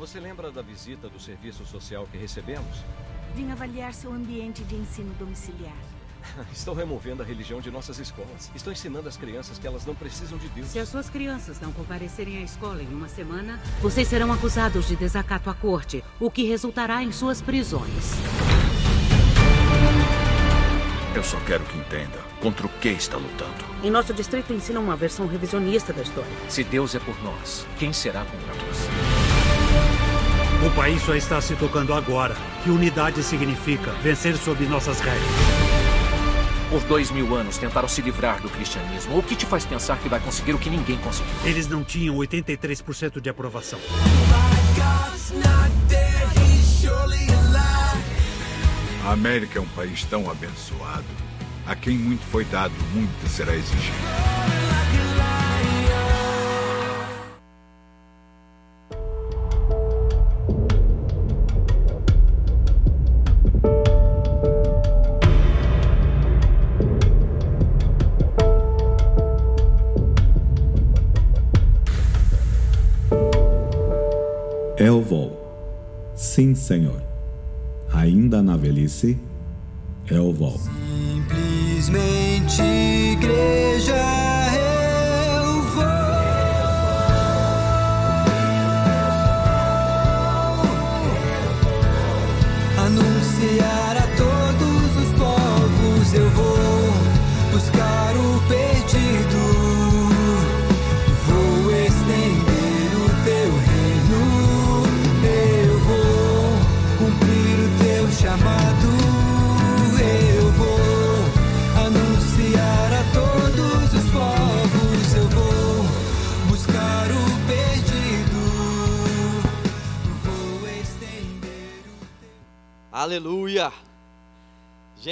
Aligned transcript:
Você 0.00 0.18
lembra 0.18 0.50
da 0.50 0.62
visita 0.62 1.10
do 1.10 1.20
serviço 1.20 1.66
social 1.66 2.08
que 2.10 2.16
recebemos? 2.16 2.74
Vim 3.34 3.50
avaliar 3.50 3.92
seu 3.92 4.10
ambiente 4.10 4.64
de 4.64 4.74
ensino 4.74 5.12
domiciliar. 5.18 5.76
Estou 6.50 6.74
removendo 6.74 7.22
a 7.22 7.26
religião 7.26 7.60
de 7.60 7.70
nossas 7.70 7.98
escolas. 7.98 8.50
Estou 8.54 8.72
ensinando 8.72 9.10
às 9.10 9.18
crianças 9.18 9.58
que 9.58 9.66
elas 9.66 9.84
não 9.84 9.94
precisam 9.94 10.38
de 10.38 10.48
Deus. 10.48 10.68
Se 10.68 10.78
as 10.78 10.88
suas 10.88 11.10
crianças 11.10 11.60
não 11.60 11.70
comparecerem 11.70 12.38
à 12.38 12.40
escola 12.40 12.82
em 12.82 12.88
uma 12.88 13.08
semana, 13.08 13.60
vocês 13.82 14.08
serão 14.08 14.32
acusados 14.32 14.88
de 14.88 14.96
desacato 14.96 15.50
à 15.50 15.54
corte, 15.54 16.02
o 16.18 16.30
que 16.30 16.44
resultará 16.44 17.02
em 17.02 17.12
suas 17.12 17.42
prisões. 17.42 18.14
Eu 21.14 21.22
só 21.22 21.38
quero 21.40 21.62
que 21.64 21.76
entenda 21.76 22.18
contra 22.40 22.66
o 22.66 22.70
que 22.70 22.88
está 22.88 23.18
lutando. 23.18 23.64
Em 23.84 23.90
nosso 23.90 24.14
distrito 24.14 24.50
ensina 24.54 24.80
uma 24.80 24.96
versão 24.96 25.26
revisionista 25.26 25.92
da 25.92 26.00
história. 26.00 26.32
Se 26.48 26.64
Deus 26.64 26.94
é 26.94 26.98
por 27.00 27.22
nós, 27.22 27.66
quem 27.78 27.92
será 27.92 28.24
contra 28.24 28.54
nós? 28.54 29.19
O 30.66 30.70
país 30.72 31.02
só 31.02 31.14
está 31.14 31.40
se 31.40 31.56
tocando 31.56 31.94
agora. 31.94 32.36
Que 32.62 32.70
unidade 32.70 33.22
significa 33.22 33.92
vencer 34.02 34.36
sob 34.36 34.64
nossas 34.66 35.00
regras. 35.00 35.24
Por 36.68 36.82
dois 36.82 37.10
mil 37.10 37.34
anos 37.34 37.58
tentaram 37.58 37.88
se 37.88 38.00
livrar 38.02 38.40
do 38.40 38.48
cristianismo. 38.48 39.18
O 39.18 39.22
que 39.22 39.34
te 39.34 39.46
faz 39.46 39.64
pensar 39.64 39.98
que 39.98 40.08
vai 40.08 40.20
conseguir 40.20 40.52
o 40.52 40.58
que 40.58 40.70
ninguém 40.70 40.98
conseguiu? 40.98 41.32
Eles 41.44 41.66
não 41.66 41.82
tinham 41.82 42.14
83% 42.16 43.20
de 43.20 43.28
aprovação. 43.28 43.78
A 49.04 49.12
América 49.12 49.58
é 49.58 49.62
um 49.62 49.68
país 49.68 50.04
tão 50.04 50.30
abençoado. 50.30 51.04
A 51.66 51.74
quem 51.74 51.96
muito 51.96 52.24
foi 52.26 52.44
dado, 52.44 52.74
muito 52.92 53.28
será 53.28 53.54
exigido. 53.56 54.29
Ainda 78.90 78.98
na 78.98 78.98
velhice, 78.98 79.16
Elvol. 80.10 80.58
Simplesmente 80.58 82.19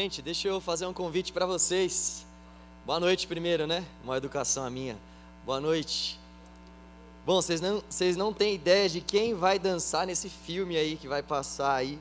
Gente, 0.00 0.22
deixa 0.22 0.46
eu 0.46 0.60
fazer 0.60 0.86
um 0.86 0.92
convite 0.92 1.32
para 1.32 1.44
vocês. 1.44 2.24
Boa 2.86 3.00
noite 3.00 3.26
primeiro, 3.26 3.66
né? 3.66 3.84
Uma 4.04 4.16
educação 4.16 4.64
a 4.64 4.70
minha. 4.70 4.96
Boa 5.44 5.60
noite. 5.60 6.20
Bom, 7.26 7.42
vocês 7.42 7.60
não, 7.60 7.82
vocês 7.90 8.16
não 8.16 8.32
têm 8.32 8.54
ideia 8.54 8.88
de 8.88 9.00
quem 9.00 9.34
vai 9.34 9.58
dançar 9.58 10.06
nesse 10.06 10.28
filme 10.28 10.76
aí 10.76 10.94
que 10.94 11.08
vai 11.08 11.20
passar 11.20 11.74
aí 11.74 11.98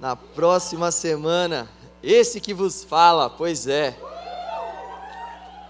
na 0.00 0.16
próxima 0.16 0.90
semana. 0.90 1.70
Esse 2.02 2.40
que 2.40 2.52
vos 2.52 2.82
fala, 2.82 3.30
pois 3.30 3.68
é. 3.68 3.96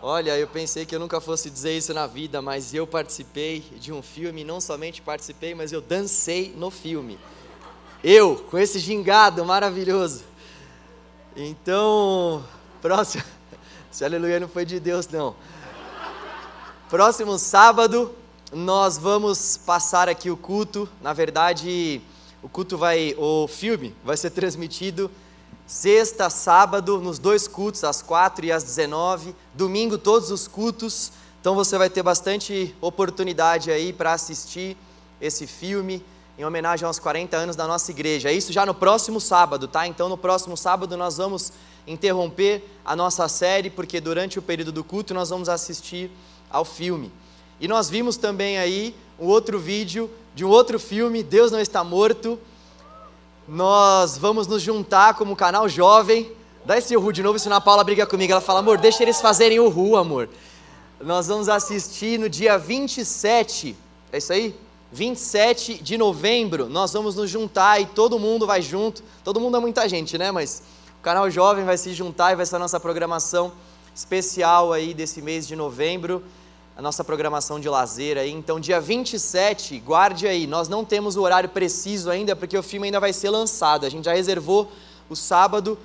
Olha, 0.00 0.38
eu 0.38 0.48
pensei 0.48 0.86
que 0.86 0.94
eu 0.94 0.98
nunca 0.98 1.20
fosse 1.20 1.50
dizer 1.50 1.76
isso 1.76 1.92
na 1.92 2.06
vida, 2.06 2.40
mas 2.40 2.72
eu 2.72 2.86
participei 2.86 3.60
de 3.78 3.92
um 3.92 4.00
filme, 4.00 4.44
não 4.44 4.62
somente 4.62 5.02
participei, 5.02 5.54
mas 5.54 5.72
eu 5.72 5.82
dancei 5.82 6.54
no 6.56 6.70
filme. 6.70 7.18
Eu, 8.02 8.36
com 8.50 8.56
esse 8.56 8.78
gingado 8.78 9.44
maravilhoso. 9.44 10.32
Então, 11.36 12.44
próximo. 12.80 13.24
Esse 13.92 14.04
aleluia 14.04 14.38
não 14.38 14.46
foi 14.46 14.64
de 14.64 14.78
Deus, 14.78 15.08
não. 15.08 15.34
Próximo 16.88 17.36
sábado, 17.38 18.14
nós 18.52 18.96
vamos 18.96 19.56
passar 19.56 20.08
aqui 20.08 20.30
o 20.30 20.36
culto. 20.36 20.88
Na 21.02 21.12
verdade, 21.12 22.00
o 22.40 22.48
culto 22.48 22.78
vai. 22.78 23.16
O 23.18 23.48
filme 23.48 23.92
vai 24.04 24.16
ser 24.16 24.30
transmitido 24.30 25.10
sexta, 25.66 26.30
sábado, 26.30 27.00
nos 27.00 27.18
dois 27.18 27.48
cultos, 27.48 27.82
às 27.82 28.00
quatro 28.00 28.46
e 28.46 28.52
às 28.52 28.62
19. 28.62 29.34
Domingo, 29.54 29.98
todos 29.98 30.30
os 30.30 30.46
cultos. 30.46 31.10
Então 31.40 31.56
você 31.56 31.76
vai 31.76 31.90
ter 31.90 32.04
bastante 32.04 32.72
oportunidade 32.80 33.72
aí 33.72 33.92
para 33.92 34.12
assistir 34.12 34.76
esse 35.20 35.48
filme 35.48 36.00
em 36.38 36.44
homenagem 36.44 36.86
aos 36.86 36.98
40 36.98 37.36
anos 37.36 37.56
da 37.56 37.66
nossa 37.66 37.90
igreja. 37.90 38.32
Isso 38.32 38.52
já 38.52 38.66
no 38.66 38.74
próximo 38.74 39.20
sábado, 39.20 39.68
tá? 39.68 39.86
Então 39.86 40.08
no 40.08 40.16
próximo 40.16 40.56
sábado 40.56 40.96
nós 40.96 41.16
vamos 41.16 41.52
interromper 41.86 42.64
a 42.84 42.96
nossa 42.96 43.28
série, 43.28 43.70
porque 43.70 44.00
durante 44.00 44.38
o 44.38 44.42
período 44.42 44.72
do 44.72 44.82
culto 44.82 45.14
nós 45.14 45.30
vamos 45.30 45.48
assistir 45.48 46.10
ao 46.50 46.64
filme. 46.64 47.12
E 47.60 47.68
nós 47.68 47.88
vimos 47.88 48.16
também 48.16 48.58
aí 48.58 48.94
um 49.18 49.26
outro 49.26 49.58
vídeo 49.58 50.10
de 50.34 50.44
um 50.44 50.48
outro 50.48 50.80
filme, 50.80 51.22
Deus 51.22 51.52
não 51.52 51.60
está 51.60 51.84
morto. 51.84 52.38
Nós 53.46 54.18
vamos 54.18 54.46
nos 54.46 54.62
juntar 54.62 55.14
como 55.14 55.36
canal 55.36 55.68
jovem. 55.68 56.32
Dá 56.64 56.78
esse 56.78 56.96
Uhu 56.96 57.12
de 57.12 57.22
novo, 57.22 57.38
senão 57.38 57.58
a 57.58 57.60
Paula 57.60 57.84
briga 57.84 58.06
comigo. 58.06 58.32
Ela 58.32 58.40
fala, 58.40 58.58
amor, 58.60 58.78
deixa 58.78 59.02
eles 59.02 59.20
fazerem 59.20 59.60
o 59.60 59.68
Uhu, 59.68 59.96
amor. 59.96 60.28
Nós 61.00 61.28
vamos 61.28 61.48
assistir 61.48 62.18
no 62.18 62.28
dia 62.28 62.58
27, 62.58 63.76
é 64.10 64.18
isso 64.18 64.32
aí? 64.32 64.54
27 64.94 65.82
de 65.82 65.98
novembro, 65.98 66.68
nós 66.68 66.92
vamos 66.92 67.16
nos 67.16 67.28
juntar 67.28 67.80
e 67.80 67.86
todo 67.86 68.16
mundo 68.16 68.46
vai 68.46 68.62
junto. 68.62 69.02
Todo 69.24 69.40
mundo 69.40 69.56
é 69.56 69.60
muita 69.60 69.88
gente, 69.88 70.16
né? 70.16 70.30
Mas 70.30 70.62
o 71.00 71.02
canal 71.02 71.28
Jovem 71.28 71.64
vai 71.64 71.76
se 71.76 71.92
juntar 71.92 72.32
e 72.32 72.36
vai 72.36 72.46
ser 72.46 72.54
a 72.54 72.58
nossa 72.60 72.78
programação 72.78 73.50
especial 73.92 74.72
aí 74.72 74.94
desse 74.94 75.20
mês 75.20 75.48
de 75.48 75.56
novembro, 75.56 76.22
a 76.76 76.80
nossa 76.80 77.02
programação 77.02 77.58
de 77.58 77.68
lazer 77.68 78.16
aí. 78.16 78.30
Então, 78.30 78.60
dia 78.60 78.80
27, 78.80 79.80
guarde 79.80 80.28
aí. 80.28 80.46
Nós 80.46 80.68
não 80.68 80.84
temos 80.84 81.16
o 81.16 81.22
horário 81.22 81.48
preciso 81.48 82.08
ainda, 82.08 82.36
porque 82.36 82.56
o 82.56 82.62
filme 82.62 82.86
ainda 82.86 83.00
vai 83.00 83.12
ser 83.12 83.30
lançado. 83.30 83.84
A 83.84 83.88
gente 83.88 84.04
já 84.04 84.14
reservou 84.14 84.70
o 85.10 85.16
sábado 85.16 85.76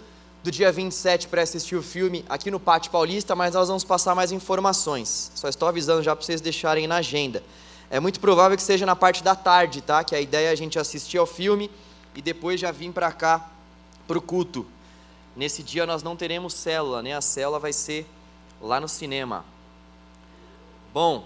do 0.43 0.51
dia 0.51 0.71
27 0.71 1.29
para 1.29 1.41
assistir 1.41 1.75
o 1.75 1.81
filme 1.81 2.23
aqui 2.29 2.51
no 2.51 2.59
Pátio 2.59 2.91
Paulista, 2.91 3.35
mas 3.35 3.55
nós 3.55 3.69
vamos 3.69 3.83
passar 3.83 4.13
mais 4.13 4.31
informações. 4.31 5.31
Só 5.33 5.49
estou 5.49 5.67
avisando 5.67 6.03
já 6.03 6.15
para 6.15 6.23
vocês 6.23 6.41
deixarem 6.41 6.85
na 6.85 6.97
agenda. 6.97 7.41
É 7.89 7.99
muito 7.99 8.19
provável 8.19 8.55
que 8.55 8.63
seja 8.63 8.85
na 8.85 8.95
parte 8.95 9.23
da 9.23 9.35
tarde, 9.35 9.81
tá? 9.81 10.03
Que 10.03 10.15
a 10.15 10.21
ideia 10.21 10.49
é 10.49 10.51
a 10.51 10.55
gente 10.55 10.77
assistir 10.77 11.17
ao 11.17 11.25
filme 11.25 11.71
e 12.15 12.21
depois 12.21 12.59
já 12.59 12.71
vir 12.71 12.91
para 12.91 13.11
cá 13.11 13.49
para 14.07 14.17
o 14.17 14.21
culto. 14.21 14.65
Nesse 15.35 15.63
dia 15.63 15.85
nós 15.85 16.03
não 16.03 16.15
teremos 16.15 16.53
célula, 16.53 17.01
né? 17.01 17.15
A 17.15 17.21
célula 17.21 17.59
vai 17.59 17.73
ser 17.73 18.05
lá 18.61 18.79
no 18.79 18.87
cinema. 18.87 19.43
Bom, 20.93 21.25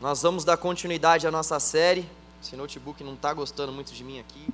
nós 0.00 0.22
vamos 0.22 0.44
dar 0.44 0.56
continuidade 0.56 1.26
à 1.26 1.30
nossa 1.30 1.60
série. 1.60 2.08
Esse 2.42 2.56
notebook 2.56 3.02
não 3.04 3.14
está 3.14 3.32
gostando 3.32 3.72
muito 3.72 3.92
de 3.92 4.02
mim 4.02 4.18
aqui. 4.18 4.48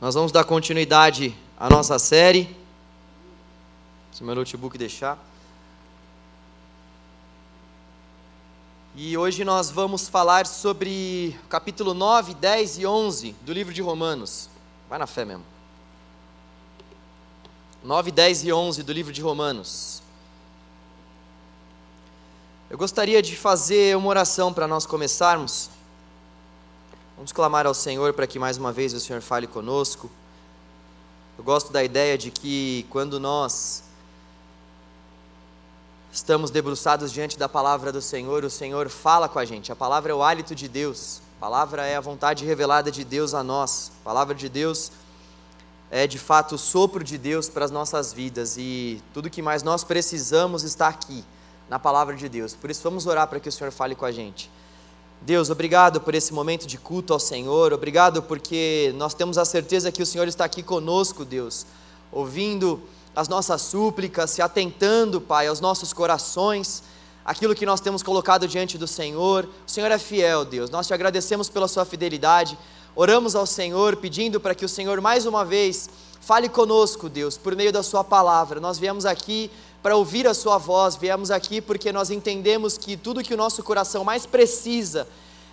Nós 0.00 0.14
vamos 0.14 0.30
dar 0.30 0.44
continuidade 0.44 1.34
à 1.58 1.68
nossa 1.68 1.98
série. 1.98 2.56
Se 4.12 4.22
meu 4.22 4.34
notebook 4.34 4.78
deixar. 4.78 5.18
E 9.00 9.16
hoje 9.16 9.44
nós 9.44 9.70
vamos 9.70 10.08
falar 10.08 10.44
sobre 10.44 11.38
capítulo 11.48 11.94
9, 11.94 12.34
10 12.34 12.78
e 12.78 12.84
11 12.84 13.36
do 13.42 13.52
livro 13.52 13.72
de 13.72 13.80
Romanos. 13.80 14.50
Vai 14.90 14.98
na 14.98 15.06
fé 15.06 15.24
mesmo. 15.24 15.44
9, 17.84 18.10
10 18.10 18.46
e 18.46 18.52
11 18.52 18.82
do 18.82 18.92
livro 18.92 19.12
de 19.12 19.22
Romanos. 19.22 20.02
Eu 22.68 22.76
gostaria 22.76 23.22
de 23.22 23.36
fazer 23.36 23.96
uma 23.96 24.08
oração 24.08 24.52
para 24.52 24.66
nós 24.66 24.84
começarmos. 24.84 25.70
Vamos 27.14 27.30
clamar 27.30 27.68
ao 27.68 27.74
Senhor 27.74 28.12
para 28.14 28.26
que 28.26 28.40
mais 28.40 28.56
uma 28.56 28.72
vez 28.72 28.92
o 28.94 28.98
Senhor 28.98 29.22
fale 29.22 29.46
conosco. 29.46 30.10
Eu 31.38 31.44
gosto 31.44 31.72
da 31.72 31.84
ideia 31.84 32.18
de 32.18 32.32
que 32.32 32.84
quando 32.90 33.20
nós 33.20 33.84
estamos 36.12 36.50
debruçados 36.50 37.12
diante 37.12 37.38
da 37.38 37.48
palavra 37.48 37.92
do 37.92 38.00
Senhor, 38.00 38.44
o 38.44 38.50
Senhor 38.50 38.88
fala 38.88 39.28
com 39.28 39.38
a 39.38 39.44
gente. 39.44 39.70
A 39.70 39.76
palavra 39.76 40.12
é 40.12 40.14
o 40.14 40.22
hálito 40.22 40.54
de 40.54 40.68
Deus, 40.68 41.20
a 41.36 41.40
palavra 41.40 41.86
é 41.86 41.96
a 41.96 42.00
vontade 42.00 42.44
revelada 42.44 42.90
de 42.90 43.04
Deus 43.04 43.34
a 43.34 43.42
nós. 43.42 43.92
A 44.00 44.04
palavra 44.04 44.34
de 44.34 44.48
Deus 44.48 44.90
é 45.90 46.06
de 46.06 46.18
fato 46.18 46.54
o 46.54 46.58
sopro 46.58 47.04
de 47.04 47.18
Deus 47.18 47.48
para 47.48 47.64
as 47.64 47.70
nossas 47.70 48.12
vidas 48.12 48.56
e 48.58 49.02
tudo 49.12 49.30
que 49.30 49.42
mais 49.42 49.62
nós 49.62 49.84
precisamos 49.84 50.62
está 50.62 50.88
aqui, 50.88 51.24
na 51.68 51.78
palavra 51.78 52.16
de 52.16 52.28
Deus. 52.28 52.54
Por 52.54 52.70
isso, 52.70 52.82
vamos 52.82 53.06
orar 53.06 53.26
para 53.28 53.40
que 53.40 53.48
o 53.48 53.52
Senhor 53.52 53.70
fale 53.70 53.94
com 53.94 54.04
a 54.04 54.12
gente. 54.12 54.50
Deus, 55.20 55.50
obrigado 55.50 56.00
por 56.00 56.14
esse 56.14 56.32
momento 56.32 56.66
de 56.66 56.78
culto 56.78 57.12
ao 57.12 57.18
Senhor, 57.18 57.72
obrigado 57.72 58.22
porque 58.22 58.94
nós 58.96 59.14
temos 59.14 59.36
a 59.36 59.44
certeza 59.44 59.90
que 59.90 60.02
o 60.02 60.06
Senhor 60.06 60.28
está 60.28 60.44
aqui 60.44 60.62
conosco, 60.62 61.24
Deus, 61.24 61.66
ouvindo 62.12 62.80
as 63.14 63.28
nossas 63.28 63.62
súplicas, 63.62 64.30
se 64.30 64.42
atentando, 64.42 65.20
Pai, 65.20 65.46
aos 65.46 65.60
nossos 65.60 65.92
corações, 65.92 66.82
aquilo 67.24 67.54
que 67.54 67.66
nós 67.66 67.80
temos 67.80 68.02
colocado 68.02 68.48
diante 68.48 68.78
do 68.78 68.86
Senhor. 68.86 69.48
O 69.66 69.70
Senhor 69.70 69.90
é 69.90 69.98
fiel, 69.98 70.44
Deus, 70.44 70.70
nós 70.70 70.86
te 70.86 70.94
agradecemos 70.94 71.48
pela 71.48 71.68
Sua 71.68 71.84
fidelidade, 71.84 72.58
oramos 72.94 73.34
ao 73.34 73.46
Senhor 73.46 73.96
pedindo 73.96 74.40
para 74.40 74.54
que 74.54 74.64
o 74.64 74.68
Senhor 74.68 75.00
mais 75.00 75.26
uma 75.26 75.44
vez 75.44 75.90
fale 76.20 76.48
conosco, 76.48 77.08
Deus, 77.08 77.36
por 77.36 77.54
meio 77.54 77.72
da 77.72 77.82
Sua 77.82 78.02
palavra. 78.02 78.60
Nós 78.60 78.78
viemos 78.78 79.04
aqui 79.04 79.50
para 79.82 79.96
ouvir 79.96 80.26
a 80.26 80.34
Sua 80.34 80.58
voz, 80.58 80.96
viemos 80.96 81.30
aqui 81.30 81.60
porque 81.60 81.92
nós 81.92 82.10
entendemos 82.10 82.76
que 82.76 82.96
tudo 82.96 83.22
que 83.22 83.34
o 83.34 83.36
nosso 83.36 83.62
coração 83.62 84.04
mais 84.04 84.26
precisa 84.26 85.06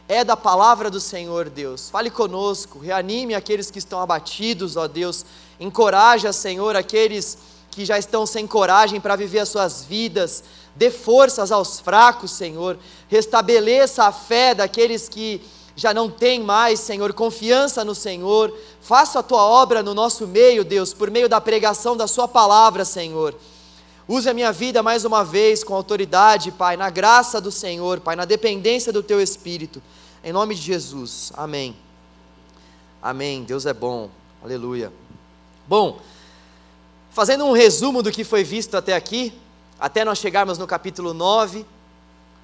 é 0.08 0.24
da 0.24 0.38
palavra 0.38 0.90
do 0.90 1.00
Senhor, 1.00 1.50
Deus. 1.50 1.90
Fale 1.90 2.10
conosco, 2.10 2.80
reanime 2.80 3.34
aqueles 3.34 3.72
que 3.72 3.80
estão 3.80 4.00
abatidos, 4.00 4.78
ó 4.78 4.88
Deus. 4.88 5.26
Encoraja, 5.60 6.32
Senhor, 6.32 6.76
aqueles 6.76 7.38
que 7.72 7.84
já 7.84 7.98
estão 7.98 8.26
sem 8.26 8.46
coragem 8.46 9.02
para 9.02 9.16
viver 9.16 9.40
as 9.40 9.50
suas 9.50 9.84
vidas. 9.84 10.44
Dê 10.76 10.92
forças 10.92 11.52
aos 11.52 11.80
fracos, 11.80 12.32
Senhor. 12.32 12.78
Restabeleça 13.08 14.04
a 14.06 14.12
fé 14.12 14.54
daqueles 14.54 15.10
que 15.10 15.42
já 15.76 15.94
não 15.94 16.10
têm 16.10 16.42
mais, 16.42 16.80
Senhor, 16.80 17.12
confiança 17.14 17.84
no 17.84 17.96
Senhor. 17.96 18.56
Faça 18.80 19.20
a 19.20 19.24
tua 19.24 19.44
obra 19.44 19.82
no 19.82 19.94
nosso 19.94 20.28
meio, 20.28 20.64
Deus, 20.64 20.94
por 20.94 21.10
meio 21.10 21.28
da 21.28 21.42
pregação 21.42 21.98
da 21.98 22.08
Sua 22.08 22.28
palavra, 22.28 22.86
Senhor. 22.86 23.36
Use 24.08 24.30
a 24.30 24.36
minha 24.36 24.52
vida 24.52 24.84
mais 24.84 25.04
uma 25.04 25.26
vez 25.26 25.64
com 25.64 25.74
autoridade, 25.74 26.52
Pai, 26.52 26.78
na 26.78 26.92
graça 26.92 27.42
do 27.42 27.52
Senhor, 27.52 28.00
Pai, 28.00 28.16
na 28.16 28.24
dependência 28.24 28.94
do 28.94 29.02
Teu 29.02 29.20
Espírito. 29.20 29.82
Em 30.24 30.32
nome 30.32 30.54
de 30.54 30.62
Jesus. 30.62 31.32
Amém. 31.36 31.76
Amém. 33.02 33.44
Deus 33.44 33.66
é 33.66 33.74
bom. 33.74 34.12
Aleluia. 34.44 34.94
Bom, 35.68 36.00
fazendo 37.10 37.46
um 37.46 37.52
resumo 37.52 38.04
do 38.04 38.12
que 38.12 38.24
foi 38.24 38.44
visto 38.44 38.78
até 38.78 38.94
aqui, 38.94 39.34
até 39.80 40.06
nós 40.06 40.20
chegarmos 40.20 40.60
no 40.60 40.68
capítulo 40.68 41.12
9, 41.12 41.66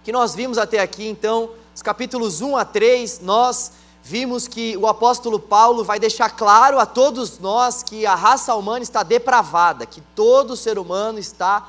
que 0.04 0.12
nós 0.12 0.34
vimos 0.34 0.58
até 0.58 0.80
aqui, 0.80 1.08
então, 1.08 1.52
os 1.76 1.84
capítulos 1.84 2.42
1 2.42 2.58
a 2.58 2.66
3, 2.66 3.20
nós 3.22 3.74
vimos 4.04 4.48
que 4.48 4.76
o 4.78 4.88
apóstolo 4.88 5.40
Paulo 5.40 5.84
vai 5.84 6.00
deixar 6.00 6.30
claro 6.30 6.80
a 6.80 6.86
todos 6.86 7.40
nós 7.40 7.84
que 7.84 8.06
a 8.06 8.16
raça 8.16 8.56
humana 8.56 8.84
está 8.84 9.04
depravada, 9.04 9.86
que 9.86 10.02
todo 10.16 10.58
ser 10.58 10.80
humano 10.80 11.20
está 11.20 11.68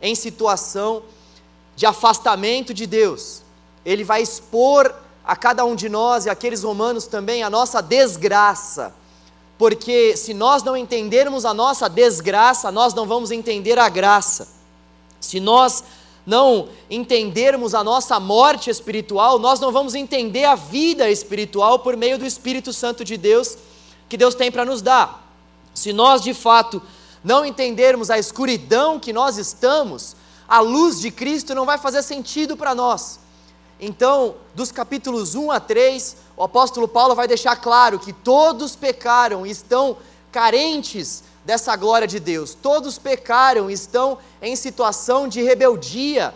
em 0.00 0.14
situação 0.14 1.02
de 1.74 1.86
afastamento 1.86 2.72
de 2.72 2.86
Deus. 2.86 3.42
Ele 3.84 4.04
vai 4.04 4.22
expor 4.22 4.94
a 5.24 5.34
cada 5.34 5.64
um 5.64 5.74
de 5.74 5.88
nós 5.88 6.24
e 6.24 6.30
aqueles 6.30 6.62
romanos 6.62 7.06
também 7.06 7.42
a 7.42 7.50
nossa 7.50 7.82
desgraça. 7.82 8.94
Porque 9.58 10.16
se 10.16 10.34
nós 10.34 10.62
não 10.62 10.76
entendermos 10.76 11.44
a 11.44 11.52
nossa 11.52 11.88
desgraça, 11.88 12.70
nós 12.70 12.94
não 12.94 13.06
vamos 13.06 13.30
entender 13.30 13.78
a 13.78 13.88
graça. 13.88 14.48
Se 15.18 15.40
nós 15.40 15.82
não 16.26 16.68
entendermos 16.90 17.74
a 17.74 17.84
nossa 17.84 18.18
morte 18.18 18.68
espiritual, 18.68 19.38
nós 19.38 19.60
não 19.60 19.70
vamos 19.70 19.94
entender 19.94 20.44
a 20.44 20.56
vida 20.56 21.08
espiritual 21.08 21.78
por 21.78 21.96
meio 21.96 22.18
do 22.18 22.26
Espírito 22.26 22.72
Santo 22.72 23.04
de 23.04 23.16
Deus 23.16 23.56
que 24.08 24.16
Deus 24.16 24.34
tem 24.34 24.50
para 24.50 24.64
nos 24.64 24.82
dar. 24.82 25.24
Se 25.72 25.92
nós 25.92 26.20
de 26.20 26.34
fato 26.34 26.82
não 27.22 27.44
entendermos 27.44 28.10
a 28.10 28.18
escuridão 28.18 28.98
que 28.98 29.12
nós 29.12 29.38
estamos, 29.38 30.16
a 30.48 30.60
luz 30.60 31.00
de 31.00 31.10
Cristo 31.10 31.54
não 31.54 31.64
vai 31.64 31.78
fazer 31.78 32.02
sentido 32.02 32.56
para 32.56 32.74
nós. 32.74 33.20
Então, 33.80 34.36
dos 34.54 34.72
capítulos 34.72 35.34
1 35.34 35.50
a 35.50 35.60
3, 35.60 36.16
o 36.36 36.42
apóstolo 36.42 36.88
Paulo 36.88 37.14
vai 37.14 37.28
deixar 37.28 37.56
claro 37.56 37.98
que 37.98 38.12
todos 38.12 38.74
pecaram 38.74 39.46
e 39.46 39.50
estão 39.50 39.96
carentes 40.32 41.22
dessa 41.46 41.76
glória 41.76 42.08
de 42.08 42.18
Deus. 42.18 42.54
Todos 42.60 42.98
pecaram, 42.98 43.70
estão 43.70 44.18
em 44.42 44.56
situação 44.56 45.28
de 45.28 45.40
rebeldia 45.40 46.34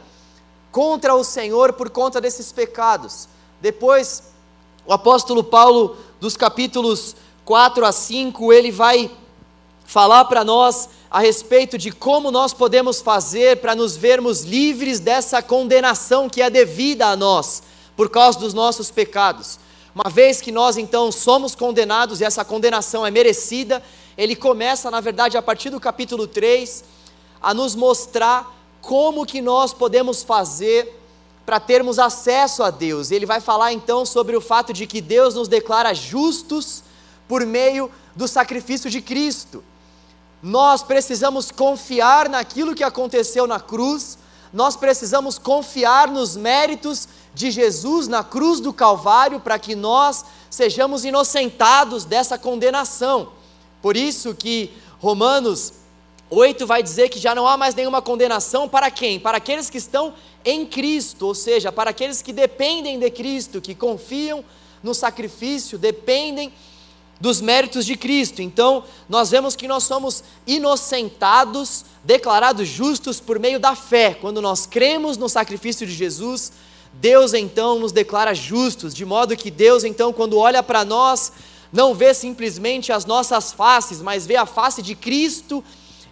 contra 0.71 1.17
o 1.17 1.25
Senhor 1.25 1.73
por 1.73 1.91
conta 1.91 2.21
desses 2.21 2.53
pecados. 2.53 3.29
Depois, 3.61 4.23
o 4.87 4.93
apóstolo 4.93 5.43
Paulo, 5.43 5.97
dos 6.21 6.37
capítulos 6.37 7.17
4 7.45 7.85
a 7.85 7.91
5, 7.91 8.53
ele 8.53 8.71
vai 8.71 9.11
falar 9.85 10.27
para 10.27 10.45
nós 10.45 10.89
a 11.11 11.19
respeito 11.19 11.77
de 11.77 11.91
como 11.91 12.31
nós 12.31 12.55
podemos 12.55 13.01
fazer 13.01 13.57
para 13.57 13.75
nos 13.75 13.97
vermos 13.97 14.43
livres 14.43 15.01
dessa 15.01 15.43
condenação 15.43 16.29
que 16.29 16.41
é 16.41 16.49
devida 16.49 17.09
a 17.09 17.17
nós 17.17 17.65
por 17.97 18.09
causa 18.09 18.39
dos 18.39 18.55
nossos 18.55 18.93
pecados. 18.93 19.59
Uma 19.93 20.09
vez 20.09 20.41
que 20.41 20.53
nós 20.53 20.77
então 20.77 21.11
somos 21.11 21.57
condenados 21.57 22.21
e 22.21 22.25
essa 22.25 22.45
condenação 22.45 23.05
é 23.05 23.11
merecida, 23.11 23.83
ele 24.21 24.37
começa, 24.37 24.91
na 24.91 25.01
verdade, 25.01 25.39
a 25.39 25.43
partir 25.43 25.71
do 25.71 25.81
capítulo 25.81 26.27
3, 26.27 26.85
a 27.41 27.55
nos 27.55 27.75
mostrar 27.75 28.55
como 28.83 29.25
que 29.25 29.41
nós 29.41 29.73
podemos 29.73 30.23
fazer 30.23 30.95
para 31.47 31.59
termos 31.59 31.99
acesso 31.99 32.63
a 32.63 32.69
Deus. 32.69 33.11
Ele 33.11 33.25
vai 33.25 33.41
falar 33.41 33.73
então 33.73 34.05
sobre 34.05 34.37
o 34.37 34.41
fato 34.43 34.75
de 34.75 34.87
que 34.87 35.01
Deus 35.01 35.37
nos 35.37 35.49
declara 35.49 35.95
justos 35.95 36.85
por 37.27 37.47
meio 37.47 37.91
do 38.15 38.29
sacrifício 38.29 38.91
de 38.91 39.01
Cristo. 39.01 39.65
Nós 40.43 40.83
precisamos 40.83 41.51
confiar 41.51 42.29
naquilo 42.29 42.75
que 42.75 42.85
aconteceu 42.85 43.47
na 43.47 43.59
cruz, 43.59 44.19
nós 44.53 44.77
precisamos 44.77 45.39
confiar 45.39 46.09
nos 46.09 46.37
méritos 46.37 47.09
de 47.33 47.51
Jesus 47.51 48.07
na 48.07 48.23
cruz 48.23 48.61
do 48.61 48.71
Calvário 48.71 49.41
para 49.41 49.59
que 49.59 49.75
nós 49.75 50.27
sejamos 50.51 51.07
inocentados 51.07 52.05
dessa 52.05 52.37
condenação. 52.37 53.40
Por 53.83 53.97
isso 53.97 54.35
que 54.35 54.71
Romanos 54.99 55.73
8 56.31 56.67
vai 56.67 56.83
dizer 56.83 57.09
que 57.09 57.19
já 57.19 57.35
não 57.35 57.47
há 57.47 57.57
mais 57.57 57.75
nenhuma 57.75 58.01
condenação 58.01 58.69
para 58.69 58.91
quem? 58.91 59.19
Para 59.19 59.39
aqueles 59.39 59.69
que 59.69 59.79
estão 59.79 60.15
em 60.45 60.65
Cristo, 60.65 61.27
ou 61.27 61.35
seja, 61.35 61.73
para 61.73 61.91
aqueles 61.91 62.23
que 62.23 62.33
dependem 62.33 62.99
de 62.99 63.11
Cristo, 63.11 63.61
que 63.61 63.75
confiam 63.75 64.45
no 64.83 64.95
sacrifício, 64.95 65.77
dependem 65.77 66.53
dos 67.21 67.41
méritos 67.41 67.85
de 67.85 67.97
Cristo. 67.97 68.41
Então, 68.41 68.85
nós 69.09 69.31
vemos 69.31 69.55
que 69.55 69.69
nós 69.69 69.83
somos 69.83 70.25
inocentados, 70.47 71.85
declarados 72.03 72.67
justos 72.67 73.21
por 73.21 73.39
meio 73.39 73.61
da 73.61 73.75
fé. 73.75 74.15
Quando 74.15 74.41
nós 74.41 74.65
cremos 74.65 75.19
no 75.19 75.29
sacrifício 75.29 75.87
de 75.87 75.93
Jesus, 75.93 76.53
Deus 76.95 77.35
então 77.35 77.79
nos 77.79 77.93
declara 77.93 78.35
justos, 78.35 78.95
de 78.95 79.05
modo 79.05 79.37
que 79.37 79.51
Deus 79.51 79.85
então, 79.85 80.13
quando 80.13 80.39
olha 80.39 80.63
para 80.63 80.85
nós, 80.85 81.33
não 81.73 81.95
vê 81.95 82.13
simplesmente 82.13 82.93
as 82.93 83.05
nossas 83.05 83.53
faces, 83.53 84.03
mas 84.03 84.27
vê 84.27 84.37
a 84.37 84.47
face 84.47 84.83
de 84.83 84.95
Cristo 84.95 85.63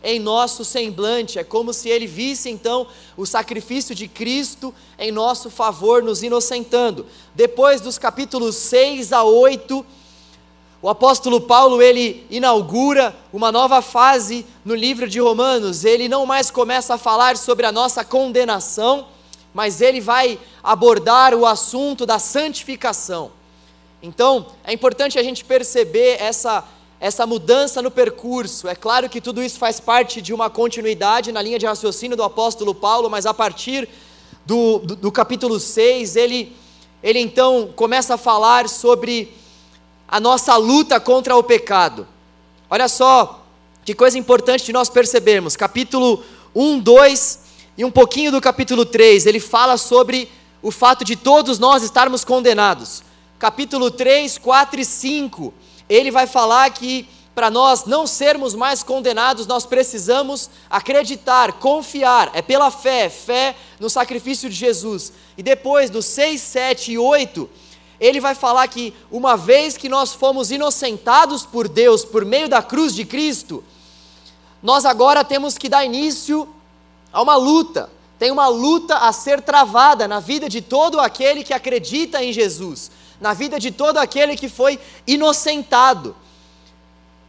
em 0.03 0.21
nosso 0.21 0.65
semblante. 0.65 1.39
É 1.39 1.45
como 1.45 1.73
se 1.73 1.89
ele 1.89 2.07
visse 2.07 2.49
então 2.49 2.87
o 3.17 3.27
sacrifício 3.27 3.95
de 3.95 4.07
Cristo 4.07 4.73
em 4.99 5.11
nosso 5.11 5.51
favor, 5.51 6.03
nos 6.03 6.23
inocentando. 6.23 7.07
Depois 7.35 7.81
dos 7.81 7.99
capítulos 7.99 8.55
6 8.57 9.13
a 9.13 9.25
8, 9.25 9.85
o 10.81 10.89
apóstolo 10.89 11.41
Paulo 11.41 11.83
ele 11.83 12.25
inaugura 12.31 13.15
uma 13.33 13.51
nova 13.51 13.83
fase 13.83 14.47
no 14.65 14.77
livro 14.77 15.09
de 15.09 15.19
Romanos. 15.19 15.85
Ele 15.85 16.09
não 16.09 16.25
mais 16.25 16.53
começa 16.53 16.95
a 16.95 16.99
falar 16.99 17.37
sobre 17.37 17.67
a 17.67 17.73
nossa 17.73 18.05
condenação, 18.05 19.09
mas 19.53 19.81
ele 19.81 20.01
vai 20.01 20.39
abordar 20.63 21.35
o 21.35 21.45
assunto 21.45 22.07
da 22.07 22.21
santificação. 22.21 23.38
Então, 24.03 24.47
é 24.63 24.73
importante 24.73 25.19
a 25.19 25.23
gente 25.23 25.45
perceber 25.45 26.23
essa, 26.23 26.65
essa 27.01 27.27
mudança 27.27 27.83
no 27.83 27.91
percurso. 27.91 28.69
É 28.69 28.75
claro 28.75 29.09
que 29.09 29.21
tudo 29.21 29.43
isso 29.43 29.59
faz 29.59 29.81
parte 29.81 30.23
de 30.23 30.33
uma 30.33 30.49
continuidade 30.49 31.33
na 31.33 31.43
linha 31.43 31.59
de 31.59 31.67
raciocínio 31.67 32.17
do 32.17 32.23
apóstolo 32.23 32.75
Paulo, 32.75 33.11
mas 33.11 33.27
a 33.27 33.35
partir 33.35 33.89
do, 34.47 34.79
do, 34.79 34.95
do 34.95 35.13
capítulo 35.13 35.59
6, 35.59 36.15
ele, 36.15 36.57
ele 37.03 37.19
então 37.19 37.71
começa 37.75 38.15
a 38.15 38.19
falar 38.19 38.69
sobre 38.69 39.35
a 40.07 40.21
nossa 40.21 40.57
luta 40.57 41.01
contra 41.01 41.37
o 41.37 41.43
pecado. 41.43 42.07
Olha 42.71 42.89
só 42.89 43.45
que 43.85 43.95
coisa 43.95 44.17
importante 44.17 44.65
de 44.65 44.73
nós 44.73 44.89
percebermos. 44.89 45.57
Capítulo 45.57 46.23
1, 46.55 46.79
2 46.79 47.39
e 47.77 47.85
um 47.85 47.91
pouquinho 47.91 48.31
do 48.31 48.41
capítulo 48.41 48.87
3, 48.87 49.27
ele 49.27 49.41
fala 49.41 49.77
sobre 49.77 50.31
o 50.63 50.71
fato 50.71 51.05
de 51.05 51.17
todos 51.17 51.59
nós 51.59 51.83
estarmos 51.83 52.25
condenados 52.25 53.08
capítulo 53.39 53.91
3, 53.91 54.39
4 54.39 54.81
e 54.81 54.85
5, 54.85 55.55
ele 55.89 56.11
vai 56.11 56.27
falar 56.27 56.69
que 56.71 57.09
para 57.35 57.51
nós 57.51 57.85
não 57.85 58.05
sermos 58.05 58.53
mais 58.53 58.83
condenados, 58.83 59.47
nós 59.47 59.65
precisamos 59.65 60.51
acreditar, 60.69 61.53
confiar, 61.53 62.33
é 62.35 62.43
pela 62.43 62.69
fé, 62.69 63.09
fé 63.09 63.55
no 63.79 63.89
sacrifício 63.89 64.51
de 64.51 64.57
Jesus. 64.57 65.13
E 65.37 65.43
depois, 65.43 65.89
do 65.89 66.03
6, 66.03 66.41
7 66.41 66.93
e 66.93 66.99
8, 66.99 67.49
ele 68.01 68.21
vai 68.21 68.35
falar 68.35 68.67
que 68.67 68.93
uma 69.09 69.37
vez 69.37 69.77
que 69.77 69.89
nós 69.89 70.13
fomos 70.13 70.51
inocentados 70.51 71.47
por 71.47 71.69
Deus 71.69 72.05
por 72.05 72.25
meio 72.25 72.49
da 72.49 72.61
cruz 72.61 72.93
de 72.93 73.05
Cristo, 73.05 73.63
nós 74.61 74.85
agora 74.85 75.23
temos 75.25 75.57
que 75.57 75.69
dar 75.69 75.85
início 75.85 76.49
a 77.13 77.23
uma 77.23 77.37
luta. 77.37 77.89
Tem 78.19 78.33
uma 78.33 78.49
luta 78.49 78.97
a 78.97 79.13
ser 79.13 79.41
travada 79.41 80.09
na 80.09 80.19
vida 80.19 80.49
de 80.49 80.61
todo 80.61 80.99
aquele 80.99 81.45
que 81.45 81.55
acredita 81.55 82.23
em 82.23 82.33
Jesus, 82.33 82.91
na 83.21 83.33
vida 83.33 83.59
de 83.59 83.71
todo 83.71 83.99
aquele 83.99 84.37
que 84.37 84.49
foi 84.49 84.79
inocentado. 85.07 86.15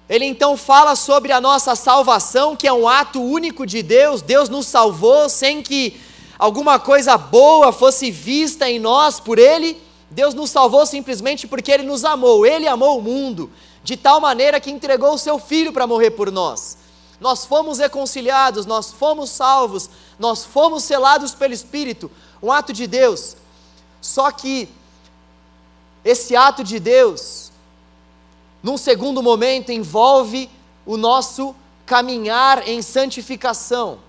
Ele 0.09 0.25
então 0.25 0.57
fala 0.57 0.95
sobre 0.95 1.31
a 1.31 1.39
nossa 1.39 1.75
salvação, 1.75 2.55
que 2.55 2.67
é 2.67 2.73
um 2.73 2.87
ato 2.87 3.21
único 3.21 3.65
de 3.65 3.83
Deus. 3.83 4.21
Deus 4.21 4.49
nos 4.49 4.65
salvou 4.65 5.29
sem 5.29 5.61
que 5.61 6.01
alguma 6.37 6.79
coisa 6.79 7.15
boa 7.15 7.71
fosse 7.71 8.09
vista 8.09 8.67
em 8.67 8.79
nós 8.79 9.19
por 9.19 9.37
Ele. 9.37 9.79
Deus 10.09 10.33
nos 10.33 10.49
salvou 10.49 10.85
simplesmente 10.87 11.47
porque 11.47 11.71
Ele 11.71 11.83
nos 11.83 12.03
amou. 12.03 12.43
Ele 12.43 12.67
amou 12.67 12.97
o 12.97 13.01
mundo 13.01 13.51
de 13.83 13.95
tal 13.95 14.19
maneira 14.19 14.59
que 14.59 14.71
entregou 14.71 15.13
o 15.13 15.17
seu 15.17 15.37
Filho 15.37 15.71
para 15.71 15.85
morrer 15.85 16.11
por 16.11 16.31
nós. 16.31 16.79
Nós 17.19 17.45
fomos 17.45 17.77
reconciliados, 17.77 18.65
nós 18.65 18.91
fomos 18.91 19.29
salvos, 19.29 19.89
nós 20.17 20.45
fomos 20.45 20.83
selados 20.85 21.35
pelo 21.35 21.53
Espírito. 21.53 22.09
Um 22.41 22.51
ato 22.51 22.73
de 22.73 22.87
Deus. 22.87 23.35
Só 24.01 24.31
que 24.31 24.69
esse 26.09 26.35
ato 26.35 26.63
de 26.63 26.79
Deus 26.79 27.49
num 28.61 28.77
segundo 28.77 29.23
momento, 29.23 29.71
envolve 29.71 30.49
o 30.85 30.97
nosso 30.97 31.55
caminhar 31.85 32.67
em 32.67 32.81
santificação. 32.81 33.99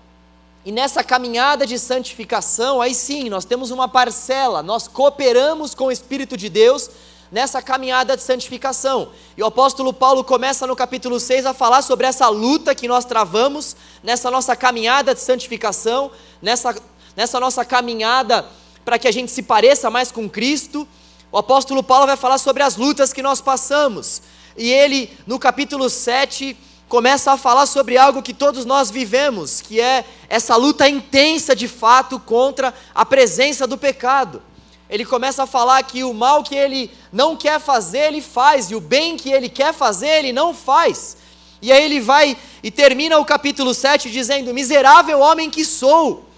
E 0.65 0.71
nessa 0.71 1.03
caminhada 1.03 1.65
de 1.65 1.79
santificação, 1.79 2.81
aí 2.81 2.93
sim, 2.93 3.29
nós 3.29 3.45
temos 3.45 3.71
uma 3.71 3.87
parcela, 3.87 4.61
nós 4.61 4.87
cooperamos 4.87 5.73
com 5.73 5.85
o 5.85 5.91
Espírito 5.91 6.35
de 6.35 6.49
Deus 6.49 6.89
nessa 7.31 7.61
caminhada 7.61 8.17
de 8.17 8.21
santificação. 8.21 9.09
E 9.37 9.41
o 9.41 9.45
apóstolo 9.45 9.93
Paulo 9.93 10.23
começa 10.23 10.67
no 10.67 10.75
capítulo 10.75 11.17
6 11.19 11.45
a 11.45 11.53
falar 11.53 11.81
sobre 11.81 12.05
essa 12.05 12.27
luta 12.27 12.75
que 12.75 12.89
nós 12.89 13.05
travamos 13.05 13.75
nessa 14.03 14.29
nossa 14.29 14.53
caminhada 14.53 15.15
de 15.15 15.21
santificação, 15.21 16.11
nessa, 16.41 16.75
nessa 17.15 17.39
nossa 17.39 17.63
caminhada 17.63 18.45
para 18.83 18.99
que 18.99 19.07
a 19.07 19.11
gente 19.11 19.31
se 19.31 19.43
pareça 19.43 19.89
mais 19.89 20.11
com 20.11 20.29
Cristo. 20.29 20.85
O 21.31 21.37
apóstolo 21.37 21.81
Paulo 21.81 22.07
vai 22.07 22.17
falar 22.17 22.37
sobre 22.37 22.61
as 22.61 22.75
lutas 22.75 23.13
que 23.13 23.21
nós 23.21 23.39
passamos. 23.39 24.21
E 24.57 24.69
ele, 24.69 25.17
no 25.25 25.39
capítulo 25.39 25.89
7, 25.89 26.57
começa 26.89 27.31
a 27.31 27.37
falar 27.37 27.67
sobre 27.67 27.97
algo 27.97 28.21
que 28.21 28.33
todos 28.33 28.65
nós 28.65 28.91
vivemos, 28.91 29.61
que 29.61 29.79
é 29.79 30.03
essa 30.27 30.57
luta 30.57 30.89
intensa 30.89 31.55
de 31.55 31.69
fato 31.69 32.19
contra 32.19 32.73
a 32.93 33.05
presença 33.05 33.65
do 33.65 33.77
pecado. 33.77 34.43
Ele 34.89 35.05
começa 35.05 35.43
a 35.43 35.47
falar 35.47 35.81
que 35.83 36.03
o 36.03 36.13
mal 36.13 36.43
que 36.43 36.53
ele 36.53 36.91
não 37.13 37.37
quer 37.37 37.61
fazer, 37.61 38.07
ele 38.07 38.21
faz, 38.21 38.69
e 38.69 38.75
o 38.75 38.81
bem 38.81 39.15
que 39.15 39.29
ele 39.29 39.47
quer 39.47 39.73
fazer, 39.73 40.09
ele 40.09 40.33
não 40.33 40.53
faz. 40.53 41.15
E 41.61 41.71
aí 41.71 41.81
ele 41.81 42.01
vai 42.01 42.35
e 42.61 42.69
termina 42.69 43.17
o 43.19 43.23
capítulo 43.23 43.73
7 43.73 44.11
dizendo: 44.11 44.53
Miserável 44.53 45.19
homem 45.19 45.49
que 45.49 45.63
sou. 45.63 46.29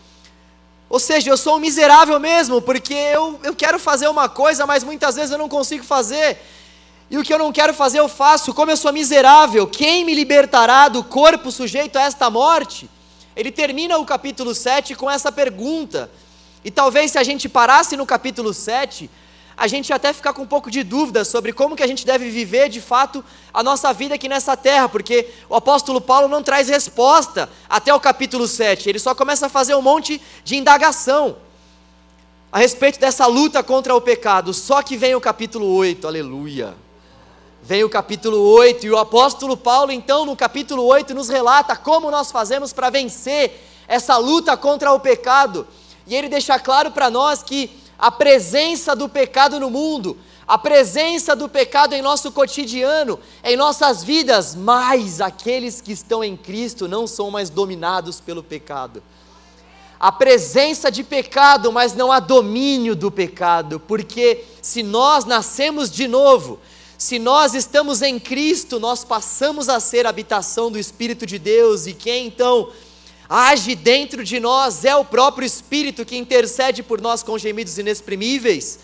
Ou 0.93 0.99
seja, 0.99 1.31
eu 1.31 1.37
sou 1.37 1.55
um 1.55 1.59
miserável 1.59 2.19
mesmo, 2.19 2.61
porque 2.61 2.93
eu, 2.93 3.39
eu 3.41 3.55
quero 3.55 3.79
fazer 3.79 4.07
uma 4.07 4.29
coisa, 4.29 4.67
mas 4.67 4.83
muitas 4.83 5.15
vezes 5.15 5.31
eu 5.31 5.39
não 5.39 5.49
consigo 5.49 5.83
fazer. 5.83 6.37
E 7.09 7.17
o 7.17 7.23
que 7.23 7.33
eu 7.33 7.39
não 7.39 7.51
quero 7.51 7.73
fazer 7.73 7.99
eu 7.99 8.07
faço, 8.07 8.53
como 8.53 8.69
eu 8.69 8.77
sou 8.77 8.93
miserável, 8.93 9.65
quem 9.65 10.05
me 10.05 10.13
libertará 10.13 10.89
do 10.89 11.03
corpo 11.03 11.51
sujeito 11.51 11.97
a 11.97 12.03
esta 12.03 12.29
morte? 12.29 12.87
Ele 13.35 13.51
termina 13.51 13.97
o 13.97 14.05
capítulo 14.05 14.53
7 14.53 14.93
com 14.93 15.09
essa 15.09 15.31
pergunta. 15.31 16.11
E 16.63 16.69
talvez 16.69 17.13
se 17.13 17.17
a 17.17 17.23
gente 17.23 17.49
parasse 17.49 17.97
no 17.97 18.05
capítulo 18.05 18.53
7, 18.53 19.09
a 19.55 19.67
gente 19.67 19.93
até 19.93 20.11
ficar 20.11 20.33
com 20.33 20.41
um 20.41 20.47
pouco 20.47 20.69
de 20.69 20.83
dúvida 20.83 21.23
sobre 21.23 21.53
como 21.53 21.75
que 21.75 21.83
a 21.83 21.87
gente 21.87 22.05
deve 22.05 22.29
viver 22.29 22.69
de 22.69 22.81
fato 22.81 23.23
a 23.53 23.61
nossa 23.61 23.93
vida 23.93 24.15
aqui 24.15 24.27
nessa 24.27 24.57
terra, 24.57 24.89
porque 24.89 25.29
o 25.49 25.55
apóstolo 25.55 26.01
Paulo 26.01 26.27
não 26.27 26.41
traz 26.41 26.69
resposta 26.69 27.49
até 27.69 27.93
o 27.93 27.99
capítulo 27.99 28.47
7, 28.47 28.89
ele 28.89 28.99
só 28.99 29.13
começa 29.13 29.45
a 29.45 29.49
fazer 29.49 29.75
um 29.75 29.81
monte 29.81 30.21
de 30.43 30.55
indagação 30.55 31.37
a 32.51 32.59
respeito 32.59 32.99
dessa 32.99 33.25
luta 33.25 33.63
contra 33.63 33.95
o 33.95 34.01
pecado. 34.01 34.53
Só 34.53 34.83
que 34.83 34.95
vem 34.95 35.15
o 35.15 35.21
capítulo 35.21 35.67
8, 35.73 36.07
aleluia 36.07 36.75
vem 37.65 37.81
o 37.81 37.89
capítulo 37.89 38.41
8, 38.41 38.85
e 38.85 38.91
o 38.91 38.97
apóstolo 38.97 39.55
Paulo, 39.55 39.89
então, 39.89 40.25
no 40.25 40.35
capítulo 40.35 40.83
8, 40.83 41.13
nos 41.13 41.29
relata 41.29 41.77
como 41.77 42.11
nós 42.11 42.29
fazemos 42.29 42.73
para 42.73 42.89
vencer 42.89 43.57
essa 43.87 44.17
luta 44.17 44.57
contra 44.57 44.91
o 44.91 44.99
pecado. 44.99 45.65
E 46.05 46.13
ele 46.13 46.27
deixa 46.27 46.59
claro 46.59 46.91
para 46.91 47.09
nós 47.09 47.41
que 47.41 47.71
a 48.03 48.11
presença 48.11 48.93
do 48.97 49.07
pecado 49.07 49.61
no 49.61 49.69
mundo, 49.69 50.17
a 50.45 50.57
presença 50.57 51.37
do 51.37 51.47
pecado 51.47 51.95
em 51.95 52.01
nosso 52.01 52.33
cotidiano, 52.33 53.17
em 53.41 53.55
nossas 53.55 54.03
vidas, 54.03 54.55
mas 54.55 55.21
aqueles 55.21 55.79
que 55.79 55.93
estão 55.93 56.21
em 56.21 56.35
Cristo 56.35 56.85
não 56.85 57.07
são 57.07 57.31
mais 57.31 57.49
dominados 57.49 58.19
pelo 58.19 58.43
pecado. 58.43 59.01
A 59.97 60.11
presença 60.11 60.91
de 60.91 61.01
pecado, 61.01 61.71
mas 61.71 61.93
não 61.93 62.11
há 62.11 62.19
domínio 62.19 62.93
do 62.93 63.09
pecado, 63.09 63.79
porque 63.79 64.43
se 64.61 64.83
nós 64.83 65.23
nascemos 65.23 65.89
de 65.89 66.05
novo, 66.05 66.59
se 66.97 67.17
nós 67.17 67.53
estamos 67.53 68.01
em 68.01 68.19
Cristo, 68.19 68.81
nós 68.81 69.05
passamos 69.05 69.69
a 69.69 69.79
ser 69.79 70.05
habitação 70.05 70.69
do 70.69 70.77
Espírito 70.77 71.25
de 71.25 71.39
Deus, 71.39 71.87
e 71.87 71.93
quem 71.93 72.27
então 72.27 72.69
age 73.29 73.75
dentro 73.75 74.23
de 74.23 74.39
nós 74.39 74.85
é 74.85 74.95
o 74.95 75.05
próprio 75.05 75.45
Espírito 75.45 76.05
que 76.05 76.17
intercede 76.17 76.83
por 76.83 77.01
nós 77.01 77.23
com 77.23 77.37
gemidos 77.37 77.77
inexprimíveis. 77.77 78.79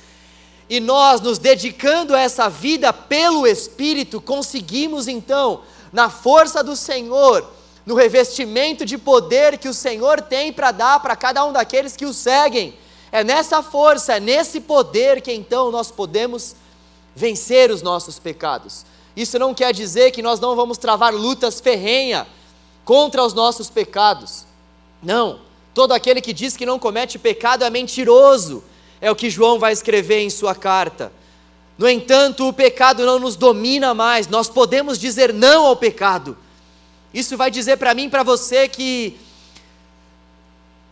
E 0.70 0.80
nós, 0.80 1.20
nos 1.20 1.40
dedicando 1.40 2.16
a 2.16 2.20
essa 2.20 2.48
vida 2.50 2.94
pelo 2.94 3.48
Espírito, 3.48 4.22
conseguimos 4.22 5.08
então, 5.08 5.62
na 5.92 6.10
força 6.10 6.64
do 6.64 6.76
Senhor, 6.76 7.50
no 7.86 7.96
revestimento 7.96 8.86
de 8.86 8.98
poder 8.98 9.58
que 9.58 9.68
o 9.68 9.74
Senhor 9.74 10.22
tem 10.22 10.54
para 10.54 10.72
dar 10.72 11.00
para 11.00 11.16
cada 11.16 11.44
um 11.44 11.52
daqueles 11.52 11.96
que 11.96 12.06
o 12.06 12.14
seguem, 12.14 12.78
é 13.12 13.24
nessa 13.24 13.64
força, 13.64 14.18
é 14.18 14.20
nesse 14.20 14.60
poder 14.60 15.22
que 15.22 15.34
então 15.34 15.72
nós 15.72 15.90
podemos 15.90 16.56
vencer 17.16 17.72
os 17.72 17.82
nossos 17.82 18.20
pecados. 18.20 18.86
Isso 19.16 19.40
não 19.40 19.54
quer 19.54 19.74
dizer 19.74 20.12
que 20.12 20.22
nós 20.22 20.40
não 20.40 20.56
vamos 20.56 20.78
travar 20.78 21.14
lutas 21.14 21.60
ferrenhas 21.60 22.28
contra 22.90 23.24
os 23.24 23.36
nossos 23.36 23.70
pecados. 23.70 24.48
Não. 25.00 25.42
Todo 25.76 25.92
aquele 25.92 26.22
que 26.22 26.34
diz 26.34 26.58
que 26.58 26.66
não 26.66 26.80
comete 26.80 27.20
pecado 27.20 27.64
é 27.64 27.70
mentiroso, 27.70 28.64
é 29.00 29.12
o 29.12 29.16
que 29.16 29.30
João 29.30 29.60
vai 29.60 29.72
escrever 29.72 30.22
em 30.22 30.30
sua 30.32 30.56
carta. 30.56 31.14
No 31.78 31.88
entanto, 31.88 32.48
o 32.48 32.52
pecado 32.52 33.06
não 33.06 33.20
nos 33.20 33.36
domina 33.36 33.94
mais, 33.94 34.28
nós 34.28 34.50
podemos 34.50 34.98
dizer 34.98 35.32
não 35.32 35.68
ao 35.68 35.76
pecado. 35.76 36.36
Isso 37.14 37.38
vai 37.38 37.52
dizer 37.52 37.78
para 37.78 37.94
mim 37.94 38.06
e 38.06 38.10
para 38.10 38.24
você 38.24 38.68
que 38.68 39.20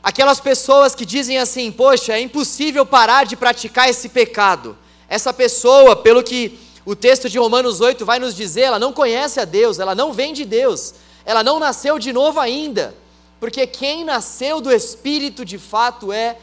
aquelas 0.03 0.39
pessoas 0.39 0.93
que 0.93 1.03
dizem 1.03 1.39
assim: 1.39 1.71
Poxa, 1.71 2.13
é 2.13 2.21
impossível 2.21 2.85
parar 2.85 3.25
de 3.25 3.35
praticar 3.35 3.89
esse 3.89 4.09
pecado. 4.09 4.77
Essa 5.09 5.33
pessoa, 5.33 5.95
pelo 5.95 6.21
que 6.21 6.59
o 6.85 6.95
texto 6.95 7.27
de 7.27 7.39
Romanos 7.39 7.81
8 7.81 8.05
vai 8.05 8.19
nos 8.19 8.35
dizer, 8.35 8.61
ela 8.61 8.77
não 8.77 8.93
conhece 8.93 9.39
a 9.39 9.45
Deus, 9.45 9.79
ela 9.79 9.95
não 9.95 10.13
vem 10.13 10.31
de 10.31 10.45
Deus, 10.45 10.93
ela 11.27 11.43
não 11.43 11.59
nasceu 11.59 11.99
de 11.99 12.13
novo 12.13 12.39
ainda, 12.39 12.95
porque 13.37 13.67
quem 13.67 14.05
nasceu 14.05 14.61
do 14.61 14.71
Espírito 14.71 15.43
de 15.43 15.57
fato 15.57 16.13
é 16.13 16.37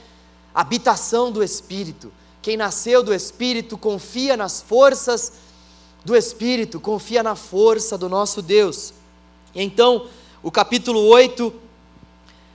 habitação 0.54 1.32
do 1.32 1.42
Espírito. 1.42 2.12
Quem 2.42 2.54
nasceu 2.58 3.02
do 3.02 3.14
Espírito 3.14 3.78
confia 3.78 4.36
nas 4.36 4.60
forças 4.60 5.32
do 6.04 6.14
Espírito, 6.14 6.78
confia 6.78 7.22
na 7.22 7.34
força 7.34 7.96
do 7.96 8.10
nosso 8.10 8.42
Deus. 8.42 8.92
E 9.54 9.62
então, 9.62 10.06
o 10.42 10.50
capítulo 10.50 11.00
8 11.00 11.50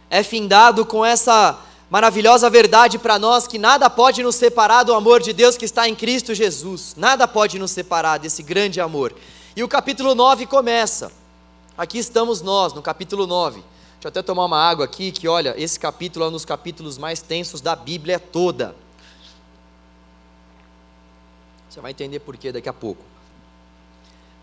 é 0.08 0.22
findado 0.22 0.86
com 0.86 1.04
essa 1.04 1.58
maravilhosa 1.90 2.48
verdade 2.48 3.00
para 3.00 3.18
nós 3.18 3.48
que 3.48 3.58
nada 3.58 3.90
pode 3.90 4.22
nos 4.22 4.36
separar 4.36 4.84
do 4.84 4.94
amor 4.94 5.20
de 5.20 5.34
Deus 5.34 5.58
que 5.58 5.66
está 5.66 5.90
em 5.90 5.96
Cristo 5.96 6.36
Jesus. 6.36 6.94
Nada 6.96 7.28
pode 7.28 7.58
nos 7.58 7.72
separar 7.72 8.20
desse 8.20 8.44
grande 8.44 8.80
amor. 8.80 9.16
E 9.56 9.64
o 9.64 9.68
capítulo 9.68 10.14
9 10.14 10.46
começa. 10.46 11.12
Aqui 11.80 11.98
estamos 11.98 12.42
nós, 12.42 12.74
no 12.74 12.82
capítulo 12.82 13.26
9. 13.26 13.62
Deixa 13.62 13.68
eu 14.04 14.10
até 14.10 14.22
tomar 14.22 14.44
uma 14.44 14.62
água 14.62 14.84
aqui, 14.84 15.14
que 15.14 15.30
olha, 15.30 15.56
esse 15.58 15.80
capítulo 15.80 16.26
é 16.26 16.28
um 16.28 16.32
dos 16.34 16.44
capítulos 16.44 16.98
mais 16.98 17.22
tensos 17.22 17.62
da 17.62 17.74
Bíblia 17.74 18.20
toda. 18.20 18.76
Você 21.70 21.80
vai 21.80 21.92
entender 21.92 22.20
por 22.20 22.36
quê 22.36 22.52
daqui 22.52 22.68
a 22.68 22.74
pouco. 22.74 23.02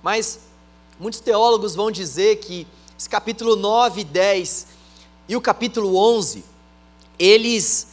Mas 0.03 0.41
muitos 0.99 1.21
teólogos 1.21 1.75
vão 1.75 1.91
dizer 1.91 2.37
que 2.37 2.67
esse 2.99 3.07
capítulo 3.07 3.55
9 3.55 4.01
e 4.01 4.05
10 4.05 4.67
e 5.29 5.37
o 5.37 5.41
capítulo 5.43 5.95
11 5.95 6.43
eles 7.19 7.89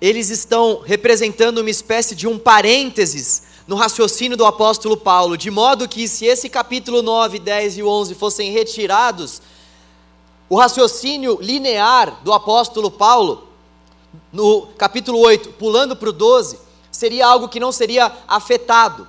eles 0.00 0.30
estão 0.30 0.80
representando 0.80 1.58
uma 1.58 1.68
espécie 1.68 2.14
de 2.14 2.26
um 2.26 2.38
parênteses 2.38 3.42
no 3.70 3.76
raciocínio 3.76 4.36
do 4.36 4.44
apóstolo 4.44 4.96
Paulo, 4.96 5.36
de 5.36 5.48
modo 5.48 5.88
que 5.88 6.08
se 6.08 6.26
esse 6.26 6.48
capítulo 6.48 7.02
9, 7.02 7.38
10 7.38 7.78
e 7.78 7.82
11 7.84 8.16
fossem 8.16 8.50
retirados, 8.50 9.40
o 10.48 10.56
raciocínio 10.56 11.38
linear 11.40 12.18
do 12.24 12.32
apóstolo 12.32 12.90
Paulo, 12.90 13.46
no 14.32 14.62
capítulo 14.76 15.20
8, 15.20 15.50
pulando 15.50 15.94
para 15.94 16.08
o 16.08 16.12
12, 16.12 16.58
seria 16.90 17.24
algo 17.24 17.48
que 17.48 17.60
não 17.60 17.70
seria 17.70 18.10
afetado, 18.26 19.06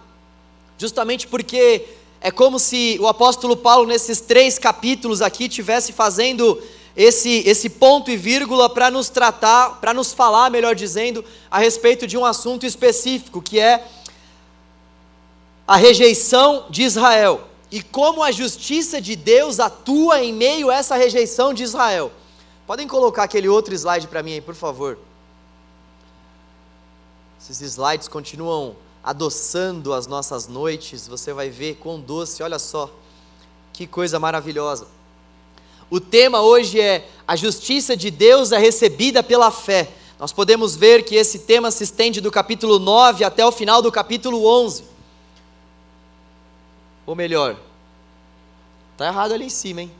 justamente 0.77 1.25
porque 1.25 1.88
é 2.22 2.30
como 2.30 2.60
se 2.60 3.00
o 3.01 3.08
apóstolo 3.08 3.58
Paulo, 3.58 3.88
nesses 3.88 4.22
três 4.22 4.60
capítulos 4.60 5.24
aqui, 5.24 5.50
tivesse 5.50 5.91
fazendo 5.91 6.62
esse, 6.96 7.41
esse 7.48 7.68
ponto 7.68 8.12
e 8.12 8.15
vírgula 8.15 8.70
para 8.70 8.91
nos 8.91 9.10
tratar, 9.10 9.80
para 9.82 9.91
nos 9.91 10.13
falar, 10.13 10.51
melhor 10.51 10.75
dizendo, 10.75 11.25
a 11.50 11.58
respeito 11.58 12.06
de 12.06 12.15
um 12.15 12.24
assunto 12.24 12.63
específico, 12.63 13.41
que 13.41 13.60
é 13.60 13.84
a 15.72 15.78
rejeição 15.78 16.66
de 16.70 16.84
Israel 16.84 17.48
e 17.72 17.82
como 17.82 18.22
a 18.22 18.30
justiça 18.30 19.00
de 19.00 19.16
Deus 19.16 19.58
atua 19.58 20.22
em 20.22 20.34
meio 20.34 20.70
a 20.70 20.75
essa 20.75 20.98
rejeição 20.98 21.54
de 21.54 21.63
Israel. 21.63 22.12
Podem 22.68 22.86
colocar 22.86 23.24
aquele 23.24 23.48
outro 23.48 23.74
slide 23.74 24.06
para 24.10 24.22
mim 24.22 24.34
aí, 24.34 24.42
por 24.42 24.54
favor. 24.54 24.98
Esses 27.40 27.62
slides 27.62 28.10
continuam 28.10 28.75
adoçando 29.01 29.94
as 29.94 30.08
nossas 30.08 30.46
noites, 30.46 31.08
você 31.08 31.32
vai 31.32 31.50
ver 31.50 31.75
quão 31.75 32.01
doce, 32.01 32.44
olha 32.44 32.60
só, 32.60 32.94
que 33.72 33.88
coisa 33.88 34.20
maravilhosa. 34.20 34.88
O 35.90 36.01
tema 36.01 36.42
hoje 36.42 36.82
é 36.82 37.08
a 37.25 37.38
justiça 37.38 37.96
de 37.96 38.12
Deus 38.12 38.51
é 38.51 38.58
recebida 38.58 39.24
pela 39.24 39.50
fé. 39.50 39.90
Nós 40.20 40.34
podemos 40.34 40.75
ver 40.75 41.06
que 41.06 41.16
esse 41.16 41.40
tema 41.40 41.72
se 41.72 41.86
estende 41.86 42.20
do 42.20 42.30
capítulo 42.30 42.78
9 42.78 43.24
até 43.24 43.46
o 43.46 43.54
final 43.54 43.82
do 43.82 43.90
capítulo 43.90 44.46
11. 44.46 44.91
Ou 47.05 47.15
melhor, 47.15 47.58
tá 48.98 49.08
errado 49.08 49.34
ali 49.34 49.46
em 49.46 49.50
cima, 49.50 49.81
hein? 49.81 49.91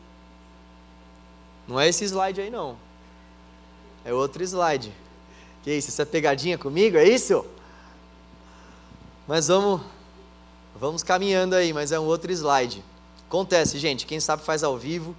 Não 1.68 1.80
é 1.80 1.88
esse 1.88 2.06
slide 2.06 2.42
aí 2.42 2.50
não. 2.50 2.78
É 4.04 4.14
outro 4.14 4.44
slide. 4.44 4.92
Que 5.64 5.74
isso? 5.74 6.02
É 6.02 6.06
pegadinha 6.06 6.58
comigo? 6.58 6.98
É 6.98 7.08
isso? 7.08 7.46
Mas 9.28 9.48
vamos, 9.48 9.82
vamos 10.76 11.04
caminhando 11.04 11.56
aí, 11.56 11.72
mas 11.72 11.92
é 11.92 12.00
um 12.00 12.06
outro 12.06 12.32
slide. 12.32 12.84
Acontece, 13.28 13.78
gente, 13.80 14.06
quem 14.06 14.20
sabe 14.20 14.44
faz 14.44 14.64
ao 14.64 14.78
vivo, 14.78 15.16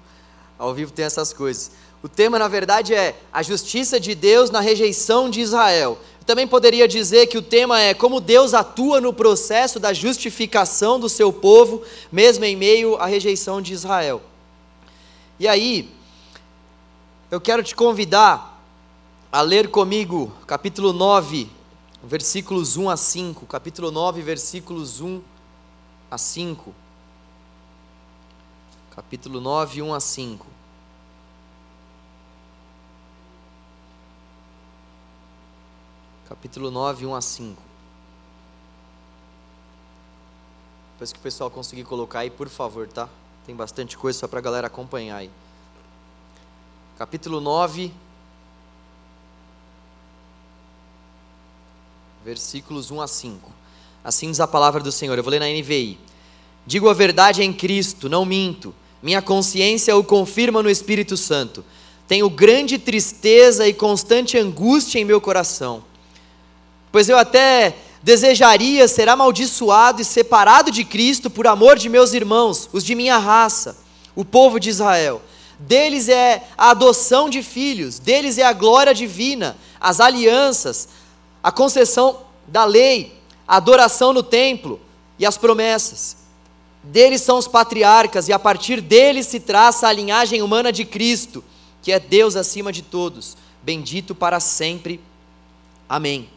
ao 0.58 0.74
vivo 0.74 0.92
tem 0.92 1.04
essas 1.04 1.32
coisas. 1.32 1.72
O 2.02 2.09
tema, 2.09 2.37
na 2.37 2.49
verdade, 2.49 2.94
é 2.94 3.16
a 3.32 3.42
justiça 3.42 4.00
de 4.00 4.14
Deus 4.14 4.50
na 4.50 4.61
rejeição 4.61 5.30
de 5.30 5.40
Israel. 5.40 5.97
Eu 6.18 6.25
também 6.25 6.49
poderia 6.49 6.88
dizer 6.88 7.28
que 7.28 7.38
o 7.38 7.42
tema 7.42 7.80
é 7.80 7.94
como 7.94 8.21
Deus 8.21 8.54
atua 8.54 9.00
no 9.00 9.12
processo 9.12 9.78
da 9.78 9.92
justificação 9.92 10.99
do 10.99 11.09
seu 11.09 11.32
povo, 11.32 11.82
mesmo 12.11 12.44
em 12.44 12.56
meio 12.56 12.97
à 12.97 13.06
rejeição 13.06 13.62
de 13.62 13.73
Israel. 13.73 14.21
E 15.38 15.47
aí, 15.47 15.88
eu 17.30 17.40
quero 17.40 17.62
te 17.62 17.75
convidar 17.75 18.61
a 19.30 19.40
ler 19.40 19.71
comigo 19.71 20.32
capítulo 20.47 20.92
9, 20.92 21.49
versículos 22.02 22.76
1 22.76 22.90
a 22.90 22.97
5. 22.97 23.47
Capítulo 23.47 23.92
9, 23.92 24.23
versículos 24.23 25.00
1 25.00 25.23
a 26.11 26.18
5. 26.18 26.75
Capítulo 28.90 29.40
9, 29.40 29.82
1 29.82 29.94
a 29.94 30.00
5. 30.00 30.51
Capítulo 36.32 36.70
9, 36.70 37.04
1 37.04 37.14
a 37.14 37.20
5. 37.20 37.62
Depois 40.94 41.12
que 41.12 41.18
o 41.18 41.22
pessoal 41.22 41.50
conseguir 41.50 41.84
colocar 41.84 42.20
aí, 42.20 42.30
por 42.30 42.48
favor, 42.48 42.88
tá? 42.88 43.06
Tem 43.44 43.54
bastante 43.54 43.98
coisa 43.98 44.18
só 44.18 44.26
para 44.26 44.38
a 44.38 44.42
galera 44.42 44.66
acompanhar 44.66 45.16
aí. 45.18 45.30
Capítulo 46.96 47.38
9, 47.38 47.92
versículos 52.25 52.90
1 52.90 53.02
a 53.02 53.06
5. 53.06 53.52
Assim 54.02 54.30
diz 54.30 54.40
a 54.40 54.49
palavra 54.49 54.82
do 54.82 54.90
Senhor. 54.90 55.18
Eu 55.18 55.23
vou 55.23 55.30
ler 55.30 55.38
na 55.38 55.49
NVI. 55.49 56.00
Digo 56.66 56.88
a 56.88 56.95
verdade 56.95 57.42
em 57.42 57.52
Cristo, 57.52 58.08
não 58.08 58.25
minto. 58.25 58.75
Minha 59.02 59.21
consciência 59.21 59.95
o 59.95 60.02
confirma 60.02 60.62
no 60.62 60.71
Espírito 60.71 61.14
Santo. 61.14 61.62
Tenho 62.08 62.30
grande 62.30 62.78
tristeza 62.78 63.68
e 63.68 63.75
constante 63.75 64.38
angústia 64.38 64.99
em 64.99 65.04
meu 65.04 65.21
coração. 65.21 65.92
Pois 66.93 67.09
eu 67.09 67.17
até 67.17 67.75
desejaria 68.02 68.87
ser 68.87 69.09
amaldiçoado 69.09 70.02
e 70.02 70.05
separado 70.05 70.71
de 70.71 70.85
Cristo 70.85 71.31
por 71.31 71.47
amor 71.47 71.78
de 71.78 71.89
meus 71.89 72.13
irmãos, 72.13 72.69
os 72.73 72.85
de 72.85 72.95
minha 72.95 73.17
raça, 73.17 73.78
o 74.15 74.25
povo 74.25 74.61
de 74.61 74.69
Israel. 74.69 75.23
Deles 75.59 76.09
é 76.09 76.43
a 76.59 76.71
adoção 76.71 77.31
de 77.31 77.43
filhos, 77.43 77.99
deles 77.99 78.37
é 78.37 78.43
a 78.43 78.52
glória 78.52 78.93
divina, 78.93 79.57
as 79.81 80.00
alianças, 80.00 80.89
a 81.43 81.50
concessão 81.50 82.21
da 82.47 82.65
lei, 82.65 83.19
a 83.47 83.57
adoração 83.57 84.13
no 84.13 84.23
templo 84.23 84.81
e 85.19 85.25
as 85.25 85.39
promessas. 85.39 86.17
Deles 86.83 87.23
são 87.23 87.39
os 87.39 87.47
patriarcas, 87.47 88.28
e 88.28 88.33
a 88.33 88.39
partir 88.41 88.81
deles 88.81 89.28
se 89.28 89.39
traça 89.39 89.87
a 89.87 89.93
linhagem 89.93 90.43
humana 90.43 90.73
de 90.73 90.85
Cristo, 90.85 91.45
que 91.81 91.93
é 91.93 92.00
Deus 92.00 92.35
acima 92.35 92.73
de 92.73 92.83
todos, 92.83 93.37
bendito 93.63 94.17
para 94.17 94.41
sempre. 94.41 95.00
Amém. 95.89 96.28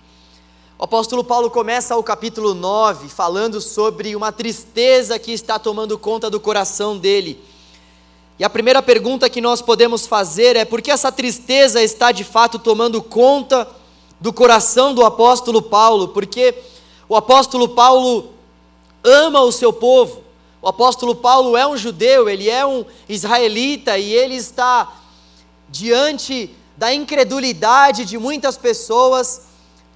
O 0.78 0.84
apóstolo 0.84 1.24
Paulo 1.24 1.50
começa 1.50 1.96
o 1.96 2.04
capítulo 2.04 2.54
9 2.54 3.08
falando 3.08 3.62
sobre 3.62 4.14
uma 4.14 4.34
tristeza 4.34 5.18
que 5.18 5.32
está 5.32 5.58
tomando 5.58 5.98
conta 5.98 6.30
do 6.30 6.38
coração 6.38 6.98
dele. 6.98 7.42
E 8.38 8.44
a 8.44 8.50
primeira 8.50 8.84
pergunta 8.84 9.30
que 9.30 9.40
nós 9.40 9.62
podemos 9.62 10.06
fazer 10.06 10.58
é 10.58 10.66
por 10.66 10.82
que 10.82 10.92
essa 10.92 11.14
tristeza 11.14 11.82
está 11.82 12.12
de 12.12 12.26
fato 12.26 12.60
tomando 12.60 13.02
conta 13.02 13.66
do 14.20 14.34
coração 14.34 14.94
do 14.94 15.06
apóstolo 15.06 15.62
Paulo, 15.62 16.10
porque 16.10 16.54
o 17.08 17.16
apóstolo 17.16 17.70
Paulo 17.70 18.34
ama 19.02 19.44
o 19.44 19.54
seu 19.54 19.72
povo. 19.72 20.24
O 20.62 20.68
apóstolo 20.68 21.16
Paulo 21.16 21.56
é 21.56 21.66
um 21.66 21.78
judeu, 21.78 22.28
ele 22.28 22.50
é 22.50 22.66
um 22.66 22.84
israelita 23.08 23.98
e 23.98 24.12
ele 24.12 24.36
está 24.36 24.94
diante 25.70 26.54
da 26.76 26.94
incredulidade 26.94 28.04
de 28.04 28.18
muitas 28.18 28.58
pessoas 28.58 29.45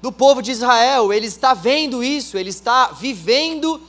do 0.02 0.12
povo 0.12 0.42
de 0.42 0.52
Israel. 0.52 1.12
Ele 1.12 1.28
está 1.28 1.54
vendo 1.54 2.04
isso, 2.04 2.38
ele 2.38 2.50
está 2.50 2.88
vivendo 2.88 3.82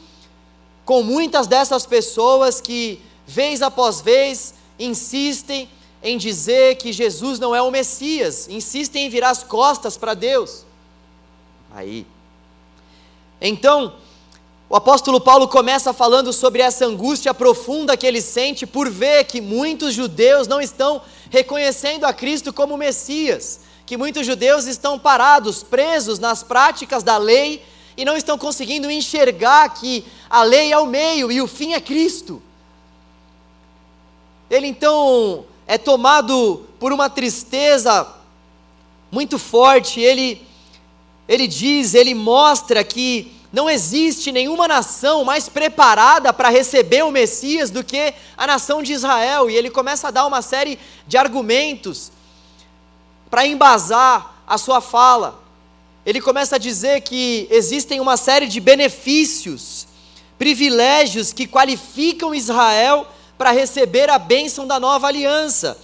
com 0.84 1.02
muitas 1.02 1.46
dessas 1.46 1.86
pessoas 1.86 2.60
que, 2.60 3.00
vez 3.26 3.62
após 3.62 4.00
vez, 4.00 4.54
insistem 4.78 5.68
em 6.02 6.16
dizer 6.16 6.76
que 6.76 6.92
Jesus 6.92 7.38
não 7.38 7.54
é 7.54 7.60
o 7.62 7.70
Messias, 7.70 8.48
insistem 8.48 9.06
em 9.06 9.10
virar 9.10 9.30
as 9.30 9.42
costas 9.42 9.96
para 9.96 10.14
Deus. 10.14 10.64
Aí. 11.72 12.06
Então, 13.40 13.94
o 14.68 14.76
apóstolo 14.76 15.20
Paulo 15.20 15.48
começa 15.48 15.92
falando 15.92 16.32
sobre 16.32 16.62
essa 16.62 16.86
angústia 16.86 17.34
profunda 17.34 17.96
que 17.96 18.06
ele 18.06 18.20
sente 18.20 18.66
por 18.66 18.88
ver 18.88 19.24
que 19.24 19.40
muitos 19.40 19.94
judeus 19.94 20.46
não 20.46 20.60
estão 20.60 21.02
reconhecendo 21.28 22.04
a 22.04 22.12
Cristo 22.12 22.52
como 22.52 22.76
Messias, 22.76 23.60
que 23.90 23.96
muitos 23.96 24.24
judeus 24.24 24.66
estão 24.66 25.00
parados, 25.00 25.64
presos 25.64 26.20
nas 26.20 26.44
práticas 26.44 27.02
da 27.02 27.18
lei 27.18 27.60
e 27.96 28.04
não 28.04 28.16
estão 28.16 28.38
conseguindo 28.38 28.88
enxergar 28.88 29.68
que 29.70 30.04
a 30.30 30.44
lei 30.44 30.70
é 30.70 30.78
o 30.78 30.86
meio 30.86 31.32
e 31.32 31.42
o 31.42 31.48
fim 31.48 31.72
é 31.72 31.80
Cristo. 31.80 32.40
Ele 34.48 34.68
então 34.68 35.44
é 35.66 35.76
tomado 35.76 36.68
por 36.78 36.92
uma 36.92 37.10
tristeza 37.10 38.06
muito 39.10 39.40
forte. 39.40 39.98
Ele, 39.98 40.40
ele 41.26 41.48
diz, 41.48 41.92
ele 41.92 42.14
mostra 42.14 42.84
que 42.84 43.32
não 43.52 43.68
existe 43.68 44.30
nenhuma 44.30 44.68
nação 44.68 45.24
mais 45.24 45.48
preparada 45.48 46.32
para 46.32 46.48
receber 46.48 47.02
o 47.04 47.10
Messias 47.10 47.70
do 47.70 47.82
que 47.82 48.14
a 48.36 48.46
nação 48.46 48.84
de 48.84 48.92
Israel. 48.92 49.50
E 49.50 49.56
ele 49.56 49.68
começa 49.68 50.06
a 50.06 50.12
dar 50.12 50.26
uma 50.26 50.42
série 50.42 50.78
de 51.08 51.16
argumentos 51.16 52.12
para 53.30 53.46
embasar 53.46 54.42
a 54.46 54.58
sua 54.58 54.80
fala. 54.80 55.40
Ele 56.04 56.20
começa 56.20 56.56
a 56.56 56.58
dizer 56.58 57.02
que 57.02 57.46
existem 57.50 58.00
uma 58.00 58.16
série 58.16 58.46
de 58.46 58.58
benefícios, 58.58 59.86
privilégios 60.38 61.32
que 61.32 61.46
qualificam 61.46 62.34
Israel 62.34 63.06
para 63.38 63.52
receber 63.52 64.10
a 64.10 64.18
bênção 64.18 64.66
da 64.66 64.80
nova 64.80 65.06
aliança. 65.06 65.78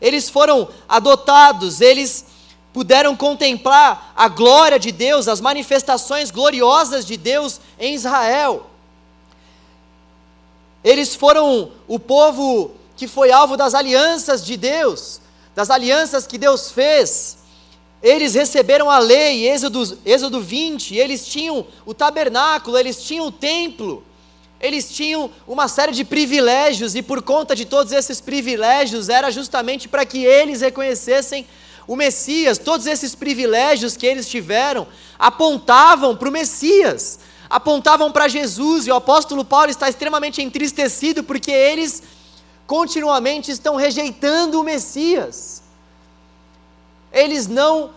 Eles 0.00 0.28
foram 0.30 0.68
adotados, 0.88 1.80
eles 1.80 2.24
puderam 2.72 3.14
contemplar 3.14 4.12
a 4.16 4.28
glória 4.28 4.78
de 4.78 4.90
Deus, 4.90 5.28
as 5.28 5.40
manifestações 5.40 6.30
gloriosas 6.30 7.04
de 7.04 7.16
Deus 7.16 7.60
em 7.78 7.94
Israel. 7.94 8.66
Eles 10.82 11.14
foram 11.14 11.70
o 11.86 11.98
povo 11.98 12.72
que 12.96 13.06
foi 13.06 13.30
alvo 13.30 13.56
das 13.56 13.74
alianças 13.74 14.44
de 14.44 14.56
Deus, 14.56 15.20
das 15.54 15.70
alianças 15.70 16.26
que 16.26 16.38
Deus 16.38 16.70
fez. 16.70 17.38
eles 18.02 18.34
receberam 18.34 18.90
a 18.90 18.98
lei, 18.98 19.48
Êxodo, 19.48 19.98
Êxodo 20.04 20.40
20, 20.40 20.96
eles 20.96 21.24
tinham 21.24 21.64
o 21.86 21.94
tabernáculo, 21.94 22.76
eles 22.76 23.04
tinham 23.04 23.26
o 23.26 23.32
templo, 23.32 24.04
eles 24.60 24.90
tinham 24.90 25.30
uma 25.46 25.68
série 25.68 25.92
de 25.92 26.04
privilégios, 26.04 26.96
e 26.96 27.02
por 27.02 27.22
conta 27.22 27.54
de 27.54 27.64
todos 27.64 27.92
esses 27.92 28.20
privilégios, 28.20 29.08
era 29.08 29.30
justamente 29.30 29.88
para 29.88 30.04
que 30.04 30.24
eles 30.24 30.62
reconhecessem 30.62 31.46
o 31.86 31.94
Messias. 31.94 32.58
Todos 32.58 32.86
esses 32.86 33.14
privilégios 33.14 33.96
que 33.96 34.06
eles 34.06 34.28
tiveram 34.28 34.86
apontavam 35.18 36.16
para 36.16 36.28
o 36.28 36.32
Messias, 36.32 37.20
apontavam 37.48 38.10
para 38.10 38.28
Jesus, 38.28 38.86
e 38.86 38.90
o 38.90 38.96
apóstolo 38.96 39.44
Paulo 39.44 39.70
está 39.70 39.88
extremamente 39.88 40.42
entristecido 40.42 41.22
porque 41.22 41.52
eles 41.52 42.02
continuamente 42.72 43.50
estão 43.50 43.76
rejeitando 43.76 44.58
o 44.58 44.64
Messias. 44.64 45.62
Eles 47.12 47.46
não 47.46 47.90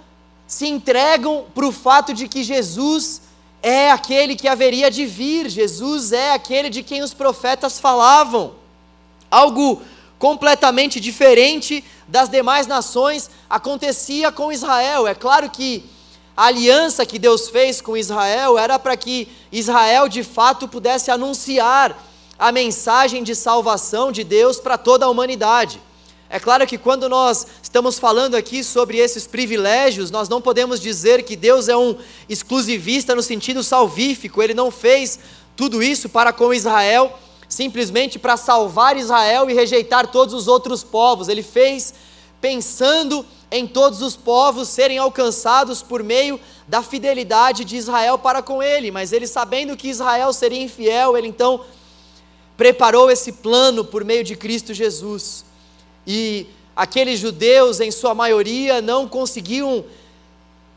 se 0.46 0.68
entregam 0.68 1.46
para 1.56 1.66
o 1.66 1.72
fato 1.72 2.14
de 2.14 2.28
que 2.28 2.44
Jesus 2.44 3.22
é 3.64 3.90
aquele 3.90 4.36
que 4.36 4.50
haveria 4.50 4.92
de 4.92 5.06
vir, 5.06 5.48
Jesus 5.48 6.12
é 6.12 6.34
aquele 6.34 6.70
de 6.70 6.84
quem 6.84 7.02
os 7.02 7.14
profetas 7.14 7.80
falavam. 7.80 8.56
Algo 9.32 9.82
completamente 10.20 11.00
diferente 11.00 11.82
das 12.06 12.28
demais 12.28 12.68
nações 12.68 13.30
acontecia 13.50 14.30
com 14.30 14.52
Israel. 14.52 15.08
É 15.08 15.16
claro 15.16 15.50
que 15.50 15.90
a 16.36 16.48
aliança 16.48 17.06
que 17.06 17.18
Deus 17.18 17.48
fez 17.48 17.80
com 17.80 17.96
Israel 17.96 18.58
era 18.58 18.78
para 18.78 18.98
que 18.98 19.30
Israel 19.54 20.10
de 20.10 20.22
fato 20.22 20.68
pudesse 20.68 21.10
anunciar 21.10 21.98
a 22.38 22.52
mensagem 22.52 23.24
de 23.24 23.36
salvação 23.36 24.12
de 24.12 24.24
Deus 24.24 24.60
para 24.60 24.78
toda 24.78 25.06
a 25.06 25.10
humanidade. 25.10 25.82
É 26.30 26.39
claro 26.39 26.65
que 26.65 26.78
quando 26.78 27.08
nós 27.08 27.45
estamos 27.62 28.00
falando 28.00 28.36
aqui 28.36 28.63
sobre 28.63 28.98
esses 28.98 29.28
privilégios, 29.28 30.12
nós 30.12 30.28
não 30.28 30.41
podemos 30.41 30.80
dizer 30.80 31.24
que 31.24 31.36
Deus 31.36 31.69
é 31.69 31.78
um 31.78 31.95
exclusivista 32.28 33.15
no 33.15 33.21
sentido 33.21 33.63
salvífico, 33.63 34.41
ele 34.41 34.54
não 34.54 34.71
fez 34.71 35.19
tudo 35.56 35.82
isso 35.82 36.10
para 36.10 36.34
com 36.34 36.54
Israel 36.54 37.19
simplesmente 37.48 38.17
para 38.17 38.38
salvar 38.38 38.98
Israel 38.98 39.50
e 39.50 39.54
rejeitar 39.54 40.08
todos 40.08 40.34
os 40.34 40.48
outros 40.48 40.84
povos. 40.84 41.28
Ele 41.28 41.43
fez 41.43 41.93
pensando 42.41 43.26
em 43.52 43.65
todos 43.65 44.02
os 44.02 44.15
povos 44.15 44.67
serem 44.67 44.98
alcançados 44.98 45.82
por 45.82 46.04
meio 46.04 46.39
da 46.67 46.82
fidelidade 46.82 47.63
de 47.63 47.78
Israel 47.78 48.17
para 48.17 48.41
com 48.41 48.62
ele, 48.62 48.91
mas 48.91 49.13
ele 49.13 49.28
sabendo 49.28 49.78
que 49.78 49.88
Israel 49.88 50.34
seria 50.34 50.62
infiel, 50.62 51.15
ele 51.15 51.28
então 51.28 51.62
preparou 52.58 53.10
esse 53.10 53.32
plano 53.32 53.84
por 53.84 54.04
meio 54.04 54.24
de 54.24 54.36
Cristo 54.36 54.74
Jesus. 54.74 55.46
E 56.06 56.48
aqueles 56.76 57.20
judeus, 57.20 57.80
em 57.80 57.91
sua 57.91 58.13
maioria, 58.13 58.82
não 58.82 59.08
conseguiam 59.08 59.86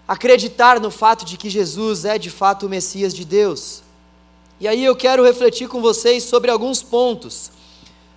acreditar 0.06 0.80
no 0.80 0.90
fato 0.90 1.24
de 1.24 1.36
que 1.36 1.50
Jesus 1.50 2.04
é 2.04 2.18
de 2.18 2.30
fato 2.30 2.66
o 2.66 2.68
Messias 2.68 3.14
de 3.14 3.24
Deus. 3.24 3.82
E 4.58 4.66
aí 4.66 4.84
eu 4.84 4.96
quero 4.96 5.22
refletir 5.22 5.68
com 5.68 5.80
vocês 5.80 6.24
sobre 6.24 6.50
alguns 6.50 6.82
pontos. 6.82 7.52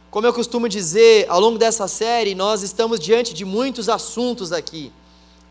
Como 0.09 0.25
eu 0.25 0.33
costumo 0.33 0.67
dizer, 0.67 1.25
ao 1.29 1.39
longo 1.39 1.57
dessa 1.57 1.87
série, 1.87 2.33
nós 2.33 2.63
estamos 2.63 2.99
diante 2.99 3.33
de 3.33 3.45
muitos 3.45 3.87
assuntos 3.89 4.51
aqui. 4.51 4.91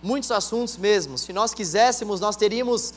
Muitos 0.03 0.31
assuntos 0.31 0.77
mesmo. 0.77 1.17
Se 1.17 1.33
nós 1.33 1.55
quiséssemos, 1.55 2.21
nós 2.21 2.37
teríamos 2.37 2.93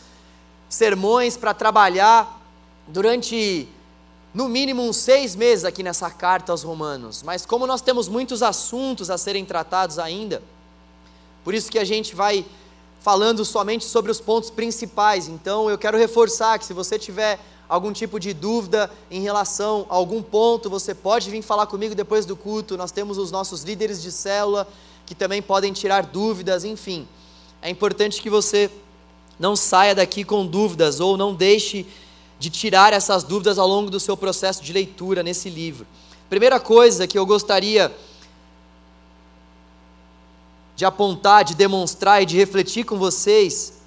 sermões 0.69 1.37
para 1.37 1.53
trabalhar 1.53 2.41
durante 2.87 3.67
no 4.33 4.49
mínimo 4.49 4.81
uns 4.81 4.97
seis 4.97 5.35
meses 5.35 5.63
aqui 5.63 5.83
nessa 5.83 6.09
carta 6.09 6.51
aos 6.51 6.63
Romanos. 6.63 7.21
Mas 7.21 7.45
como 7.45 7.67
nós 7.67 7.81
temos 7.81 8.07
muitos 8.07 8.41
assuntos 8.41 9.09
a 9.09 9.17
serem 9.17 9.45
tratados 9.45 9.99
ainda, 9.99 10.41
por 11.43 11.53
isso 11.53 11.71
que 11.71 11.77
a 11.77 11.83
gente 11.83 12.15
vai 12.15 12.45
falando 12.99 13.43
somente 13.43 13.83
sobre 13.83 14.09
os 14.09 14.19
pontos 14.19 14.49
principais. 14.49 15.27
Então 15.27 15.69
eu 15.69 15.77
quero 15.77 15.97
reforçar 15.97 16.57
que 16.57 16.65
se 16.65 16.73
você 16.73 16.97
tiver 16.97 17.39
algum 17.67 17.91
tipo 17.91 18.19
de 18.19 18.33
dúvida 18.33 18.89
em 19.11 19.21
relação 19.21 19.85
a 19.89 19.95
algum 19.95 20.21
ponto, 20.21 20.69
você 20.69 20.95
pode 20.95 21.29
vir 21.29 21.41
falar 21.41 21.67
comigo 21.67 21.93
depois 21.93 22.25
do 22.25 22.35
culto. 22.35 22.77
Nós 22.77 22.91
temos 22.91 23.17
os 23.17 23.29
nossos 23.29 23.63
líderes 23.63 24.01
de 24.01 24.11
célula 24.11 24.67
que 25.05 25.13
também 25.13 25.41
podem 25.41 25.73
tirar 25.73 26.05
dúvidas, 26.05 26.63
enfim. 26.63 27.07
É 27.61 27.69
importante 27.69 28.21
que 28.21 28.29
você 28.29 28.71
não 29.39 29.55
saia 29.55 29.93
daqui 29.93 30.23
com 30.23 30.45
dúvidas 30.45 30.99
ou 30.99 31.17
não 31.17 31.35
deixe 31.35 31.85
de 32.43 32.49
tirar 32.49 32.91
essas 32.91 33.23
dúvidas 33.23 33.57
ao 33.57 33.65
longo 33.65 33.89
do 33.89 34.01
seu 34.01 34.17
processo 34.17 34.61
de 34.61 34.73
leitura 34.73 35.23
nesse 35.23 35.49
livro. 35.49 35.87
Primeira 36.29 36.59
coisa 36.59 37.07
que 37.07 37.17
eu 37.17 37.25
gostaria 37.25 37.89
de 40.75 40.83
apontar, 40.83 41.45
de 41.45 41.55
demonstrar 41.55 42.21
e 42.21 42.25
de 42.25 42.35
refletir 42.35 42.83
com 42.83 42.97
vocês 42.97 43.81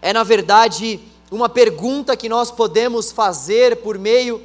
é, 0.00 0.12
na 0.12 0.22
verdade, 0.22 1.00
uma 1.32 1.48
pergunta 1.48 2.16
que 2.16 2.28
nós 2.28 2.48
podemos 2.48 3.10
fazer 3.10 3.78
por 3.78 3.98
meio 3.98 4.40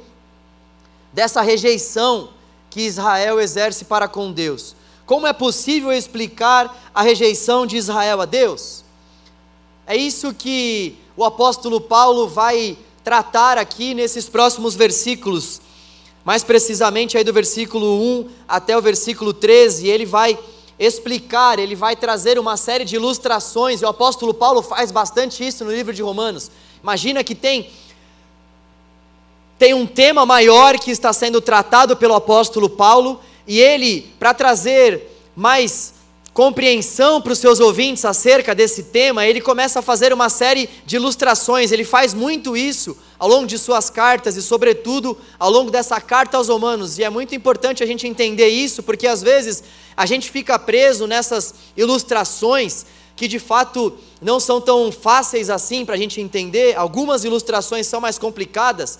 dessa 1.12 1.40
rejeição 1.40 2.30
que 2.68 2.80
Israel 2.80 3.38
exerce 3.38 3.84
para 3.84 4.08
com 4.08 4.32
Deus. 4.32 4.74
Como 5.06 5.24
é 5.24 5.32
possível 5.32 5.92
explicar 5.92 6.90
a 6.92 7.02
rejeição 7.02 7.64
de 7.64 7.76
Israel 7.76 8.22
a 8.22 8.24
Deus? 8.24 8.82
É 9.86 9.94
isso 9.94 10.34
que 10.34 10.98
o 11.16 11.24
apóstolo 11.24 11.80
Paulo 11.80 12.26
vai 12.26 12.76
tratar 13.10 13.58
aqui 13.58 13.92
nesses 13.92 14.28
próximos 14.28 14.76
versículos, 14.76 15.60
mais 16.24 16.44
precisamente 16.44 17.18
aí 17.18 17.24
do 17.24 17.32
versículo 17.32 18.00
1 18.00 18.28
até 18.46 18.78
o 18.78 18.80
versículo 18.80 19.32
13, 19.32 19.88
ele 19.88 20.06
vai 20.06 20.38
explicar, 20.78 21.58
ele 21.58 21.74
vai 21.74 21.96
trazer 21.96 22.38
uma 22.38 22.56
série 22.56 22.84
de 22.84 22.94
ilustrações, 22.94 23.82
e 23.82 23.84
o 23.84 23.88
apóstolo 23.88 24.32
Paulo 24.32 24.62
faz 24.62 24.92
bastante 24.92 25.44
isso 25.44 25.64
no 25.64 25.72
livro 25.72 25.92
de 25.92 26.02
Romanos. 26.02 26.52
Imagina 26.80 27.24
que 27.24 27.34
tem 27.34 27.68
tem 29.58 29.74
um 29.74 29.88
tema 29.88 30.24
maior 30.24 30.78
que 30.78 30.92
está 30.92 31.12
sendo 31.12 31.40
tratado 31.40 31.96
pelo 31.96 32.14
apóstolo 32.14 32.70
Paulo, 32.70 33.18
e 33.44 33.58
ele, 33.58 34.02
para 34.20 34.32
trazer 34.32 35.20
mais 35.34 35.94
compreensão 36.32 37.20
para 37.20 37.32
os 37.32 37.38
seus 37.38 37.58
ouvintes 37.60 38.04
acerca 38.04 38.54
desse 38.54 38.84
tema, 38.84 39.26
ele 39.26 39.40
começa 39.40 39.80
a 39.80 39.82
fazer 39.82 40.12
uma 40.12 40.28
série 40.28 40.68
de 40.86 40.96
ilustrações. 40.96 41.72
Ele 41.72 41.84
faz 41.84 42.14
muito 42.14 42.56
isso 42.56 42.96
ao 43.18 43.28
longo 43.28 43.46
de 43.46 43.58
suas 43.58 43.90
cartas 43.90 44.36
e, 44.36 44.42
sobretudo, 44.42 45.18
ao 45.38 45.50
longo 45.50 45.70
dessa 45.70 46.00
carta 46.00 46.36
aos 46.36 46.48
Romanos. 46.48 46.98
E 46.98 47.04
é 47.04 47.10
muito 47.10 47.34
importante 47.34 47.82
a 47.82 47.86
gente 47.86 48.06
entender 48.06 48.48
isso, 48.48 48.82
porque 48.82 49.06
às 49.06 49.22
vezes 49.22 49.62
a 49.96 50.06
gente 50.06 50.30
fica 50.30 50.58
preso 50.58 51.06
nessas 51.06 51.54
ilustrações 51.76 52.86
que 53.16 53.28
de 53.28 53.38
fato 53.38 53.98
não 54.22 54.40
são 54.40 54.62
tão 54.62 54.90
fáceis 54.90 55.50
assim 55.50 55.84
para 55.84 55.94
a 55.94 55.98
gente 55.98 56.22
entender. 56.22 56.74
Algumas 56.74 57.22
ilustrações 57.22 57.86
são 57.86 58.00
mais 58.00 58.18
complicadas. 58.18 58.98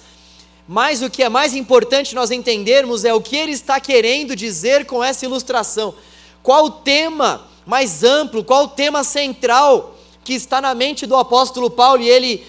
Mas 0.68 1.00
o 1.00 1.08
que 1.08 1.22
é 1.22 1.28
mais 1.28 1.54
importante 1.54 2.14
nós 2.14 2.30
entendermos 2.30 3.04
é 3.04 3.14
o 3.14 3.20
que 3.20 3.34
ele 3.34 3.52
está 3.52 3.80
querendo 3.80 4.36
dizer 4.36 4.84
com 4.84 5.02
essa 5.02 5.24
ilustração. 5.24 5.94
Qual 6.42 6.66
o 6.66 6.70
tema 6.70 7.46
mais 7.66 8.02
amplo, 8.02 8.42
qual 8.42 8.64
o 8.64 8.68
tema 8.68 9.04
central 9.04 9.94
que 10.24 10.34
está 10.34 10.60
na 10.60 10.74
mente 10.74 11.06
do 11.06 11.16
apóstolo 11.16 11.70
Paulo 11.70 12.02
e 12.02 12.08
ele 12.08 12.46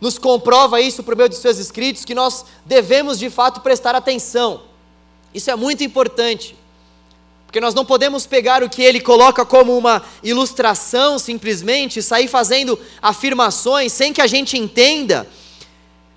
nos 0.00 0.18
comprova 0.18 0.80
isso 0.80 1.02
por 1.02 1.14
meio 1.14 1.28
de 1.28 1.36
seus 1.36 1.58
escritos 1.58 2.04
que 2.04 2.14
nós 2.14 2.44
devemos 2.64 3.18
de 3.18 3.30
fato 3.30 3.60
prestar 3.60 3.94
atenção. 3.94 4.62
Isso 5.32 5.50
é 5.50 5.56
muito 5.56 5.84
importante. 5.84 6.56
Porque 7.46 7.60
nós 7.60 7.74
não 7.74 7.84
podemos 7.84 8.26
pegar 8.26 8.62
o 8.62 8.68
que 8.68 8.82
ele 8.82 8.98
coloca 8.98 9.44
como 9.44 9.76
uma 9.76 10.02
ilustração 10.22 11.18
simplesmente, 11.18 12.02
sair 12.02 12.26
fazendo 12.26 12.78
afirmações 13.00 13.92
sem 13.92 14.12
que 14.12 14.22
a 14.22 14.26
gente 14.26 14.56
entenda 14.56 15.28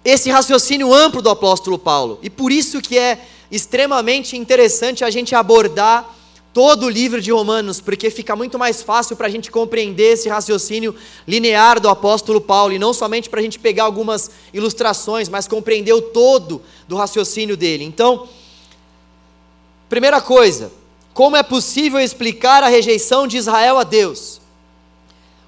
esse 0.04 0.30
raciocínio 0.30 0.94
amplo 0.94 1.22
do 1.22 1.30
apóstolo 1.30 1.78
Paulo. 1.78 2.20
E 2.24 2.30
por 2.30 2.52
isso 2.52 2.82
que 2.82 2.98
é 2.98 3.20
extremamente 3.52 4.38
interessante 4.38 5.04
a 5.04 5.10
gente 5.10 5.36
abordar 5.36 6.10
todo 6.56 6.86
o 6.86 6.90
livro 6.90 7.22
de 7.22 7.34
Romanos, 7.34 7.82
porque 7.82 8.10
fica 8.10 8.34
muito 8.34 8.58
mais 8.58 8.82
fácil 8.82 9.18
para 9.18 9.28
a 9.28 9.30
gente 9.30 9.52
compreender 9.52 10.14
esse 10.14 10.30
raciocínio 10.30 10.96
linear 11.28 11.82
do 11.82 11.90
apóstolo 11.90 12.40
Paulo, 12.40 12.72
e 12.72 12.80
não 12.80 12.94
somente 12.94 13.30
para 13.30 13.42
a 13.42 13.44
gente 13.44 13.60
pegar 13.60 13.84
algumas 13.84 14.32
ilustrações, 14.54 15.28
mas 15.28 15.50
compreender 15.50 15.92
o 15.92 16.02
todo 16.02 16.62
do 16.88 16.96
raciocínio 16.96 17.58
dele. 17.58 17.84
Então, 17.84 18.30
primeira 19.90 20.22
coisa, 20.22 20.72
como 21.14 21.36
é 21.36 21.44
possível 21.44 22.00
explicar 22.00 22.64
a 22.64 22.70
rejeição 22.70 23.28
de 23.28 23.36
Israel 23.36 23.78
a 23.78 23.84
Deus? 23.84 24.40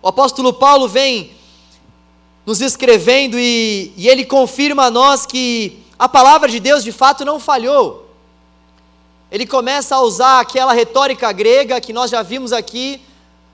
O 0.02 0.10
apóstolo 0.10 0.52
Paulo 0.52 0.89
vem 0.89 1.32
nos 2.46 2.60
escrevendo 2.60 3.39
e, 3.39 3.93
e 3.96 4.10
ele 4.10 4.26
confirma 4.26 4.88
a 4.88 4.91
nós 4.91 5.26
que 5.26 5.80
a 5.98 6.10
palavra 6.10 6.50
de 6.50 6.60
Deus 6.60 6.84
de 6.84 6.91
fato 6.91 7.24
não 7.24 7.39
falhou 7.39 8.07
ele 9.32 9.46
começa 9.46 9.96
a 9.96 10.02
usar 10.02 10.40
aquela 10.40 10.74
retórica 10.74 11.32
grega 11.32 11.82
que 11.82 11.92
nós 11.92 12.10
já 12.10 12.22
vimos 12.22 12.54
aqui 12.54 13.02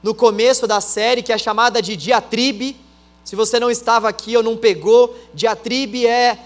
no 0.04 0.14
começo 0.14 0.68
da 0.68 0.80
série, 0.80 1.24
que 1.24 1.34
é 1.34 1.38
chamada 1.38 1.82
de 1.82 1.96
diatribe. 1.96 2.78
Se 3.24 3.36
você 3.36 3.60
não 3.60 3.72
estava 3.72 4.08
aqui 4.08 4.38
ou 4.38 4.44
não 4.44 4.56
pegou, 4.56 5.18
diatribe 5.34 6.06
é, 6.06 6.38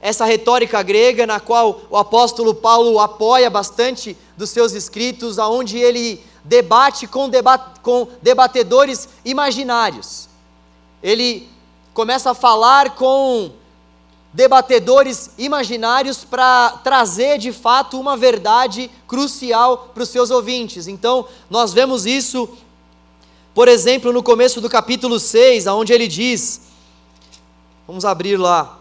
essa 0.00 0.26
retórica 0.26 0.82
grega 0.82 1.26
na 1.26 1.40
qual 1.40 1.80
o 1.88 1.96
apóstolo 1.96 2.54
Paulo 2.54 2.98
apoia 2.98 3.48
bastante 3.48 4.16
dos 4.36 4.50
seus 4.50 4.72
escritos, 4.72 5.38
aonde 5.38 5.78
ele 5.78 6.22
debate 6.44 7.06
com, 7.06 7.28
deba 7.28 7.56
com 7.58 8.06
debatedores 8.20 9.08
imaginários. 9.24 10.28
Ele 11.02 11.48
começa 11.94 12.32
a 12.32 12.34
falar 12.34 12.96
com 12.96 13.50
debatedores 14.34 15.30
imaginários 15.38 16.24
para 16.24 16.70
trazer 16.82 17.38
de 17.38 17.52
fato 17.52 18.00
uma 18.00 18.16
verdade 18.16 18.90
crucial 19.06 19.92
para 19.94 20.02
os 20.02 20.08
seus 20.08 20.28
ouvintes. 20.28 20.88
Então, 20.88 21.26
nós 21.48 21.72
vemos 21.72 22.04
isso, 22.04 22.48
por 23.54 23.68
exemplo, 23.68 24.12
no 24.12 24.24
começo 24.24 24.60
do 24.60 24.68
capítulo 24.68 25.20
6, 25.20 25.68
onde 25.68 25.92
ele 25.92 26.08
diz: 26.08 26.62
Vamos 27.86 28.04
abrir 28.04 28.36
lá. 28.36 28.80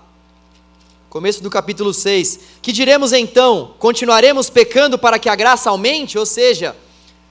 Começo 1.08 1.44
do 1.44 1.52
capítulo 1.52 1.94
6. 1.94 2.40
Que 2.60 2.72
diremos 2.72 3.14
então? 3.14 3.76
Continuaremos 3.78 4.50
pecando 4.50 4.98
para 4.98 5.20
que 5.20 5.30
a 5.30 5.36
graça 5.36 5.70
aumente? 5.70 6.18
Ou 6.18 6.26
seja, 6.26 6.76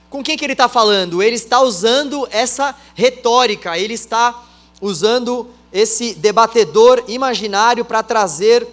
com 0.08 0.22
quem 0.22 0.36
que 0.36 0.44
ele 0.44 0.52
está 0.52 0.68
falando? 0.68 1.20
Ele 1.20 1.34
está 1.34 1.60
usando 1.60 2.28
essa 2.30 2.76
retórica, 2.94 3.76
ele 3.76 3.94
está 3.94 4.44
usando 4.80 5.50
esse 5.72 6.14
debatedor 6.14 7.02
imaginário 7.08 7.84
para 7.84 8.02
trazer 8.02 8.66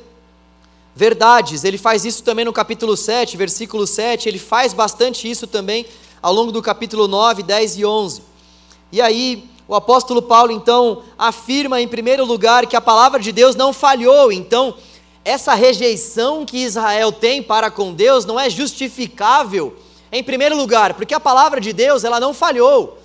verdades. 0.96 1.64
Ele 1.64 1.78
faz 1.78 2.04
isso 2.04 2.24
também 2.24 2.44
no 2.44 2.52
capítulo 2.52 2.98
7, 2.98 3.38
versículo 3.38 3.88
7, 3.88 4.28
ele 4.28 4.40
faz 4.40 4.74
bastante 4.74 5.30
isso 5.30 5.48
também 5.48 5.86
ao 6.22 6.34
longo 6.34 6.52
do 6.52 6.62
capítulo 6.62 7.08
9, 7.08 7.44
10 7.44 7.78
e 7.78 7.86
11. 7.86 8.22
E 8.92 9.02
aí, 9.02 9.50
o 9.68 9.76
apóstolo 9.76 10.22
Paulo 10.22 10.52
então 10.52 11.04
afirma 11.18 11.80
em 11.80 11.88
primeiro 11.88 12.26
lugar 12.26 12.66
que 12.66 12.76
a 12.76 12.82
palavra 12.82 13.20
de 13.20 13.32
Deus 13.32 13.56
não 13.56 13.72
falhou. 13.72 14.32
Então, 14.32 14.76
essa 15.24 15.54
rejeição 15.54 16.46
que 16.46 16.58
Israel 16.58 17.12
tem 17.12 17.42
para 17.42 17.72
com 17.72 17.94
Deus 17.94 18.26
não 18.26 18.40
é 18.40 18.50
justificável 18.50 19.76
em 20.12 20.24
primeiro 20.24 20.58
lugar, 20.58 20.96
porque 20.96 21.14
a 21.14 21.20
palavra 21.20 21.62
de 21.62 21.72
Deus, 21.72 22.04
ela 22.04 22.20
não 22.20 22.34
falhou. 22.34 22.99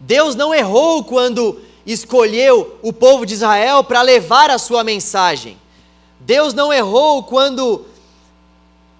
Deus 0.00 0.34
não 0.34 0.54
errou 0.54 1.02
quando 1.04 1.60
escolheu 1.84 2.78
o 2.82 2.92
povo 2.92 3.24
de 3.24 3.34
Israel 3.34 3.82
para 3.82 4.02
levar 4.02 4.50
a 4.50 4.58
sua 4.58 4.84
mensagem. 4.84 5.58
Deus 6.20 6.52
não 6.52 6.72
errou 6.72 7.22
quando, 7.22 7.86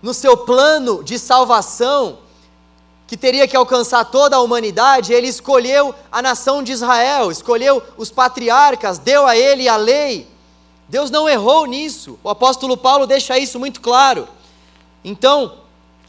no 0.02 0.14
seu 0.14 0.36
plano 0.36 1.04
de 1.04 1.18
salvação, 1.18 2.18
que 3.06 3.16
teria 3.16 3.48
que 3.48 3.56
alcançar 3.56 4.04
toda 4.04 4.36
a 4.36 4.40
humanidade, 4.40 5.12
ele 5.14 5.28
escolheu 5.28 5.94
a 6.12 6.20
nação 6.20 6.62
de 6.62 6.72
Israel, 6.72 7.30
escolheu 7.30 7.82
os 7.96 8.10
patriarcas, 8.10 8.98
deu 8.98 9.26
a 9.26 9.36
ele 9.36 9.66
a 9.66 9.76
lei. 9.76 10.28
Deus 10.88 11.10
não 11.10 11.28
errou 11.28 11.66
nisso. 11.66 12.18
O 12.22 12.28
apóstolo 12.28 12.76
Paulo 12.76 13.06
deixa 13.06 13.38
isso 13.38 13.58
muito 13.58 13.80
claro. 13.80 14.28
Então, 15.04 15.54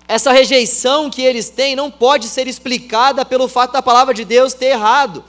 essa 0.09 0.31
rejeição 0.31 1.07
que 1.07 1.21
eles 1.21 1.51
têm 1.51 1.75
não 1.75 1.91
pode 1.91 2.27
ser 2.27 2.47
explicada 2.47 3.23
pelo 3.23 3.47
fato 3.47 3.73
da 3.73 3.81
palavra 3.81 4.11
de 4.11 4.25
Deus 4.25 4.55
ter 4.55 4.69
errado. 4.71 5.23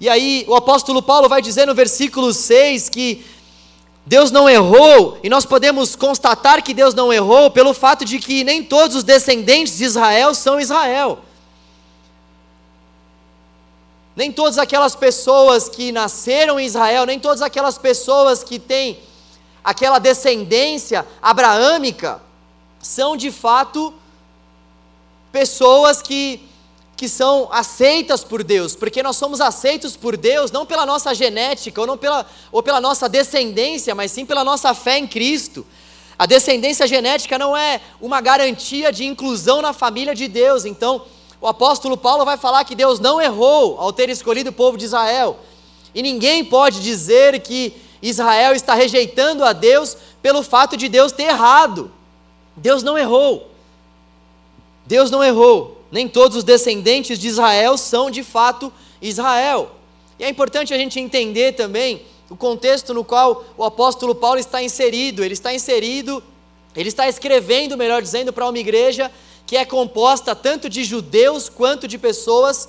E 0.00 0.08
aí 0.08 0.44
o 0.48 0.56
apóstolo 0.56 1.00
Paulo 1.00 1.28
vai 1.28 1.40
dizer 1.40 1.64
no 1.64 1.76
versículo 1.76 2.32
6 2.34 2.88
que 2.88 3.24
Deus 4.04 4.32
não 4.32 4.50
errou, 4.50 5.20
e 5.22 5.28
nós 5.28 5.46
podemos 5.46 5.94
constatar 5.94 6.60
que 6.60 6.74
Deus 6.74 6.92
não 6.92 7.12
errou 7.12 7.52
pelo 7.52 7.72
fato 7.72 8.04
de 8.04 8.18
que 8.18 8.42
nem 8.42 8.64
todos 8.64 8.96
os 8.96 9.04
descendentes 9.04 9.78
de 9.78 9.84
Israel 9.84 10.34
são 10.34 10.58
Israel. 10.58 11.20
Nem 14.16 14.32
todas 14.32 14.58
aquelas 14.58 14.96
pessoas 14.96 15.68
que 15.68 15.92
nasceram 15.92 16.58
em 16.58 16.66
Israel, 16.66 17.06
nem 17.06 17.20
todas 17.20 17.42
aquelas 17.42 17.78
pessoas 17.78 18.42
que 18.42 18.58
têm 18.58 18.98
aquela 19.62 20.00
descendência 20.00 21.06
abraâmica, 21.22 22.26
são 22.88 23.18
de 23.18 23.30
fato 23.30 23.92
pessoas 25.30 26.00
que, 26.00 26.40
que 26.96 27.06
são 27.06 27.46
aceitas 27.52 28.24
por 28.24 28.42
Deus, 28.42 28.74
porque 28.74 29.02
nós 29.02 29.14
somos 29.14 29.42
aceitos 29.42 29.94
por 29.94 30.16
Deus 30.16 30.50
não 30.50 30.64
pela 30.64 30.86
nossa 30.86 31.14
genética 31.14 31.82
ou, 31.82 31.86
não 31.86 31.98
pela, 31.98 32.24
ou 32.50 32.62
pela 32.62 32.80
nossa 32.80 33.06
descendência, 33.06 33.94
mas 33.94 34.10
sim 34.10 34.24
pela 34.24 34.42
nossa 34.42 34.72
fé 34.72 34.96
em 34.96 35.06
Cristo. 35.06 35.66
A 36.18 36.24
descendência 36.24 36.86
genética 36.86 37.38
não 37.38 37.54
é 37.54 37.82
uma 38.00 38.22
garantia 38.22 38.90
de 38.90 39.04
inclusão 39.04 39.60
na 39.60 39.74
família 39.74 40.14
de 40.14 40.26
Deus. 40.26 40.64
Então, 40.64 41.02
o 41.42 41.46
apóstolo 41.46 41.94
Paulo 41.94 42.24
vai 42.24 42.38
falar 42.38 42.64
que 42.64 42.74
Deus 42.74 42.98
não 42.98 43.20
errou 43.20 43.78
ao 43.78 43.92
ter 43.92 44.08
escolhido 44.08 44.48
o 44.48 44.54
povo 44.54 44.78
de 44.78 44.86
Israel. 44.86 45.38
E 45.94 46.00
ninguém 46.00 46.42
pode 46.42 46.80
dizer 46.80 47.38
que 47.42 47.76
Israel 48.00 48.54
está 48.54 48.72
rejeitando 48.72 49.44
a 49.44 49.52
Deus 49.52 49.94
pelo 50.22 50.42
fato 50.42 50.74
de 50.74 50.88
Deus 50.88 51.12
ter 51.12 51.24
errado. 51.24 51.97
Deus 52.58 52.82
não 52.82 52.98
errou. 52.98 53.50
Deus 54.86 55.10
não 55.10 55.22
errou. 55.22 55.82
Nem 55.90 56.08
todos 56.08 56.36
os 56.36 56.44
descendentes 56.44 57.18
de 57.18 57.28
Israel 57.28 57.76
são 57.78 58.10
de 58.10 58.22
fato 58.22 58.72
Israel. 59.00 59.72
E 60.18 60.24
é 60.24 60.28
importante 60.28 60.74
a 60.74 60.78
gente 60.78 61.00
entender 61.00 61.52
também 61.52 62.02
o 62.28 62.36
contexto 62.36 62.92
no 62.92 63.04
qual 63.04 63.44
o 63.56 63.64
apóstolo 63.64 64.14
Paulo 64.14 64.38
está 64.38 64.62
inserido. 64.62 65.24
Ele 65.24 65.34
está 65.34 65.54
inserido, 65.54 66.22
ele 66.76 66.88
está 66.88 67.08
escrevendo, 67.08 67.76
melhor 67.76 68.02
dizendo, 68.02 68.32
para 68.32 68.48
uma 68.48 68.58
igreja 68.58 69.10
que 69.46 69.56
é 69.56 69.64
composta 69.64 70.34
tanto 70.34 70.68
de 70.68 70.84
judeus 70.84 71.48
quanto 71.48 71.88
de 71.88 71.96
pessoas 71.96 72.68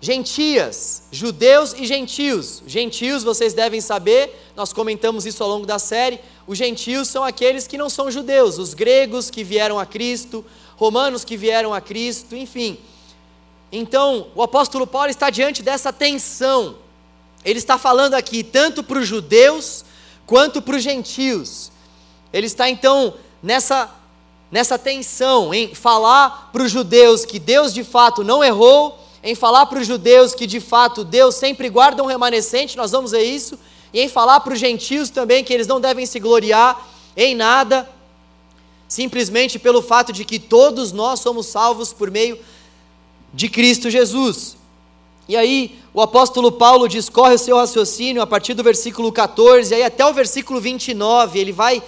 gentias, 0.00 1.02
judeus 1.12 1.74
e 1.74 1.84
gentios. 1.84 2.62
Gentios, 2.66 3.22
vocês 3.22 3.52
devem 3.52 3.80
saber, 3.80 4.50
nós 4.56 4.72
comentamos 4.72 5.26
isso 5.26 5.42
ao 5.42 5.48
longo 5.50 5.66
da 5.66 5.78
série, 5.78 6.18
os 6.46 6.56
gentios 6.56 7.08
são 7.08 7.22
aqueles 7.22 7.66
que 7.66 7.76
não 7.76 7.90
são 7.90 8.10
judeus, 8.10 8.58
os 8.58 8.72
gregos 8.72 9.30
que 9.30 9.44
vieram 9.44 9.78
a 9.78 9.84
Cristo, 9.84 10.44
romanos 10.76 11.24
que 11.24 11.36
vieram 11.36 11.74
a 11.74 11.80
Cristo, 11.80 12.34
enfim. 12.34 12.78
Então, 13.70 14.28
o 14.34 14.42
apóstolo 14.42 14.86
Paulo 14.86 15.10
está 15.10 15.30
diante 15.30 15.62
dessa 15.62 15.92
tensão. 15.92 16.76
Ele 17.44 17.58
está 17.58 17.78
falando 17.78 18.14
aqui 18.14 18.42
tanto 18.42 18.82
para 18.82 18.98
os 18.98 19.06
judeus 19.06 19.84
quanto 20.26 20.60
para 20.60 20.76
os 20.76 20.82
gentios. 20.82 21.70
Ele 22.32 22.46
está 22.46 22.68
então 22.68 23.14
nessa 23.42 23.96
nessa 24.50 24.76
tensão 24.76 25.54
em 25.54 25.74
falar 25.74 26.50
para 26.52 26.64
os 26.64 26.72
judeus 26.72 27.24
que 27.24 27.38
Deus 27.38 27.72
de 27.72 27.84
fato 27.84 28.24
não 28.24 28.42
errou, 28.42 28.99
em 29.22 29.34
falar 29.34 29.66
para 29.66 29.80
os 29.80 29.86
judeus 29.86 30.34
que 30.34 30.46
de 30.46 30.60
fato 30.60 31.04
Deus 31.04 31.34
sempre 31.34 31.68
guarda 31.68 32.02
um 32.02 32.06
remanescente, 32.06 32.76
nós 32.76 32.90
vamos 32.90 33.10
ver 33.10 33.22
isso, 33.22 33.58
e 33.92 34.00
em 34.00 34.08
falar 34.08 34.40
para 34.40 34.54
os 34.54 34.58
gentios 34.58 35.10
também 35.10 35.44
que 35.44 35.52
eles 35.52 35.66
não 35.66 35.80
devem 35.80 36.06
se 36.06 36.18
gloriar 36.18 36.88
em 37.16 37.34
nada, 37.34 37.88
simplesmente 38.88 39.58
pelo 39.58 39.82
fato 39.82 40.12
de 40.12 40.24
que 40.24 40.38
todos 40.38 40.92
nós 40.92 41.20
somos 41.20 41.46
salvos 41.46 41.92
por 41.92 42.10
meio 42.10 42.38
de 43.32 43.48
Cristo 43.48 43.90
Jesus. 43.90 44.56
E 45.28 45.36
aí, 45.36 45.78
o 45.94 46.00
apóstolo 46.00 46.50
Paulo 46.50 46.88
discorre 46.88 47.34
o 47.34 47.38
seu 47.38 47.56
raciocínio 47.56 48.22
a 48.22 48.26
partir 48.26 48.54
do 48.54 48.64
versículo 48.64 49.12
14, 49.12 49.72
e 49.72 49.76
aí 49.76 49.82
até 49.84 50.04
o 50.04 50.12
versículo 50.12 50.60
29, 50.60 51.38
ele 51.38 51.52
vai 51.52 51.82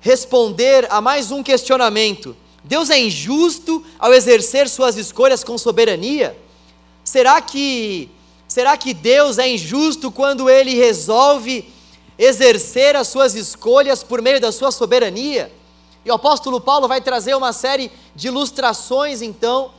responder 0.00 0.86
a 0.90 1.00
mais 1.00 1.30
um 1.30 1.42
questionamento. 1.42 2.36
Deus 2.64 2.88
é 2.88 2.98
injusto 2.98 3.84
ao 3.98 4.12
exercer 4.12 4.68
suas 4.68 4.96
escolhas 4.96 5.44
com 5.44 5.56
soberania? 5.58 6.36
Será 7.04 7.40
que 7.40 8.10
Será 8.46 8.76
que 8.76 8.94
Deus 8.94 9.38
é 9.38 9.48
injusto 9.48 10.12
quando 10.12 10.48
ele 10.48 10.74
resolve 10.74 11.68
exercer 12.16 12.94
as 12.94 13.08
suas 13.08 13.34
escolhas 13.34 14.04
por 14.04 14.22
meio 14.22 14.40
da 14.40 14.52
sua 14.52 14.70
soberania? 14.70 15.50
E 16.04 16.10
o 16.10 16.14
apóstolo 16.14 16.60
Paulo 16.60 16.86
vai 16.86 17.00
trazer 17.00 17.34
uma 17.34 17.52
série 17.52 17.90
de 18.14 18.28
ilustrações, 18.28 19.22
então, 19.22 19.72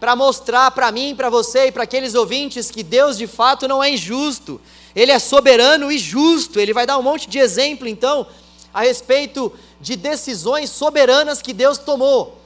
para 0.00 0.14
mostrar 0.14 0.70
para 0.72 0.92
mim, 0.92 1.14
para 1.16 1.30
você 1.30 1.68
e 1.68 1.72
para 1.72 1.84
aqueles 1.84 2.14
ouvintes 2.14 2.70
que 2.70 2.82
Deus 2.82 3.16
de 3.16 3.26
fato 3.26 3.66
não 3.66 3.82
é 3.82 3.92
injusto, 3.92 4.60
Ele 4.94 5.12
é 5.12 5.18
soberano 5.18 5.90
e 5.90 5.96
justo. 5.96 6.60
Ele 6.60 6.74
vai 6.74 6.86
dar 6.86 6.98
um 6.98 7.02
monte 7.02 7.30
de 7.30 7.38
exemplo, 7.38 7.88
então, 7.88 8.26
a 8.74 8.82
respeito 8.82 9.52
de 9.80 9.96
decisões 9.96 10.70
soberanas 10.70 11.40
que 11.40 11.52
Deus 11.52 11.78
tomou. 11.78 12.38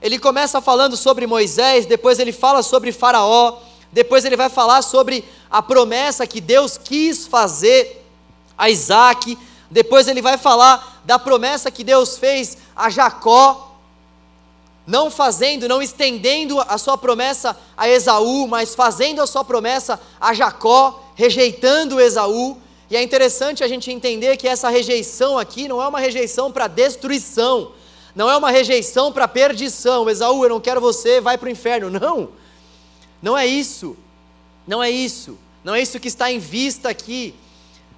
Ele 0.00 0.18
começa 0.18 0.60
falando 0.60 0.96
sobre 0.96 1.26
Moisés, 1.26 1.86
depois 1.86 2.18
ele 2.18 2.32
fala 2.32 2.62
sobre 2.62 2.90
Faraó, 2.90 3.58
depois 3.92 4.24
ele 4.24 4.36
vai 4.36 4.48
falar 4.48 4.82
sobre 4.82 5.24
a 5.50 5.62
promessa 5.62 6.26
que 6.26 6.40
Deus 6.40 6.78
quis 6.78 7.26
fazer 7.26 8.04
a 8.56 8.70
Isaac. 8.70 9.38
Depois 9.70 10.08
ele 10.08 10.22
vai 10.22 10.38
falar 10.38 11.02
da 11.04 11.18
promessa 11.18 11.70
que 11.70 11.84
Deus 11.84 12.16
fez 12.16 12.56
a 12.74 12.88
Jacó, 12.88 13.76
não 14.86 15.10
fazendo, 15.10 15.68
não 15.68 15.80
estendendo 15.80 16.60
a 16.60 16.76
sua 16.78 16.98
promessa 16.98 17.56
a 17.76 17.88
Esaú, 17.88 18.48
mas 18.48 18.74
fazendo 18.74 19.22
a 19.22 19.26
sua 19.26 19.44
promessa 19.44 20.00
a 20.20 20.34
Jacó, 20.34 21.00
rejeitando 21.14 22.00
Esaú. 22.00 22.58
E 22.92 22.96
é 22.96 23.02
interessante 23.02 23.64
a 23.64 23.68
gente 23.68 23.90
entender 23.90 24.36
que 24.36 24.46
essa 24.46 24.68
rejeição 24.68 25.38
aqui 25.38 25.66
não 25.66 25.80
é 25.80 25.88
uma 25.88 25.98
rejeição 25.98 26.52
para 26.52 26.68
destruição, 26.68 27.72
não 28.14 28.30
é 28.30 28.36
uma 28.36 28.50
rejeição 28.50 29.10
para 29.10 29.26
perdição. 29.26 30.10
Esaú, 30.10 30.44
eu 30.44 30.50
não 30.50 30.60
quero 30.60 30.78
você, 30.78 31.18
vai 31.18 31.38
para 31.38 31.46
o 31.46 31.50
inferno. 31.50 31.88
Não. 31.88 32.28
Não 33.22 33.38
é 33.38 33.46
isso. 33.46 33.96
Não 34.66 34.82
é 34.82 34.90
isso. 34.90 35.38
Não 35.64 35.74
é 35.74 35.80
isso 35.80 35.98
que 35.98 36.06
está 36.06 36.30
em 36.30 36.38
vista 36.38 36.90
aqui. 36.90 37.34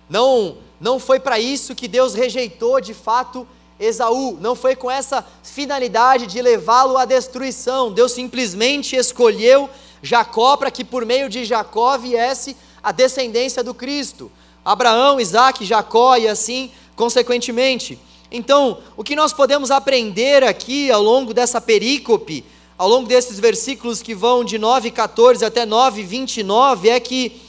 Não, 0.09 0.59
não 0.81 1.01
foi 1.01 1.19
para 1.19 1.41
isso 1.41 1.75
que 1.75 1.89
Deus 1.89 2.15
rejeitou 2.15 2.81
de 2.81 2.95
fato 2.95 3.45
Esaú, 3.81 4.39
não 4.41 4.55
foi 4.55 4.77
com 4.77 4.89
essa 4.89 5.27
finalidade 5.43 6.29
de 6.29 6.41
levá-lo 6.41 6.97
à 6.97 7.05
destruição. 7.05 7.93
Deus 7.93 8.13
simplesmente 8.13 8.95
escolheu 8.95 9.69
Jacó 10.01 10.57
para 10.57 10.71
que 10.71 10.85
por 10.85 11.05
meio 11.05 11.29
de 11.29 11.45
Jacó 11.45 11.99
viesse 11.99 12.57
a 12.81 12.93
descendência 12.93 13.65
do 13.65 13.75
Cristo. 13.75 14.31
Abraão, 14.65 15.21
Isaac, 15.21 15.65
Jacó 15.65 16.17
e 16.17 16.27
assim 16.27 16.71
consequentemente. 16.97 17.99
Então, 18.31 18.79
o 18.97 19.05
que 19.05 19.15
nós 19.15 19.33
podemos 19.33 19.71
aprender 19.71 20.43
aqui 20.43 20.91
ao 20.91 21.03
longo 21.03 21.35
dessa 21.35 21.61
perícope, 21.61 22.45
ao 22.79 22.89
longo 22.89 23.07
desses 23.07 23.39
versículos 23.39 24.03
que 24.03 24.15
vão 24.15 24.43
de 24.43 24.59
9,14 24.59 25.47
até 25.47 25.67
9,29, 25.67 26.87
é 26.87 26.99
que 26.99 27.41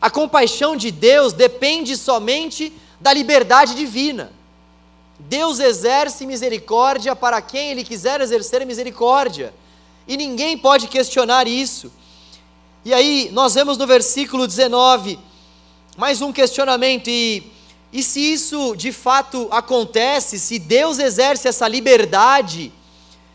a 0.00 0.10
compaixão 0.10 0.76
de 0.76 0.90
Deus 0.90 1.32
depende 1.32 1.96
somente 1.96 2.72
da 3.00 3.12
liberdade 3.12 3.74
divina. 3.74 4.32
Deus 5.18 5.60
exerce 5.60 6.26
misericórdia 6.26 7.14
para 7.14 7.42
quem 7.42 7.70
Ele 7.70 7.84
quiser 7.84 8.20
exercer 8.20 8.64
misericórdia, 8.64 9.52
e 10.08 10.16
ninguém 10.16 10.56
pode 10.56 10.88
questionar 10.88 11.46
isso. 11.46 11.92
E 12.84 12.92
aí, 12.92 13.30
nós 13.32 13.54
vemos 13.54 13.78
no 13.78 13.86
versículo 13.86 14.46
19 14.46 15.18
mais 15.96 16.22
um 16.22 16.32
questionamento, 16.32 17.08
e, 17.08 17.50
e 17.92 18.02
se 18.02 18.20
isso 18.20 18.74
de 18.74 18.92
fato 18.92 19.48
acontece, 19.50 20.38
se 20.38 20.58
Deus 20.58 20.98
exerce 20.98 21.48
essa 21.48 21.68
liberdade, 21.68 22.72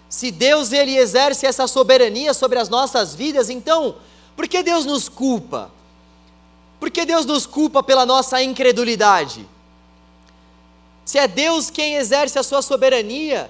se 0.10 0.32
Deus 0.32 0.72
ele 0.72 0.98
exerce 0.98 1.46
essa 1.46 1.68
soberania 1.68 2.34
sobre 2.34 2.58
as 2.58 2.68
nossas 2.68 3.14
vidas, 3.14 3.50
então, 3.50 3.96
por 4.36 4.48
que 4.48 4.64
Deus 4.64 4.86
nos 4.86 5.08
culpa? 5.08 5.72
Por 6.80 6.90
que 6.90 7.06
Deus 7.06 7.26
nos 7.26 7.46
culpa 7.46 7.84
pela 7.84 8.06
nossa 8.06 8.42
incredulidade? 8.42 9.48
Se 11.06 11.18
é 11.18 11.28
Deus 11.28 11.70
quem 11.70 11.96
exerce 11.96 12.40
a 12.40 12.44
sua 12.44 12.62
soberania, 12.62 13.50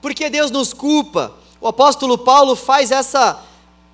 por 0.00 0.14
que 0.14 0.28
Deus 0.30 0.50
nos 0.50 0.72
culpa? 0.72 1.34
O 1.60 1.68
apóstolo 1.68 2.16
Paulo 2.16 2.56
faz 2.56 2.90
essa 2.90 3.42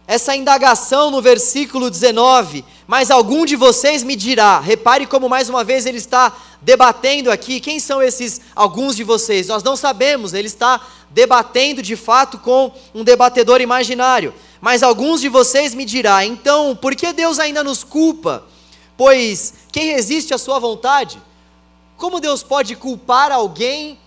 essa 0.07 0.37
indagação 0.37 1.11
no 1.11 1.23
versículo 1.23 1.91
19, 1.91 2.65
mas 2.87 3.11
algum 3.11 3.47
de 3.47 3.57
vocês 3.57 4.03
me 4.03 4.15
dirá, 4.15 4.61
repare 4.61 5.07
como 5.07 5.29
mais 5.29 5.49
uma 5.49 5.65
vez 5.65 5.87
ele 5.87 5.97
está 5.97 6.33
debatendo 6.61 7.31
aqui, 7.31 7.59
quem 7.59 7.81
são 7.81 8.03
esses 8.03 8.41
alguns 8.55 8.97
de 8.97 9.03
vocês? 9.03 9.49
Nós 9.49 9.63
não 9.63 9.77
sabemos, 9.77 10.35
ele 10.35 10.49
está 10.49 10.81
debatendo 11.11 11.81
de 11.81 11.97
fato 11.97 12.39
com 12.39 12.71
um 12.95 13.03
debatedor 13.03 13.63
imaginário, 13.63 14.35
mas 14.61 14.83
alguns 14.83 15.23
de 15.23 15.29
vocês 15.29 15.75
me 15.75 15.87
dirá, 15.87 16.25
então, 16.25 16.77
por 16.77 16.95
que 16.95 17.13
Deus 17.13 17.39
ainda 17.39 17.65
nos 17.65 17.83
culpa? 17.83 18.45
Pois 18.97 19.55
quem 19.73 19.93
resiste 19.93 20.35
à 20.35 20.39
sua 20.39 20.59
vontade? 20.59 21.21
Como 21.97 22.21
Deus 22.21 22.43
pode 22.43 22.77
culpar 22.77 23.33
alguém 23.33 23.99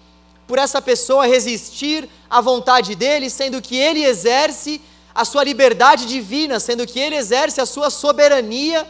por 0.46 0.60
essa 0.60 0.82
pessoa 0.82 1.26
resistir 1.26 2.08
à 2.30 2.40
vontade 2.40 2.96
dele, 2.96 3.30
sendo 3.30 3.62
que 3.62 3.76
ele 3.76 4.04
exerce 4.04 4.80
a 5.18 5.26
sua 5.26 5.44
liberdade 5.44 6.06
divina, 6.06 6.60
sendo 6.60 6.86
que 6.86 7.00
ele 7.00 7.16
exerce 7.16 7.60
a 7.60 7.66
sua 7.66 7.90
soberania 7.90 8.88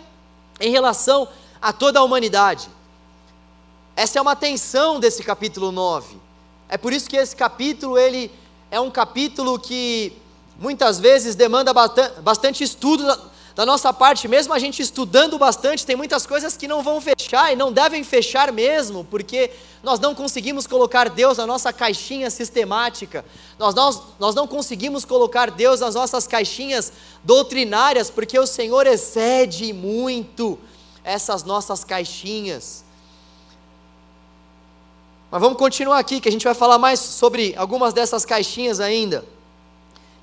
em 0.59 0.69
relação 0.69 1.25
a 1.61 1.71
toda 1.71 1.99
a 1.99 2.03
humanidade? 2.03 2.67
Essa 3.95 4.19
é 4.19 4.21
uma 4.21 4.35
tensão 4.35 4.99
desse 4.99 5.23
capítulo 5.23 5.71
9. 5.71 6.17
É 6.67 6.77
por 6.77 6.91
isso 6.91 7.09
que 7.09 7.15
esse 7.15 7.33
capítulo 7.33 7.97
ele 7.97 8.29
é 8.69 8.77
um 8.77 8.91
capítulo 8.91 9.57
que 9.57 10.11
muitas 10.59 10.99
vezes 10.99 11.33
demanda 11.33 11.71
bastante 12.21 12.61
estudo 12.61 13.05
da 13.57 13.65
nossa 13.65 13.91
parte, 13.91 14.27
mesmo 14.27 14.53
a 14.53 14.59
gente 14.59 14.83
estudando 14.83 15.35
bastante, 15.39 15.83
tem 15.83 15.95
muitas 15.95 16.27
coisas 16.27 16.55
que 16.55 16.67
não 16.67 16.83
vão 16.83 17.01
fechar 17.01 17.51
e 17.51 17.55
não 17.55 17.71
devem 17.71 18.03
fechar 18.03 18.53
mesmo, 18.53 19.03
porque 19.05 19.49
nós 19.81 19.99
não 19.99 20.13
conseguimos 20.13 20.67
colocar 20.67 21.09
Deus 21.09 21.39
na 21.39 21.47
nossa 21.47 21.73
caixinha 21.73 22.29
sistemática, 22.29 23.25
nós, 23.57 23.73
nós, 23.73 23.99
nós 24.19 24.35
não 24.35 24.45
conseguimos 24.45 25.03
colocar 25.03 25.49
Deus 25.49 25.79
nas 25.79 25.95
nossas 25.95 26.27
caixinhas 26.27 26.93
doutrinárias, 27.23 28.11
porque 28.11 28.37
o 28.37 28.45
Senhor 28.45 28.85
excede 28.85 29.73
muito 29.73 30.59
essas 31.03 31.43
nossas 31.43 31.83
caixinhas. 31.83 32.85
Mas 35.31 35.41
vamos 35.41 35.57
continuar 35.57 35.97
aqui, 35.97 36.21
que 36.21 36.29
a 36.29 36.31
gente 36.31 36.45
vai 36.45 36.53
falar 36.53 36.77
mais 36.77 36.99
sobre 36.99 37.55
algumas 37.57 37.91
dessas 37.91 38.23
caixinhas 38.23 38.79
ainda. 38.79 39.25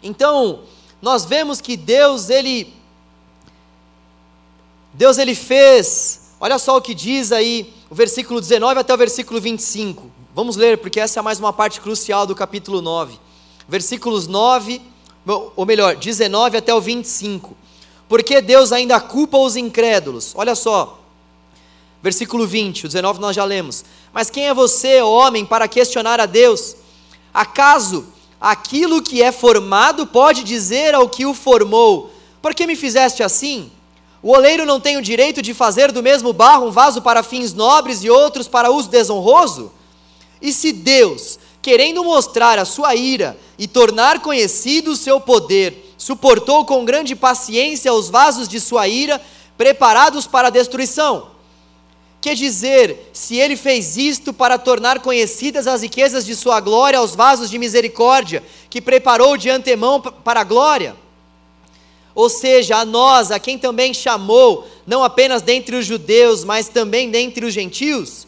Então, 0.00 0.60
nós 1.02 1.24
vemos 1.24 1.60
que 1.60 1.76
Deus, 1.76 2.30
Ele 2.30 2.83
Deus 4.94 5.18
ele 5.18 5.34
fez, 5.34 6.20
olha 6.38 6.56
só 6.56 6.76
o 6.76 6.80
que 6.80 6.94
diz 6.94 7.32
aí, 7.32 7.74
o 7.90 7.94
versículo 7.96 8.40
19 8.40 8.78
até 8.78 8.94
o 8.94 8.96
versículo 8.96 9.40
25. 9.40 10.08
Vamos 10.32 10.54
ler, 10.54 10.78
porque 10.78 11.00
essa 11.00 11.18
é 11.18 11.22
mais 11.22 11.40
uma 11.40 11.52
parte 11.52 11.80
crucial 11.80 12.26
do 12.28 12.34
capítulo 12.34 12.80
9. 12.80 13.18
Versículos 13.68 14.28
9, 14.28 14.80
ou 15.26 15.66
melhor, 15.66 15.96
19 15.96 16.56
até 16.56 16.72
o 16.72 16.80
25. 16.80 17.56
Porque 18.08 18.40
Deus 18.40 18.70
ainda 18.70 19.00
culpa 19.00 19.36
os 19.36 19.56
incrédulos. 19.56 20.32
Olha 20.36 20.54
só, 20.54 21.00
versículo 22.00 22.46
20, 22.46 22.84
o 22.84 22.88
19 22.88 23.20
nós 23.20 23.34
já 23.34 23.44
lemos. 23.44 23.84
Mas 24.12 24.30
quem 24.30 24.46
é 24.46 24.54
você, 24.54 25.02
homem, 25.02 25.44
para 25.44 25.66
questionar 25.66 26.20
a 26.20 26.26
Deus? 26.26 26.76
Acaso 27.32 28.06
aquilo 28.40 29.02
que 29.02 29.20
é 29.20 29.32
formado 29.32 30.06
pode 30.06 30.44
dizer 30.44 30.94
ao 30.94 31.08
que 31.08 31.26
o 31.26 31.34
formou: 31.34 32.12
Por 32.40 32.54
que 32.54 32.64
me 32.64 32.76
fizeste 32.76 33.24
assim? 33.24 33.72
O 34.24 34.30
oleiro 34.30 34.64
não 34.64 34.80
tem 34.80 34.96
o 34.96 35.02
direito 35.02 35.42
de 35.42 35.52
fazer 35.52 35.92
do 35.92 36.02
mesmo 36.02 36.32
barro 36.32 36.68
um 36.68 36.70
vaso 36.70 37.02
para 37.02 37.22
fins 37.22 37.52
nobres 37.52 38.02
e 38.02 38.08
outros 38.08 38.48
para 38.48 38.70
uso 38.70 38.88
desonroso? 38.88 39.70
E 40.40 40.50
se 40.50 40.72
Deus, 40.72 41.38
querendo 41.60 42.02
mostrar 42.02 42.58
a 42.58 42.64
sua 42.64 42.94
ira 42.94 43.36
e 43.58 43.68
tornar 43.68 44.20
conhecido 44.20 44.92
o 44.92 44.96
seu 44.96 45.20
poder, 45.20 45.94
suportou 45.98 46.64
com 46.64 46.86
grande 46.86 47.14
paciência 47.14 47.92
os 47.92 48.08
vasos 48.08 48.48
de 48.48 48.58
sua 48.60 48.88
ira, 48.88 49.20
preparados 49.58 50.26
para 50.26 50.48
a 50.48 50.50
destruição? 50.50 51.28
Que 52.18 52.34
dizer, 52.34 53.10
se 53.12 53.36
ele 53.36 53.58
fez 53.58 53.98
isto 53.98 54.32
para 54.32 54.56
tornar 54.56 55.00
conhecidas 55.00 55.66
as 55.66 55.82
riquezas 55.82 56.24
de 56.24 56.34
sua 56.34 56.60
glória 56.60 56.98
aos 56.98 57.14
vasos 57.14 57.50
de 57.50 57.58
misericórdia, 57.58 58.42
que 58.70 58.80
preparou 58.80 59.36
de 59.36 59.50
antemão 59.50 60.00
para 60.00 60.40
a 60.40 60.44
glória? 60.44 61.03
Ou 62.14 62.28
seja, 62.28 62.76
a 62.76 62.84
nós, 62.84 63.30
a 63.30 63.38
quem 63.38 63.58
também 63.58 63.92
chamou, 63.92 64.68
não 64.86 65.02
apenas 65.02 65.42
dentre 65.42 65.74
os 65.76 65.84
judeus, 65.84 66.44
mas 66.44 66.68
também 66.68 67.10
dentre 67.10 67.44
os 67.44 67.52
gentios? 67.52 68.26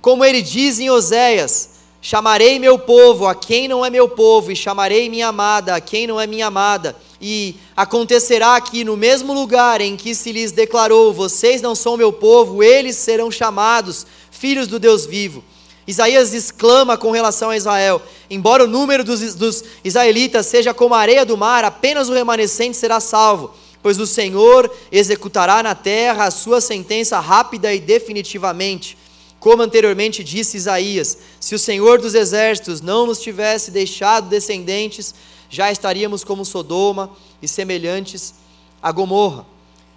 Como 0.00 0.24
ele 0.24 0.40
diz 0.40 0.78
em 0.78 0.88
Oséias: 0.88 1.70
Chamarei 2.00 2.58
meu 2.58 2.78
povo 2.78 3.26
a 3.26 3.34
quem 3.34 3.66
não 3.66 3.84
é 3.84 3.90
meu 3.90 4.08
povo, 4.08 4.52
e 4.52 4.56
chamarei 4.56 5.08
minha 5.08 5.28
amada 5.28 5.74
a 5.74 5.80
quem 5.80 6.06
não 6.06 6.20
é 6.20 6.26
minha 6.26 6.46
amada. 6.46 6.96
E 7.20 7.56
acontecerá 7.76 8.60
que 8.60 8.84
no 8.84 8.96
mesmo 8.96 9.32
lugar 9.32 9.80
em 9.80 9.96
que 9.96 10.14
se 10.14 10.32
lhes 10.32 10.52
declarou: 10.52 11.12
Vocês 11.12 11.60
não 11.60 11.74
são 11.74 11.96
meu 11.96 12.12
povo, 12.12 12.62
eles 12.62 12.96
serão 12.96 13.30
chamados 13.30 14.06
filhos 14.30 14.68
do 14.68 14.78
Deus 14.78 15.04
vivo. 15.04 15.42
Isaías 15.86 16.34
exclama 16.34 16.96
com 16.96 17.10
relação 17.10 17.50
a 17.50 17.56
Israel: 17.56 18.02
Embora 18.28 18.64
o 18.64 18.66
número 18.66 19.04
dos, 19.04 19.34
dos, 19.34 19.64
israelitas 19.84 20.46
seja 20.46 20.74
como 20.74 20.94
a 20.94 20.98
areia 20.98 21.24
do 21.24 21.36
mar, 21.36 21.64
apenas 21.64 22.08
o 22.08 22.12
remanescente 22.12 22.76
será 22.76 22.98
salvo, 22.98 23.52
pois 23.82 23.98
o 24.00 24.06
Senhor 24.06 24.70
executará 24.90 25.62
na 25.62 25.74
terra 25.74 26.24
a 26.24 26.30
sua 26.30 26.60
sentença 26.60 27.20
rápida 27.20 27.72
e 27.72 27.78
definitivamente. 27.78 28.98
Como 29.38 29.62
anteriormente 29.62 30.24
disse 30.24 30.56
Isaías: 30.56 31.18
Se 31.38 31.54
o 31.54 31.58
Senhor 31.58 32.00
dos 32.00 32.14
exércitos 32.14 32.80
não 32.80 33.06
nos 33.06 33.20
tivesse 33.20 33.70
deixado 33.70 34.28
descendentes, 34.28 35.14
já 35.48 35.70
estaríamos 35.70 36.24
como 36.24 36.44
Sodoma 36.44 37.10
e 37.40 37.46
semelhantes 37.46 38.34
a 38.82 38.90
Gomorra. 38.90 39.46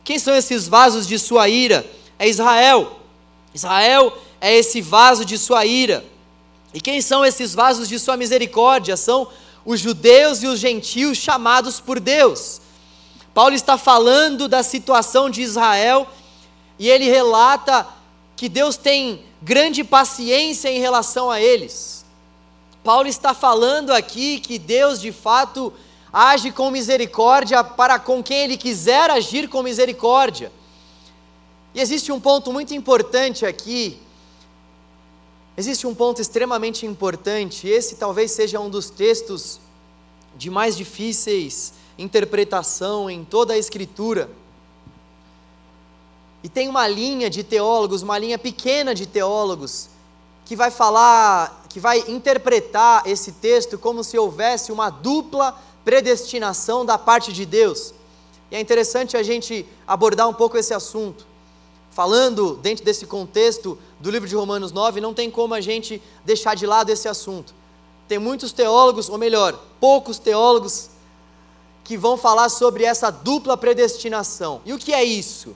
Quem 0.03 0.19
são 0.19 0.35
esses 0.35 0.67
vasos 0.67 1.07
de 1.07 1.17
sua 1.17 1.49
ira? 1.49 1.85
É 2.17 2.27
Israel. 2.27 2.99
Israel 3.53 4.13
é 4.41 4.55
esse 4.55 4.81
vaso 4.81 5.25
de 5.25 5.37
sua 5.37 5.65
ira. 5.65 6.05
E 6.73 6.79
quem 6.79 7.01
são 7.01 7.25
esses 7.25 7.53
vasos 7.53 7.89
de 7.89 7.99
sua 7.99 8.15
misericórdia? 8.15 8.95
São 8.95 9.27
os 9.65 9.79
judeus 9.79 10.43
e 10.43 10.47
os 10.47 10.59
gentios 10.59 11.17
chamados 11.17 11.79
por 11.79 11.99
Deus. 11.99 12.61
Paulo 13.33 13.55
está 13.55 13.77
falando 13.77 14.47
da 14.47 14.63
situação 14.63 15.29
de 15.29 15.41
Israel 15.41 16.07
e 16.77 16.89
ele 16.89 17.09
relata 17.09 17.87
que 18.35 18.47
Deus 18.47 18.77
tem 18.77 19.23
grande 19.41 19.83
paciência 19.83 20.69
em 20.69 20.79
relação 20.79 21.29
a 21.29 21.41
eles. 21.41 22.05
Paulo 22.83 23.07
está 23.07 23.33
falando 23.33 23.91
aqui 23.91 24.39
que 24.39 24.57
Deus 24.57 25.01
de 25.01 25.11
fato 25.11 25.73
age 26.11 26.51
com 26.51 26.71
misericórdia 26.71 27.63
para 27.63 27.99
com 27.99 28.23
quem 28.23 28.39
ele 28.39 28.57
quiser 28.57 29.09
agir 29.09 29.47
com 29.47 29.61
misericórdia. 29.61 30.51
E 31.73 31.81
existe 31.81 32.11
um 32.11 32.19
ponto 32.19 32.51
muito 32.51 32.73
importante 32.73 33.45
aqui 33.45 33.99
Existe 35.59 35.85
um 35.85 35.93
ponto 35.93 36.21
extremamente 36.21 36.85
importante, 36.85 37.67
esse 37.67 37.95
talvez 37.95 38.31
seja 38.31 38.61
um 38.61 38.69
dos 38.69 38.89
textos 38.89 39.59
de 40.37 40.49
mais 40.49 40.77
difíceis 40.77 41.73
interpretação 41.97 43.09
em 43.09 43.25
toda 43.25 43.51
a 43.51 43.57
Escritura. 43.57 44.29
E 46.41 46.47
tem 46.47 46.69
uma 46.69 46.87
linha 46.87 47.29
de 47.29 47.43
teólogos, 47.43 48.01
uma 48.01 48.17
linha 48.17 48.39
pequena 48.39 48.95
de 48.95 49.05
teólogos, 49.05 49.89
que 50.45 50.55
vai 50.55 50.71
falar, 50.71 51.65
que 51.67 51.77
vai 51.77 52.05
interpretar 52.07 53.05
esse 53.05 53.33
texto 53.33 53.77
como 53.77 54.01
se 54.01 54.17
houvesse 54.17 54.71
uma 54.71 54.89
dupla 54.89 55.61
predestinação 55.83 56.85
da 56.85 56.97
parte 56.97 57.33
de 57.33 57.45
Deus. 57.45 57.93
E 58.49 58.55
é 58.55 58.61
interessante 58.61 59.17
a 59.17 59.23
gente 59.23 59.65
abordar 59.85 60.29
um 60.29 60.33
pouco 60.33 60.57
esse 60.57 60.73
assunto. 60.73 61.27
Falando 61.99 62.55
dentro 62.55 62.85
desse 62.85 63.05
contexto 63.05 63.77
do 63.99 64.09
livro 64.09 64.25
de 64.25 64.33
Romanos 64.33 64.71
9, 64.71 65.01
não 65.01 65.13
tem 65.13 65.29
como 65.29 65.53
a 65.53 65.59
gente 65.59 66.01
deixar 66.23 66.55
de 66.55 66.65
lado 66.65 66.89
esse 66.89 67.09
assunto. 67.09 67.53
Tem 68.07 68.17
muitos 68.17 68.53
teólogos, 68.53 69.09
ou 69.09 69.17
melhor, 69.17 69.61
poucos 69.81 70.17
teólogos, 70.17 70.91
que 71.83 71.97
vão 71.97 72.15
falar 72.15 72.47
sobre 72.47 72.85
essa 72.85 73.09
dupla 73.11 73.57
predestinação. 73.57 74.61
E 74.65 74.71
o 74.71 74.77
que 74.77 74.93
é 74.93 75.03
isso? 75.03 75.53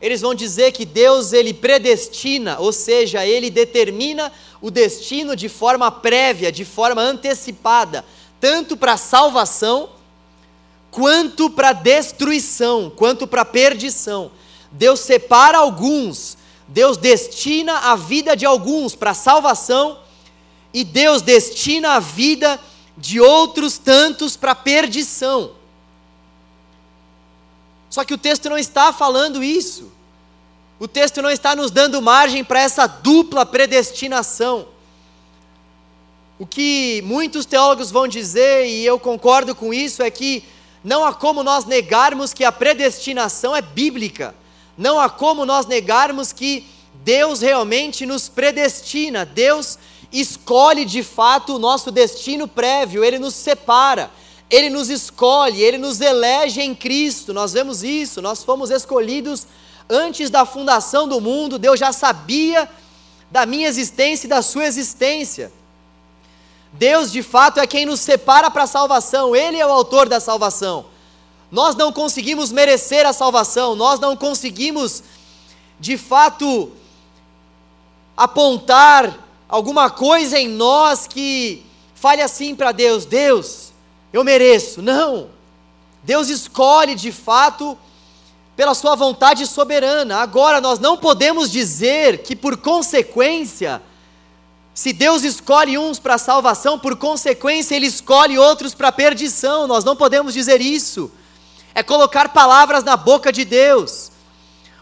Eles 0.00 0.20
vão 0.20 0.36
dizer 0.36 0.70
que 0.70 0.84
Deus 0.84 1.32
ele 1.32 1.52
predestina, 1.52 2.60
ou 2.60 2.72
seja, 2.72 3.26
ele 3.26 3.50
determina 3.50 4.30
o 4.60 4.70
destino 4.70 5.34
de 5.34 5.48
forma 5.48 5.90
prévia, 5.90 6.52
de 6.52 6.64
forma 6.64 7.02
antecipada, 7.02 8.04
tanto 8.40 8.76
para 8.76 8.96
salvação 8.96 9.88
quanto 10.92 11.50
para 11.50 11.72
destruição, 11.72 12.88
quanto 12.88 13.26
para 13.26 13.44
perdição. 13.44 14.30
Deus 14.72 15.00
separa 15.00 15.58
alguns, 15.58 16.36
Deus 16.66 16.96
destina 16.96 17.90
a 17.90 17.96
vida 17.96 18.34
de 18.34 18.46
alguns 18.46 18.94
para 18.94 19.14
salvação 19.14 19.98
e 20.72 20.82
Deus 20.82 21.20
destina 21.22 21.92
a 21.92 22.00
vida 22.00 22.58
de 22.96 23.20
outros 23.20 23.78
tantos 23.78 24.36
para 24.36 24.54
perdição. 24.54 25.52
Só 27.90 28.04
que 28.04 28.14
o 28.14 28.18
texto 28.18 28.48
não 28.48 28.56
está 28.56 28.92
falando 28.92 29.44
isso. 29.44 29.92
O 30.80 30.88
texto 30.88 31.20
não 31.20 31.30
está 31.30 31.54
nos 31.54 31.70
dando 31.70 32.00
margem 32.00 32.42
para 32.42 32.60
essa 32.60 32.86
dupla 32.86 33.44
predestinação. 33.44 34.66
O 36.38 36.46
que 36.46 37.02
muitos 37.04 37.44
teólogos 37.44 37.90
vão 37.90 38.08
dizer, 38.08 38.66
e 38.66 38.84
eu 38.84 38.98
concordo 38.98 39.54
com 39.54 39.72
isso, 39.72 40.02
é 40.02 40.10
que 40.10 40.42
não 40.82 41.04
há 41.04 41.14
como 41.14 41.44
nós 41.44 41.64
negarmos 41.66 42.32
que 42.32 42.44
a 42.44 42.50
predestinação 42.50 43.54
é 43.54 43.62
bíblica. 43.62 44.34
Não 44.76 44.98
há 44.98 45.08
como 45.08 45.44
nós 45.44 45.66
negarmos 45.66 46.32
que 46.32 46.66
Deus 46.94 47.40
realmente 47.40 48.06
nos 48.06 48.28
predestina. 48.28 49.24
Deus 49.24 49.78
escolhe 50.12 50.84
de 50.84 51.02
fato 51.02 51.56
o 51.56 51.58
nosso 51.58 51.90
destino 51.90 52.46
prévio, 52.46 53.02
ele 53.02 53.18
nos 53.18 53.34
separa, 53.34 54.10
ele 54.50 54.68
nos 54.68 54.90
escolhe, 54.90 55.62
ele 55.62 55.78
nos 55.78 56.00
elege 56.00 56.60
em 56.60 56.74
Cristo. 56.74 57.32
Nós 57.32 57.52
vemos 57.52 57.82
isso, 57.82 58.20
nós 58.20 58.44
fomos 58.44 58.70
escolhidos 58.70 59.46
antes 59.88 60.30
da 60.30 60.44
fundação 60.44 61.08
do 61.08 61.20
mundo, 61.20 61.58
Deus 61.58 61.78
já 61.78 61.92
sabia 61.92 62.68
da 63.30 63.46
minha 63.46 63.68
existência 63.68 64.26
e 64.26 64.30
da 64.30 64.42
sua 64.42 64.66
existência. 64.66 65.52
Deus 66.72 67.12
de 67.12 67.22
fato 67.22 67.60
é 67.60 67.66
quem 67.66 67.84
nos 67.84 68.00
separa 68.00 68.50
para 68.50 68.64
a 68.64 68.66
salvação, 68.66 69.34
Ele 69.36 69.58
é 69.58 69.66
o 69.66 69.72
autor 69.72 70.08
da 70.08 70.20
salvação. 70.20 70.86
Nós 71.52 71.76
não 71.76 71.92
conseguimos 71.92 72.50
merecer 72.50 73.04
a 73.04 73.12
salvação, 73.12 73.76
nós 73.76 74.00
não 74.00 74.16
conseguimos 74.16 75.02
de 75.78 75.98
fato 75.98 76.72
apontar 78.16 79.18
alguma 79.46 79.90
coisa 79.90 80.38
em 80.38 80.48
nós 80.48 81.06
que 81.06 81.62
fale 81.94 82.22
assim 82.22 82.54
para 82.56 82.72
Deus: 82.72 83.04
Deus, 83.04 83.70
eu 84.14 84.24
mereço. 84.24 84.80
Não. 84.80 85.28
Deus 86.02 86.30
escolhe 86.30 86.94
de 86.94 87.12
fato 87.12 87.76
pela 88.56 88.72
sua 88.72 88.94
vontade 88.94 89.46
soberana. 89.46 90.20
Agora 90.20 90.58
nós 90.58 90.78
não 90.78 90.96
podemos 90.96 91.50
dizer 91.50 92.22
que 92.22 92.34
por 92.34 92.56
consequência 92.56 93.82
se 94.72 94.90
Deus 94.94 95.22
escolhe 95.22 95.76
uns 95.76 95.98
para 95.98 96.16
salvação, 96.16 96.78
por 96.78 96.96
consequência, 96.96 97.76
Ele 97.76 97.84
escolhe 97.84 98.38
outros 98.38 98.74
para 98.74 98.90
perdição. 98.90 99.66
Nós 99.66 99.84
não 99.84 99.94
podemos 99.94 100.32
dizer 100.32 100.62
isso. 100.62 101.12
É 101.74 101.82
colocar 101.82 102.28
palavras 102.30 102.84
na 102.84 102.96
boca 102.96 103.32
de 103.32 103.44
Deus. 103.44 104.10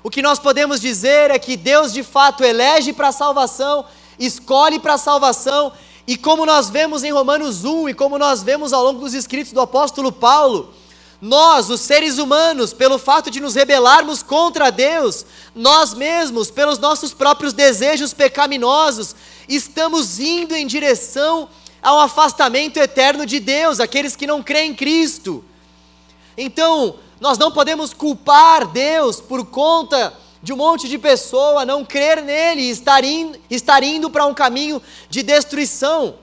O 0.02 0.10
que 0.10 0.22
nós 0.22 0.38
podemos 0.38 0.80
dizer 0.80 1.30
é 1.30 1.38
que 1.38 1.56
Deus 1.56 1.92
de 1.92 2.02
fato 2.02 2.42
elege 2.42 2.92
para 2.92 3.08
a 3.08 3.12
salvação, 3.12 3.84
escolhe 4.18 4.78
para 4.78 4.94
a 4.94 4.98
salvação, 4.98 5.72
e 6.06 6.16
como 6.16 6.46
nós 6.46 6.70
vemos 6.70 7.04
em 7.04 7.12
Romanos 7.12 7.64
1 7.64 7.90
e 7.90 7.94
como 7.94 8.18
nós 8.18 8.42
vemos 8.42 8.72
ao 8.72 8.82
longo 8.82 9.00
dos 9.00 9.14
escritos 9.14 9.52
do 9.52 9.60
apóstolo 9.60 10.10
Paulo, 10.10 10.74
nós, 11.20 11.68
os 11.68 11.82
seres 11.82 12.16
humanos, 12.16 12.72
pelo 12.72 12.98
fato 12.98 13.30
de 13.30 13.40
nos 13.40 13.54
rebelarmos 13.54 14.22
contra 14.22 14.70
Deus, 14.70 15.26
nós 15.54 15.92
mesmos, 15.92 16.50
pelos 16.50 16.78
nossos 16.78 17.12
próprios 17.12 17.52
desejos 17.52 18.14
pecaminosos, 18.14 19.14
estamos 19.46 20.18
indo 20.18 20.54
em 20.54 20.66
direção 20.66 21.46
ao 21.82 22.00
afastamento 22.00 22.78
eterno 22.78 23.26
de 23.26 23.38
Deus, 23.38 23.80
aqueles 23.80 24.16
que 24.16 24.26
não 24.26 24.42
creem 24.42 24.70
em 24.70 24.74
Cristo. 24.74 25.44
Então, 26.42 26.94
nós 27.20 27.36
não 27.36 27.52
podemos 27.52 27.92
culpar 27.92 28.66
Deus 28.66 29.20
por 29.20 29.44
conta 29.44 30.14
de 30.42 30.54
um 30.54 30.56
monte 30.56 30.88
de 30.88 30.96
pessoa 30.96 31.66
não 31.66 31.84
crer 31.84 32.22
nele 32.22 32.62
e 32.62 32.70
estar 32.70 33.04
indo, 33.04 33.38
estar 33.50 33.82
indo 33.82 34.08
para 34.08 34.24
um 34.24 34.32
caminho 34.32 34.80
de 35.10 35.22
destruição. 35.22 36.14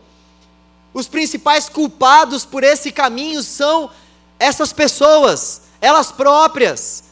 Os 0.92 1.08
principais 1.08 1.70
culpados 1.70 2.44
por 2.46 2.64
esse 2.64 2.92
caminho 2.92 3.44
são 3.44 3.92
essas 4.40 4.74
pessoas, 4.74 5.62
elas 5.80 6.12
próprias, 6.12 7.04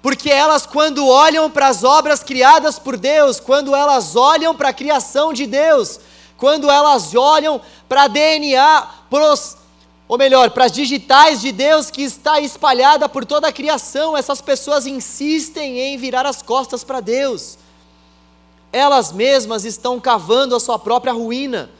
porque 0.00 0.30
elas, 0.30 0.64
quando 0.64 1.06
olham 1.06 1.50
para 1.50 1.68
as 1.68 1.84
obras 1.84 2.22
criadas 2.22 2.78
por 2.78 2.96
Deus, 2.96 3.38
quando 3.38 3.76
elas 3.76 4.16
olham 4.16 4.54
para 4.54 4.70
a 4.70 4.72
criação 4.72 5.34
de 5.34 5.46
Deus, 5.46 6.00
quando 6.38 6.70
elas 6.70 7.14
olham 7.14 7.60
para 7.86 8.08
DNA, 8.08 8.88
pros, 9.10 9.58
ou 10.08 10.16
melhor, 10.16 10.50
para 10.50 10.64
as 10.64 10.72
digitais 10.72 11.38
de 11.42 11.52
Deus 11.52 11.90
que 11.90 12.02
está 12.02 12.40
espalhada 12.40 13.06
por 13.10 13.26
toda 13.26 13.46
a 13.46 13.52
criação, 13.52 14.16
essas 14.16 14.40
pessoas 14.40 14.86
insistem 14.86 15.78
em 15.78 15.98
virar 15.98 16.24
as 16.24 16.40
costas 16.40 16.82
para 16.82 17.00
Deus. 17.00 17.58
Elas 18.72 19.12
mesmas 19.12 19.66
estão 19.66 20.00
cavando 20.00 20.56
a 20.56 20.60
sua 20.60 20.78
própria 20.78 21.12
ruína. 21.12 21.70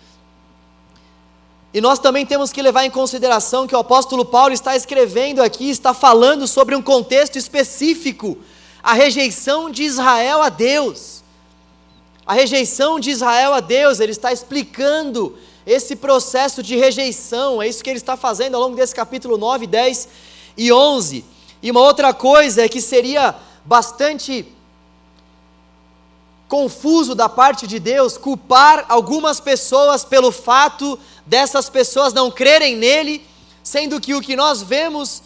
E 1.73 1.81
nós 1.81 1.99
também 1.99 2.27
temos 2.27 2.53
que 2.53 2.61
levar 2.61 2.85
em 2.85 2.91
consideração 2.91 3.67
que 3.67 3.75
o 3.75 3.79
apóstolo 3.79 4.27
Paulo 4.27 4.53
está 4.53 4.77
escrevendo 4.77 5.43
aqui, 5.43 5.71
está 5.71 5.95
falando 5.95 6.47
sobre 6.47 6.75
um 6.75 6.83
contexto 6.83 7.37
específico, 7.37 8.37
a 8.83 8.93
rejeição 8.93 9.71
de 9.71 9.85
Israel 9.85 10.43
a 10.43 10.51
Deus. 10.51 11.23
A 12.27 12.35
rejeição 12.35 13.01
de 13.01 13.11
Israel 13.11 13.55
a 13.55 13.61
Deus, 13.61 14.01
ele 14.01 14.13
está 14.13 14.31
explicando 14.31 15.39
esse 15.69 15.95
processo 15.95 16.63
de 16.63 16.77
rejeição, 16.77 17.61
é 17.61 17.69
isso 17.69 17.85
que 17.85 17.91
ele 17.91 17.99
está 17.99 18.17
fazendo 18.17 18.55
ao 18.55 18.63
longo 18.63 18.75
desse 18.75 18.95
capítulo 18.95 19.37
9, 19.37 19.67
10 19.67 20.09
e 20.57 20.73
11. 20.73 21.23
E 21.63 21.71
uma 21.71 21.81
outra 21.81 22.15
coisa 22.15 22.65
é 22.65 22.69
que 22.71 22.81
seria 22.81 23.35
bastante 23.67 24.51
confuso 26.49 27.15
da 27.15 27.29
parte 27.29 27.67
de 27.67 27.79
Deus 27.79 28.17
culpar 28.17 28.87
algumas 28.89 29.41
pessoas 29.41 30.07
pelo 30.07 30.33
fato 30.33 30.99
dessas 31.27 31.69
pessoas 31.69 32.15
não 32.15 32.31
crerem 32.31 32.75
nele, 32.75 33.23
sendo 33.63 34.01
que 34.01 34.15
o 34.15 34.23
que 34.23 34.35
nós 34.35 34.63
vemos 34.63 35.23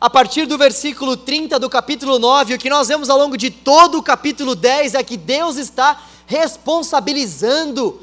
a 0.00 0.08
partir 0.08 0.46
do 0.46 0.56
versículo 0.56 1.18
30 1.18 1.58
do 1.58 1.68
capítulo 1.68 2.18
9, 2.18 2.54
o 2.54 2.58
que 2.58 2.70
nós 2.70 2.88
vemos 2.88 3.10
ao 3.10 3.18
longo 3.18 3.36
de 3.36 3.50
todo 3.50 3.98
o 3.98 4.02
capítulo 4.02 4.54
10 4.54 4.94
é 4.94 5.02
que 5.02 5.18
Deus 5.18 5.56
está 5.56 6.02
responsabilizando 6.26 8.00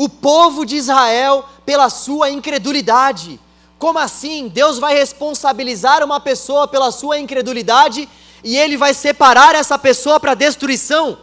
o 0.00 0.08
povo 0.08 0.64
de 0.64 0.76
Israel 0.76 1.44
pela 1.66 1.90
sua 1.90 2.30
incredulidade. 2.30 3.38
Como 3.78 3.98
assim? 3.98 4.48
Deus 4.48 4.78
vai 4.78 4.94
responsabilizar 4.94 6.02
uma 6.02 6.18
pessoa 6.18 6.66
pela 6.66 6.90
sua 6.90 7.18
incredulidade 7.18 8.08
e 8.42 8.56
ele 8.56 8.78
vai 8.78 8.94
separar 8.94 9.54
essa 9.54 9.78
pessoa 9.78 10.18
para 10.18 10.32
destruição? 10.32 11.18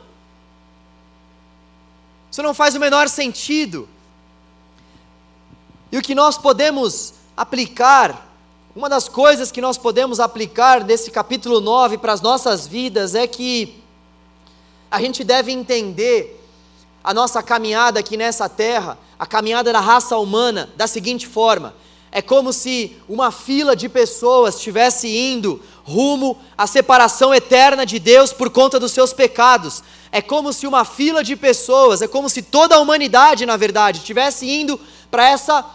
Isso 2.30 2.44
não 2.44 2.54
faz 2.54 2.76
o 2.76 2.80
menor 2.80 3.10
sentido. 3.10 3.90
E 5.92 5.98
o 5.98 6.02
que 6.04 6.14
nós 6.14 6.38
podemos 6.38 7.16
aplicar, 7.36 8.30
uma 8.76 8.88
das 8.88 9.10
coisas 9.10 9.52
que 9.52 9.60
nós 9.60 9.80
podemos 9.80 10.20
aplicar 10.20 10.84
desse 10.84 11.10
capítulo 11.10 11.60
9 11.60 11.98
para 11.98 12.14
as 12.14 12.22
nossas 12.22 12.68
vidas 12.68 13.16
é 13.16 13.26
que 13.26 13.82
a 14.92 15.02
gente 15.02 15.24
deve 15.24 15.52
entender 15.52 16.37
a 17.04 17.14
nossa 17.14 17.42
caminhada 17.42 18.00
aqui 18.00 18.18
nessa 18.18 18.50
terra, 18.50 18.98
a 19.18 19.26
caminhada 19.26 19.72
da 19.72 19.80
raça 19.80 20.18
humana, 20.18 20.70
da 20.76 20.88
seguinte 20.88 21.26
forma: 21.26 21.74
é 22.12 22.22
como 22.22 22.54
se 22.54 22.96
uma 23.08 23.32
fila 23.32 23.76
de 23.76 23.90
pessoas 23.90 24.56
estivesse 24.56 25.08
indo 25.08 25.62
rumo 25.84 26.38
à 26.58 26.66
separação 26.66 27.34
eterna 27.34 27.86
de 27.86 28.00
Deus 28.00 28.34
por 28.34 28.50
conta 28.50 28.80
dos 28.80 28.92
seus 28.92 29.14
pecados. 29.14 29.84
É 30.12 30.22
como 30.22 30.52
se 30.52 30.66
uma 30.66 30.84
fila 30.84 31.24
de 31.24 31.36
pessoas, 31.36 32.02
é 32.02 32.08
como 32.08 32.30
se 32.30 32.42
toda 32.42 32.76
a 32.76 32.80
humanidade, 32.80 33.46
na 33.46 33.56
verdade, 33.58 34.00
estivesse 34.00 34.50
indo 34.50 34.80
para 35.12 35.30
essa 35.30 35.66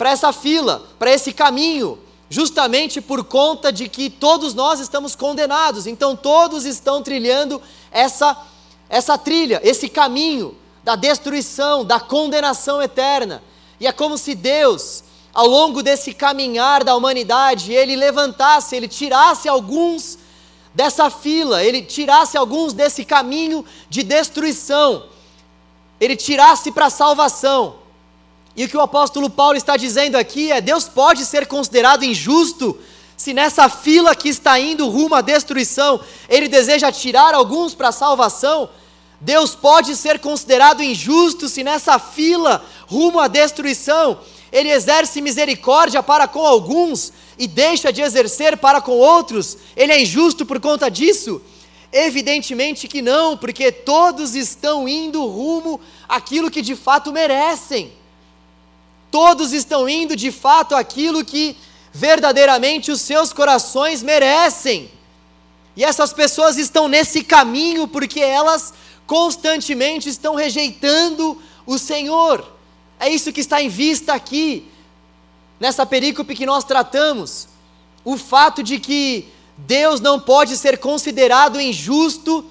essa 0.00 0.32
fila, 0.32 0.86
para 0.98 1.12
esse 1.12 1.32
caminho, 1.32 1.98
justamente 2.28 3.00
por 3.00 3.24
conta 3.24 3.72
de 3.72 3.88
que 3.88 4.10
todos 4.10 4.52
nós 4.52 4.80
estamos 4.80 5.14
condenados. 5.14 5.86
Então 5.86 6.14
todos 6.14 6.66
estão 6.66 7.02
trilhando 7.02 7.60
essa 7.90 8.36
essa 8.88 9.16
trilha, 9.16 9.60
esse 9.64 9.88
caminho 9.88 10.54
da 10.84 10.94
destruição, 10.94 11.84
da 11.84 11.98
condenação 11.98 12.80
eterna. 12.80 13.42
E 13.80 13.86
é 13.86 13.92
como 13.92 14.18
se 14.18 14.34
Deus, 14.34 15.02
ao 15.32 15.48
longo 15.48 15.82
desse 15.82 16.12
caminhar 16.12 16.84
da 16.84 16.94
humanidade, 16.94 17.72
ele 17.72 17.96
levantasse, 17.96 18.76
ele 18.76 18.86
tirasse 18.86 19.48
alguns 19.48 20.18
dessa 20.74 21.08
fila, 21.08 21.64
ele 21.64 21.82
tirasse 21.82 22.36
alguns 22.36 22.72
desse 22.72 23.04
caminho 23.04 23.64
de 23.88 24.02
destruição, 24.02 25.04
ele 25.98 26.14
tirasse 26.14 26.70
para 26.70 26.86
a 26.86 26.90
salvação. 26.90 27.76
E 28.54 28.64
o 28.64 28.68
que 28.68 28.76
o 28.76 28.80
apóstolo 28.80 29.30
Paulo 29.30 29.56
está 29.56 29.76
dizendo 29.76 30.16
aqui 30.16 30.52
é: 30.52 30.60
Deus 30.60 30.84
pode 30.84 31.24
ser 31.24 31.46
considerado 31.46 32.04
injusto 32.04 32.78
se 33.16 33.32
nessa 33.32 33.68
fila 33.68 34.14
que 34.14 34.28
está 34.28 34.58
indo 34.58 34.88
rumo 34.88 35.14
à 35.14 35.20
destruição, 35.20 36.00
ele 36.28 36.48
deseja 36.48 36.90
tirar 36.90 37.34
alguns 37.34 37.74
para 37.74 37.88
a 37.88 37.92
salvação. 37.92 38.68
Deus 39.20 39.54
pode 39.54 39.96
ser 39.96 40.18
considerado 40.18 40.82
injusto 40.82 41.48
se 41.48 41.62
nessa 41.62 41.98
fila 41.98 42.64
rumo 42.86 43.18
à 43.18 43.28
destruição, 43.28 44.18
ele 44.52 44.70
exerce 44.70 45.20
misericórdia 45.20 46.02
para 46.02 46.28
com 46.28 46.46
alguns 46.46 47.12
e 47.38 47.46
deixa 47.46 47.92
de 47.92 48.02
exercer 48.02 48.56
para 48.56 48.80
com 48.80 48.92
outros. 48.92 49.58
Ele 49.76 49.92
é 49.92 50.02
injusto 50.02 50.46
por 50.46 50.60
conta 50.60 50.88
disso? 50.88 51.42
Evidentemente 51.92 52.86
que 52.86 53.00
não, 53.00 53.36
porque 53.36 53.72
todos 53.72 54.34
estão 54.34 54.88
indo 54.88 55.26
rumo 55.26 55.80
àquilo 56.08 56.50
que 56.50 56.62
de 56.62 56.76
fato 56.76 57.12
merecem. 57.12 57.92
Todos 59.10 59.52
estão 59.52 59.88
indo 59.88 60.16
de 60.16 60.30
fato 60.32 60.74
aquilo 60.74 61.24
que 61.24 61.56
verdadeiramente 61.92 62.90
os 62.90 63.00
seus 63.00 63.32
corações 63.32 64.02
merecem. 64.02 64.90
E 65.76 65.84
essas 65.84 66.12
pessoas 66.12 66.56
estão 66.56 66.88
nesse 66.88 67.24
caminho 67.24 67.88
porque 67.88 68.20
elas 68.20 68.72
constantemente 69.06 70.08
estão 70.08 70.34
rejeitando 70.34 71.40
o 71.66 71.78
Senhor. 71.78 72.52
É 72.98 73.08
isso 73.08 73.32
que 73.32 73.40
está 73.40 73.60
em 73.60 73.68
vista 73.68 74.14
aqui, 74.14 74.70
nessa 75.58 75.84
perícope 75.84 76.34
que 76.34 76.46
nós 76.46 76.64
tratamos. 76.64 77.48
O 78.04 78.16
fato 78.16 78.62
de 78.62 78.78
que 78.78 79.28
Deus 79.56 80.00
não 80.00 80.20
pode 80.20 80.56
ser 80.56 80.78
considerado 80.78 81.60
injusto 81.60 82.44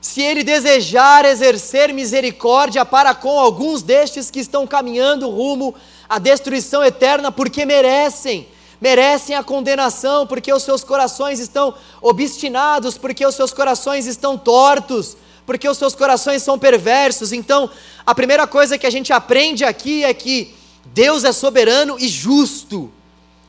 se 0.00 0.22
ele 0.22 0.44
desejar 0.44 1.24
exercer 1.24 1.92
misericórdia 1.92 2.84
para 2.84 3.14
com 3.14 3.40
alguns 3.40 3.82
destes 3.82 4.30
que 4.30 4.38
estão 4.38 4.66
caminhando 4.66 5.28
rumo 5.28 5.74
à 6.08 6.18
destruição 6.18 6.84
eterna, 6.84 7.32
porque 7.32 7.64
merecem, 7.64 8.46
merecem 8.80 9.34
a 9.34 9.42
condenação, 9.42 10.26
porque 10.26 10.52
os 10.52 10.62
seus 10.62 10.84
corações 10.84 11.38
estão 11.38 11.74
obstinados, 12.00 12.98
porque 12.98 13.24
os 13.24 13.34
seus 13.34 13.52
corações 13.52 14.06
estão 14.06 14.36
tortos, 14.36 15.16
porque 15.44 15.68
os 15.68 15.78
seus 15.78 15.94
corações 15.94 16.42
são 16.42 16.58
perversos. 16.58 17.32
Então, 17.32 17.70
a 18.04 18.14
primeira 18.14 18.46
coisa 18.46 18.76
que 18.76 18.86
a 18.86 18.90
gente 18.90 19.12
aprende 19.12 19.64
aqui 19.64 20.04
é 20.04 20.12
que 20.12 20.54
Deus 20.86 21.24
é 21.24 21.32
soberano 21.32 21.96
e 21.98 22.08
justo. 22.08 22.92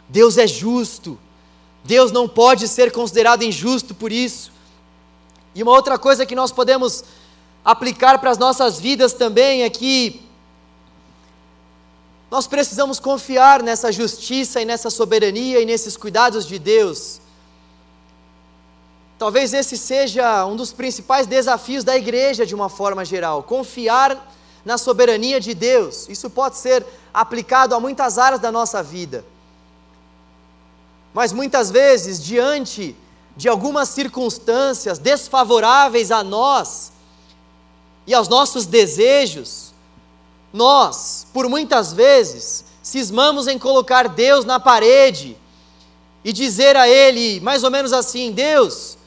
Deus 0.07 0.37
é 0.37 0.47
justo. 0.47 1.19
Deus 1.83 2.11
não 2.11 2.27
pode 2.27 2.67
ser 2.67 2.91
considerado 2.91 3.43
injusto 3.43 3.95
por 3.95 4.11
isso. 4.11 4.51
E 5.55 5.63
uma 5.63 5.71
outra 5.71 5.97
coisa 5.97 6.25
que 6.25 6.35
nós 6.35 6.51
podemos 6.51 7.03
aplicar 7.65 8.19
para 8.19 8.29
as 8.29 8.37
nossas 8.37 8.79
vidas 8.79 9.13
também 9.13 9.63
é 9.63 9.69
que 9.69 10.26
nós 12.29 12.45
precisamos 12.45 12.99
confiar 12.99 13.63
nessa 13.63 13.91
justiça 13.91 14.61
e 14.61 14.65
nessa 14.65 14.89
soberania 14.89 15.61
e 15.61 15.65
nesses 15.65 15.95
cuidados 15.95 16.45
de 16.45 16.59
Deus. 16.59 17.21
Talvez 19.17 19.53
esse 19.53 19.77
seja 19.77 20.45
um 20.45 20.55
dos 20.55 20.73
principais 20.73 21.25
desafios 21.25 21.83
da 21.83 21.95
igreja 21.95 22.45
de 22.45 22.53
uma 22.53 22.69
forma 22.69 23.03
geral, 23.05 23.41
confiar 23.43 24.31
na 24.63 24.77
soberania 24.77 25.39
de 25.39 25.53
Deus. 25.53 26.07
Isso 26.09 26.29
pode 26.29 26.57
ser 26.57 26.85
aplicado 27.13 27.73
a 27.73 27.79
muitas 27.79 28.17
áreas 28.17 28.41
da 28.41 28.51
nossa 28.51 28.83
vida. 28.83 29.25
Mas 31.13 31.31
muitas 31.31 31.71
vezes, 31.71 32.21
diante 32.21 32.95
de 33.35 33.47
algumas 33.47 33.89
circunstâncias 33.89 34.99
desfavoráveis 34.99 36.11
a 36.11 36.23
nós 36.23 36.91
e 38.05 38.13
aos 38.13 38.27
nossos 38.27 38.65
desejos, 38.65 39.73
nós, 40.53 41.27
por 41.33 41.47
muitas 41.49 41.93
vezes, 41.93 42.65
cismamos 42.81 43.47
em 43.47 43.59
colocar 43.59 44.07
Deus 44.07 44.45
na 44.45 44.59
parede 44.59 45.37
e 46.23 46.31
dizer 46.31 46.75
a 46.75 46.87
Ele, 46.87 47.39
mais 47.41 47.63
ou 47.63 47.71
menos 47.71 47.93
assim: 47.93 48.31
Deus, 48.31 48.97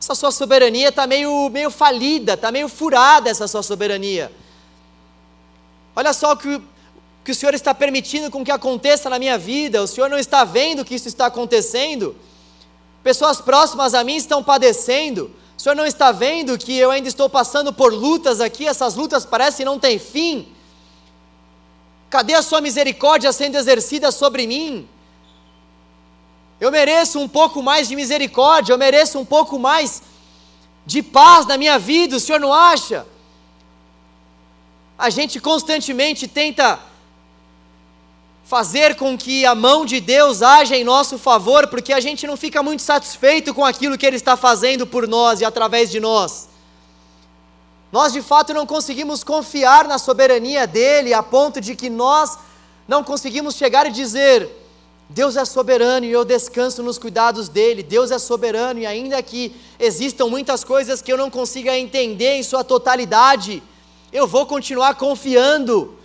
essa 0.00 0.14
sua 0.14 0.30
soberania 0.30 0.88
está 0.88 1.06
meio, 1.06 1.48
meio 1.50 1.70
falida, 1.70 2.34
está 2.34 2.50
meio 2.50 2.68
furada 2.68 3.30
essa 3.30 3.48
sua 3.48 3.62
soberania. 3.62 4.30
Olha 5.94 6.12
só 6.12 6.32
o 6.32 6.36
que, 6.36 6.60
que 7.24 7.30
o 7.30 7.34
Senhor 7.34 7.54
está 7.54 7.74
permitindo 7.74 8.30
com 8.30 8.44
que 8.44 8.50
aconteça 8.50 9.08
na 9.08 9.18
minha 9.18 9.38
vida, 9.38 9.82
o 9.82 9.86
Senhor 9.86 10.10
não 10.10 10.18
está 10.18 10.44
vendo 10.44 10.84
que 10.84 10.94
isso 10.94 11.08
está 11.08 11.26
acontecendo. 11.26 12.14
Pessoas 13.02 13.40
próximas 13.40 13.94
a 13.94 14.02
mim 14.02 14.16
estão 14.16 14.42
padecendo. 14.42 15.30
O 15.56 15.62
Senhor 15.62 15.74
não 15.74 15.86
está 15.86 16.12
vendo 16.12 16.58
que 16.58 16.76
eu 16.76 16.90
ainda 16.90 17.08
estou 17.08 17.30
passando 17.30 17.72
por 17.72 17.92
lutas 17.94 18.40
aqui, 18.40 18.66
essas 18.66 18.94
lutas 18.94 19.24
parecem 19.24 19.64
não 19.64 19.78
ter 19.78 19.98
fim? 19.98 20.54
Cadê 22.16 22.32
a 22.32 22.40
sua 22.40 22.62
misericórdia 22.62 23.30
sendo 23.30 23.56
exercida 23.58 24.10
sobre 24.10 24.46
mim? 24.46 24.88
Eu 26.58 26.70
mereço 26.70 27.20
um 27.20 27.28
pouco 27.28 27.62
mais 27.62 27.88
de 27.88 27.94
misericórdia, 27.94 28.72
eu 28.72 28.78
mereço 28.78 29.18
um 29.18 29.24
pouco 29.24 29.58
mais 29.58 30.00
de 30.86 31.02
paz 31.02 31.44
na 31.44 31.58
minha 31.58 31.78
vida, 31.78 32.16
o 32.16 32.20
senhor 32.20 32.40
não 32.40 32.54
acha? 32.54 33.06
A 34.96 35.10
gente 35.10 35.38
constantemente 35.38 36.26
tenta 36.26 36.80
fazer 38.46 38.96
com 38.96 39.18
que 39.18 39.44
a 39.44 39.54
mão 39.54 39.84
de 39.84 40.00
Deus 40.00 40.40
haja 40.40 40.74
em 40.74 40.84
nosso 40.84 41.18
favor, 41.18 41.66
porque 41.66 41.92
a 41.92 42.00
gente 42.00 42.26
não 42.26 42.34
fica 42.38 42.62
muito 42.62 42.80
satisfeito 42.80 43.52
com 43.52 43.62
aquilo 43.62 43.98
que 43.98 44.06
Ele 44.06 44.16
está 44.16 44.38
fazendo 44.38 44.86
por 44.86 45.06
nós 45.06 45.42
e 45.42 45.44
através 45.44 45.90
de 45.90 46.00
nós. 46.00 46.48
Nós 47.92 48.12
de 48.12 48.20
fato 48.20 48.52
não 48.52 48.66
conseguimos 48.66 49.22
confiar 49.22 49.86
na 49.86 49.98
soberania 49.98 50.66
dEle, 50.66 51.14
a 51.14 51.22
ponto 51.22 51.60
de 51.60 51.76
que 51.76 51.88
nós 51.88 52.36
não 52.86 53.04
conseguimos 53.04 53.54
chegar 53.54 53.86
e 53.86 53.90
dizer: 53.90 54.50
Deus 55.08 55.36
é 55.36 55.44
soberano 55.44 56.04
e 56.04 56.10
eu 56.10 56.24
descanso 56.24 56.82
nos 56.82 56.98
cuidados 56.98 57.48
dEle, 57.48 57.82
Deus 57.82 58.10
é 58.10 58.18
soberano 58.18 58.80
e 58.80 58.86
ainda 58.86 59.22
que 59.22 59.54
existam 59.78 60.26
muitas 60.26 60.64
coisas 60.64 61.00
que 61.00 61.12
eu 61.12 61.16
não 61.16 61.30
consiga 61.30 61.78
entender 61.78 62.34
em 62.36 62.42
sua 62.42 62.64
totalidade, 62.64 63.62
eu 64.12 64.26
vou 64.26 64.46
continuar 64.46 64.96
confiando. 64.96 65.96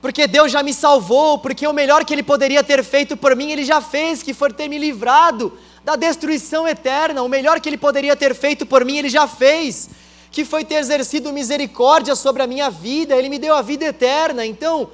Porque 0.00 0.26
Deus 0.26 0.52
já 0.52 0.62
me 0.62 0.74
salvou, 0.74 1.38
porque 1.38 1.66
o 1.66 1.72
melhor 1.72 2.04
que 2.04 2.12
Ele 2.12 2.22
poderia 2.22 2.62
ter 2.62 2.84
feito 2.84 3.16
por 3.16 3.34
mim, 3.34 3.52
Ele 3.52 3.64
já 3.64 3.80
fez, 3.80 4.22
que 4.22 4.34
foi 4.34 4.52
ter 4.52 4.68
me 4.68 4.76
livrado 4.76 5.56
da 5.84 5.96
destruição 5.96 6.66
eterna. 6.66 7.22
O 7.22 7.28
melhor 7.28 7.60
que 7.60 7.68
Ele 7.68 7.76
poderia 7.76 8.16
ter 8.16 8.34
feito 8.34 8.64
por 8.64 8.84
mim, 8.84 8.96
Ele 8.96 9.10
já 9.10 9.28
fez, 9.28 9.90
que 10.30 10.44
foi 10.44 10.64
ter 10.64 10.76
exercido 10.76 11.32
misericórdia 11.32 12.16
sobre 12.16 12.42
a 12.42 12.46
minha 12.46 12.70
vida, 12.70 13.14
Ele 13.14 13.28
me 13.28 13.38
deu 13.38 13.54
a 13.54 13.62
vida 13.62 13.84
eterna. 13.84 14.46
Então, 14.46 14.90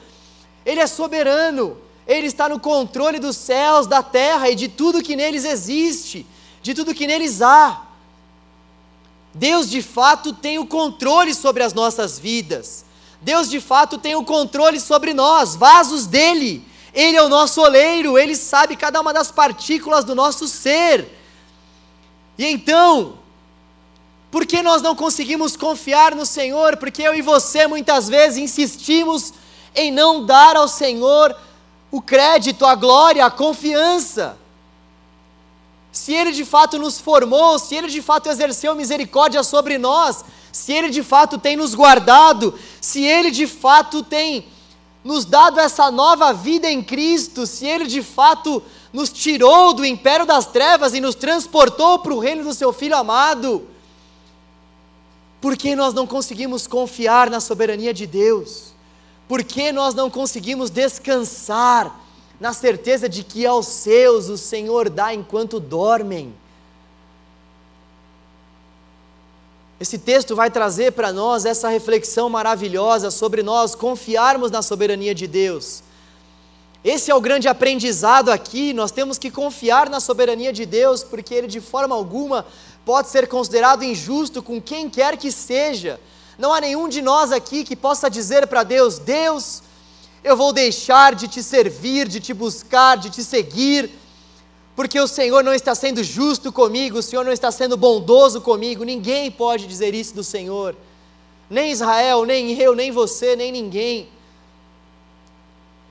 Ele 0.66 0.80
é 0.80 0.86
soberano, 0.86 1.78
Ele 2.06 2.26
está 2.26 2.48
no 2.48 2.58
controle 2.58 3.18
dos 3.18 3.36
céus, 3.36 3.86
da 3.86 4.02
terra 4.02 4.50
e 4.50 4.54
de 4.54 4.68
tudo 4.68 5.02
que 5.02 5.14
neles 5.14 5.44
existe, 5.44 6.26
de 6.60 6.74
tudo 6.74 6.94
que 6.94 7.06
neles 7.06 7.40
há. 7.40 7.82
Deus 9.32 9.70
de 9.70 9.80
fato 9.80 10.32
tem 10.32 10.58
o 10.58 10.66
controle 10.66 11.32
sobre 11.34 11.62
as 11.62 11.72
nossas 11.72 12.18
vidas. 12.18 12.84
Deus 13.22 13.48
de 13.48 13.60
fato 13.60 13.96
tem 13.96 14.16
o 14.16 14.24
controle 14.24 14.80
sobre 14.80 15.14
nós, 15.14 15.54
vasos 15.54 16.06
dele. 16.06 16.64
Ele 16.92 17.16
é 17.16 17.22
o 17.22 17.28
nosso 17.28 17.60
oleiro, 17.60 18.18
ele 18.18 18.34
sabe 18.34 18.76
cada 18.76 19.00
uma 19.00 19.12
das 19.12 19.30
partículas 19.30 20.04
do 20.04 20.14
nosso 20.14 20.48
ser. 20.48 21.08
E 22.36 22.46
então, 22.46 23.18
por 24.30 24.46
que 24.46 24.62
nós 24.62 24.82
não 24.82 24.94
conseguimos 24.94 25.56
confiar 25.56 26.14
no 26.14 26.26
Senhor? 26.26 26.76
Porque 26.76 27.02
eu 27.02 27.14
e 27.14 27.22
você 27.22 27.66
muitas 27.66 28.08
vezes 28.08 28.38
insistimos 28.38 29.32
em 29.74 29.90
não 29.90 30.24
dar 30.24 30.56
ao 30.56 30.68
Senhor 30.68 31.36
o 31.90 32.00
crédito, 32.00 32.64
a 32.64 32.74
glória, 32.74 33.24
a 33.24 33.30
confiança. 33.30 34.38
Se 35.92 36.12
Ele 36.12 36.30
de 36.30 36.44
fato 36.44 36.78
nos 36.78 37.00
formou, 37.00 37.58
se 37.58 37.74
Ele 37.74 37.88
de 37.88 38.00
fato 38.00 38.28
exerceu 38.28 38.74
misericórdia 38.74 39.42
sobre 39.42 39.76
nós, 39.76 40.24
se 40.52 40.72
Ele 40.72 40.90
de 40.90 41.02
fato 41.02 41.38
tem 41.38 41.56
nos 41.56 41.74
guardado, 41.74 42.58
se 42.80 43.02
Ele 43.04 43.30
de 43.30 43.46
fato 43.46 44.02
tem 44.02 44.46
nos 45.02 45.24
dado 45.24 45.58
essa 45.58 45.90
nova 45.90 46.32
vida 46.32 46.70
em 46.70 46.82
Cristo, 46.82 47.46
se 47.46 47.66
Ele 47.66 47.86
de 47.86 48.02
fato 48.02 48.62
nos 48.92 49.10
tirou 49.10 49.72
do 49.72 49.84
império 49.84 50.26
das 50.26 50.46
trevas 50.46 50.94
e 50.94 51.00
nos 51.00 51.14
transportou 51.14 51.98
para 52.00 52.12
o 52.12 52.18
reino 52.18 52.44
do 52.44 52.52
Seu 52.52 52.72
Filho 52.72 52.96
amado, 52.96 53.66
por 55.40 55.56
que 55.56 55.74
nós 55.74 55.94
não 55.94 56.06
conseguimos 56.06 56.66
confiar 56.66 57.30
na 57.30 57.40
soberania 57.40 57.94
de 57.94 58.06
Deus? 58.06 58.74
Por 59.26 59.42
que 59.42 59.72
nós 59.72 59.94
não 59.94 60.10
conseguimos 60.10 60.68
descansar 60.68 61.98
na 62.38 62.52
certeza 62.52 63.08
de 63.08 63.22
que 63.22 63.46
aos 63.46 63.66
seus 63.66 64.28
o 64.28 64.36
Senhor 64.36 64.90
dá 64.90 65.14
enquanto 65.14 65.58
dormem? 65.58 66.34
Esse 69.80 69.96
texto 69.96 70.36
vai 70.36 70.50
trazer 70.50 70.92
para 70.92 71.10
nós 71.10 71.46
essa 71.46 71.66
reflexão 71.70 72.28
maravilhosa 72.28 73.10
sobre 73.10 73.42
nós 73.42 73.74
confiarmos 73.74 74.50
na 74.50 74.60
soberania 74.60 75.14
de 75.14 75.26
Deus. 75.26 75.82
Esse 76.84 77.10
é 77.10 77.14
o 77.14 77.20
grande 77.20 77.48
aprendizado 77.48 78.30
aqui, 78.30 78.74
nós 78.74 78.90
temos 78.90 79.16
que 79.16 79.30
confiar 79.30 79.88
na 79.88 79.98
soberania 79.98 80.52
de 80.52 80.66
Deus, 80.66 81.02
porque 81.02 81.34
Ele 81.34 81.46
de 81.46 81.62
forma 81.62 81.94
alguma 81.94 82.44
pode 82.84 83.08
ser 83.08 83.26
considerado 83.26 83.82
injusto 83.82 84.42
com 84.42 84.60
quem 84.60 84.90
quer 84.90 85.16
que 85.16 85.32
seja. 85.32 85.98
Não 86.38 86.52
há 86.52 86.60
nenhum 86.60 86.86
de 86.86 87.00
nós 87.00 87.32
aqui 87.32 87.64
que 87.64 87.74
possa 87.74 88.10
dizer 88.10 88.46
para 88.48 88.62
Deus: 88.62 88.98
Deus, 88.98 89.62
eu 90.22 90.36
vou 90.36 90.52
deixar 90.52 91.14
de 91.14 91.26
te 91.26 91.42
servir, 91.42 92.06
de 92.06 92.20
te 92.20 92.34
buscar, 92.34 92.98
de 92.98 93.08
te 93.08 93.24
seguir, 93.24 93.90
porque 94.80 94.98
o 94.98 95.06
Senhor 95.06 95.44
não 95.44 95.52
está 95.52 95.74
sendo 95.74 96.02
justo 96.02 96.50
comigo, 96.50 96.96
o 96.96 97.02
Senhor 97.02 97.22
não 97.22 97.32
está 97.32 97.52
sendo 97.52 97.76
bondoso 97.76 98.40
comigo. 98.40 98.82
Ninguém 98.82 99.30
pode 99.30 99.66
dizer 99.66 99.92
isso 99.92 100.14
do 100.14 100.24
Senhor, 100.24 100.74
nem 101.50 101.70
Israel, 101.70 102.24
nem 102.24 102.58
eu, 102.58 102.74
nem 102.74 102.90
você, 102.90 103.36
nem 103.36 103.52
ninguém. 103.52 104.08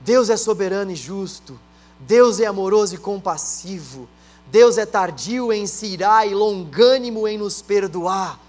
Deus 0.00 0.28
é 0.28 0.36
soberano 0.36 0.90
e 0.90 0.96
justo, 0.96 1.56
Deus 2.00 2.40
é 2.40 2.46
amoroso 2.46 2.96
e 2.96 2.98
compassivo, 2.98 4.08
Deus 4.48 4.76
é 4.76 4.84
tardio 4.84 5.52
em 5.52 5.68
se 5.68 5.86
irar 5.86 6.26
e 6.26 6.34
longânimo 6.34 7.28
em 7.28 7.38
nos 7.38 7.62
perdoar. 7.62 8.40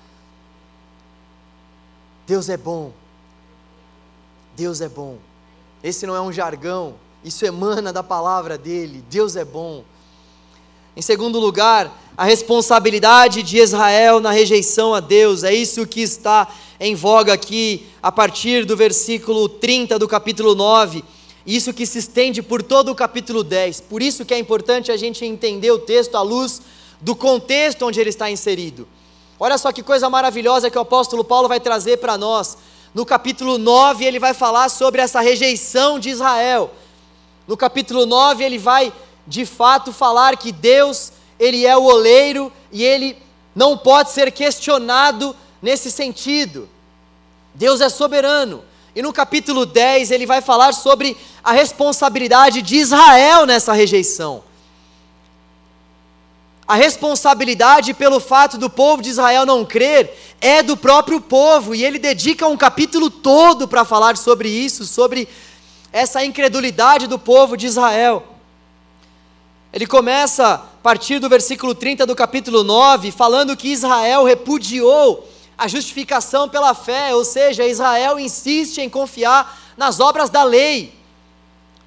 Deus 2.25 2.49
é 2.49 2.57
bom, 2.57 2.91
Deus 4.55 4.81
é 4.81 4.89
bom. 4.89 5.19
Esse 5.83 6.07
não 6.07 6.15
é 6.15 6.21
um 6.21 6.31
jargão, 6.31 6.95
isso 7.23 7.45
emana 7.45 7.93
da 7.93 8.01
palavra 8.01 8.57
dele. 8.57 9.05
Deus 9.07 9.35
é 9.35 9.45
bom. 9.45 9.83
Em 10.95 11.01
segundo 11.01 11.39
lugar, 11.39 11.89
a 12.17 12.25
responsabilidade 12.25 13.43
de 13.43 13.57
Israel 13.57 14.19
na 14.19 14.31
rejeição 14.31 14.93
a 14.93 14.99
Deus, 14.99 15.43
é 15.43 15.53
isso 15.53 15.87
que 15.87 16.01
está 16.01 16.47
em 16.79 16.95
voga 16.95 17.31
aqui, 17.31 17.85
a 18.03 18.11
partir 18.11 18.65
do 18.65 18.75
versículo 18.75 19.47
30 19.47 19.97
do 19.97 20.07
capítulo 20.07 20.53
9, 20.53 21.03
isso 21.45 21.73
que 21.73 21.85
se 21.85 21.99
estende 21.99 22.41
por 22.41 22.61
todo 22.61 22.91
o 22.91 22.95
capítulo 22.95 23.43
10. 23.43 23.81
Por 23.81 24.01
isso 24.01 24.25
que 24.25 24.33
é 24.33 24.37
importante 24.37 24.91
a 24.91 24.97
gente 24.97 25.23
entender 25.23 25.71
o 25.71 25.79
texto 25.79 26.15
à 26.15 26.21
luz 26.21 26.61
do 26.99 27.15
contexto 27.15 27.85
onde 27.85 27.99
ele 27.99 28.09
está 28.09 28.29
inserido. 28.29 28.87
Olha 29.39 29.57
só 29.57 29.71
que 29.71 29.81
coisa 29.81 30.09
maravilhosa 30.09 30.69
que 30.69 30.77
o 30.77 30.81
apóstolo 30.81 31.23
Paulo 31.23 31.47
vai 31.47 31.59
trazer 31.59 31.97
para 31.97 32.17
nós. 32.17 32.57
No 32.93 33.05
capítulo 33.05 33.57
9, 33.57 34.03
ele 34.03 34.19
vai 34.19 34.33
falar 34.33 34.69
sobre 34.69 35.01
essa 35.01 35.21
rejeição 35.21 35.97
de 35.97 36.09
Israel. 36.09 36.69
No 37.47 37.55
capítulo 37.57 38.05
9, 38.05 38.43
ele 38.43 38.57
vai 38.57 38.93
de 39.27 39.45
fato 39.45 39.93
falar 39.93 40.37
que 40.37 40.51
Deus, 40.51 41.11
ele 41.39 41.65
é 41.65 41.77
o 41.77 41.83
oleiro 41.83 42.51
e 42.71 42.83
ele 42.83 43.17
não 43.55 43.77
pode 43.77 44.11
ser 44.11 44.31
questionado 44.31 45.35
nesse 45.61 45.91
sentido. 45.91 46.69
Deus 47.53 47.81
é 47.81 47.89
soberano. 47.89 48.63
E 48.95 49.01
no 49.01 49.13
capítulo 49.13 49.65
10 49.65 50.11
ele 50.11 50.25
vai 50.25 50.41
falar 50.41 50.73
sobre 50.73 51.15
a 51.43 51.51
responsabilidade 51.51 52.61
de 52.61 52.75
Israel 52.75 53.45
nessa 53.45 53.73
rejeição. 53.73 54.43
A 56.67 56.75
responsabilidade 56.75 57.93
pelo 57.93 58.19
fato 58.19 58.57
do 58.57 58.69
povo 58.69 59.01
de 59.01 59.09
Israel 59.09 59.45
não 59.45 59.65
crer 59.65 60.17
é 60.39 60.63
do 60.63 60.77
próprio 60.77 61.19
povo, 61.19 61.75
e 61.75 61.83
ele 61.83 61.99
dedica 61.99 62.47
um 62.47 62.55
capítulo 62.55 63.09
todo 63.09 63.67
para 63.67 63.83
falar 63.83 64.15
sobre 64.15 64.47
isso, 64.47 64.85
sobre 64.85 65.27
essa 65.91 66.23
incredulidade 66.23 67.07
do 67.07 67.19
povo 67.19 67.57
de 67.57 67.67
Israel. 67.67 68.30
Ele 69.73 69.87
começa 69.87 70.53
a 70.53 70.57
partir 70.57 71.19
do 71.19 71.29
versículo 71.29 71.73
30 71.73 72.05
do 72.05 72.15
capítulo 72.15 72.63
9, 72.63 73.11
falando 73.11 73.55
que 73.55 73.69
Israel 73.69 74.25
repudiou 74.25 75.27
a 75.57 75.67
justificação 75.67 76.49
pela 76.49 76.73
fé, 76.73 77.15
ou 77.15 77.23
seja, 77.23 77.65
Israel 77.65 78.19
insiste 78.19 78.79
em 78.79 78.89
confiar 78.89 79.73
nas 79.77 79.99
obras 79.99 80.29
da 80.29 80.43
lei. 80.43 80.93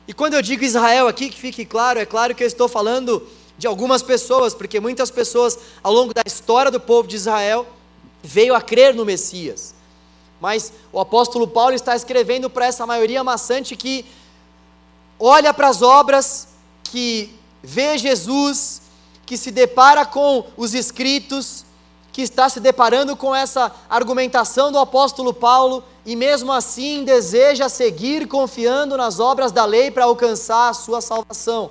E 0.09 0.15
quando 0.15 0.35
eu 0.35 0.41
digo 0.41 0.65
Israel 0.65 1.09
aqui, 1.09 1.29
que 1.29 1.39
fique 1.39 1.65
claro, 1.65 1.99
é 1.99 2.07
claro 2.07 2.35
que 2.35 2.43
eu 2.43 2.47
estou 2.47 2.69
falando 2.69 3.27
de 3.59 3.67
algumas 3.67 4.03
pessoas, 4.03 4.55
porque 4.55 4.81
muitas 4.81 5.11
pessoas 5.11 5.59
ao 5.83 5.93
longo 5.93 6.15
da 6.15 6.23
história 6.27 6.71
do 6.71 6.81
povo 6.81 7.07
de 7.07 7.17
Israel 7.17 7.67
veio 8.23 8.55
a 8.55 8.63
crer 8.63 8.95
no 8.95 9.05
Messias. 9.05 9.75
Mas 10.41 10.73
o 10.93 11.01
apóstolo 11.01 11.47
Paulo 11.47 11.75
está 11.75 11.95
escrevendo 11.95 12.49
para 12.49 12.67
essa 12.67 12.87
maioria 12.87 13.23
maçante 13.23 13.77
que 13.77 14.05
olha 15.19 15.53
para 15.53 15.69
as 15.69 15.83
obras, 15.83 16.49
que 16.83 17.31
vê 17.65 17.97
Jesus, 17.97 18.83
que 19.25 19.37
se 19.37 19.51
depara 19.51 20.05
com 20.05 20.45
os 20.57 20.75
escritos, 20.75 21.65
que 22.13 22.23
está 22.23 22.49
se 22.49 22.61
deparando 22.61 23.17
com 23.17 23.35
essa 23.35 23.75
argumentação 23.89 24.71
do 24.71 24.79
apóstolo 24.79 25.33
Paulo 25.33 25.83
e 26.07 26.15
mesmo 26.15 26.53
assim 26.53 27.03
deseja 27.03 27.69
seguir 27.69 28.29
confiando 28.29 28.97
nas 28.97 29.19
obras 29.19 29.51
da 29.51 29.65
lei 29.65 29.91
para 29.91 30.05
alcançar 30.05 30.69
a 30.69 30.75
sua 30.75 31.01
salvação. 31.01 31.71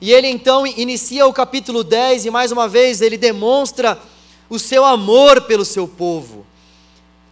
E 0.00 0.12
ele 0.12 0.26
então 0.26 0.66
inicia 0.66 1.26
o 1.26 1.32
capítulo 1.32 1.84
10 1.84 2.26
e 2.26 2.30
mais 2.30 2.50
uma 2.50 2.68
vez 2.68 3.00
ele 3.00 3.16
demonstra 3.16 3.98
o 4.50 4.58
seu 4.58 4.84
amor 4.84 5.42
pelo 5.42 5.64
seu 5.64 5.86
povo. 5.86 6.44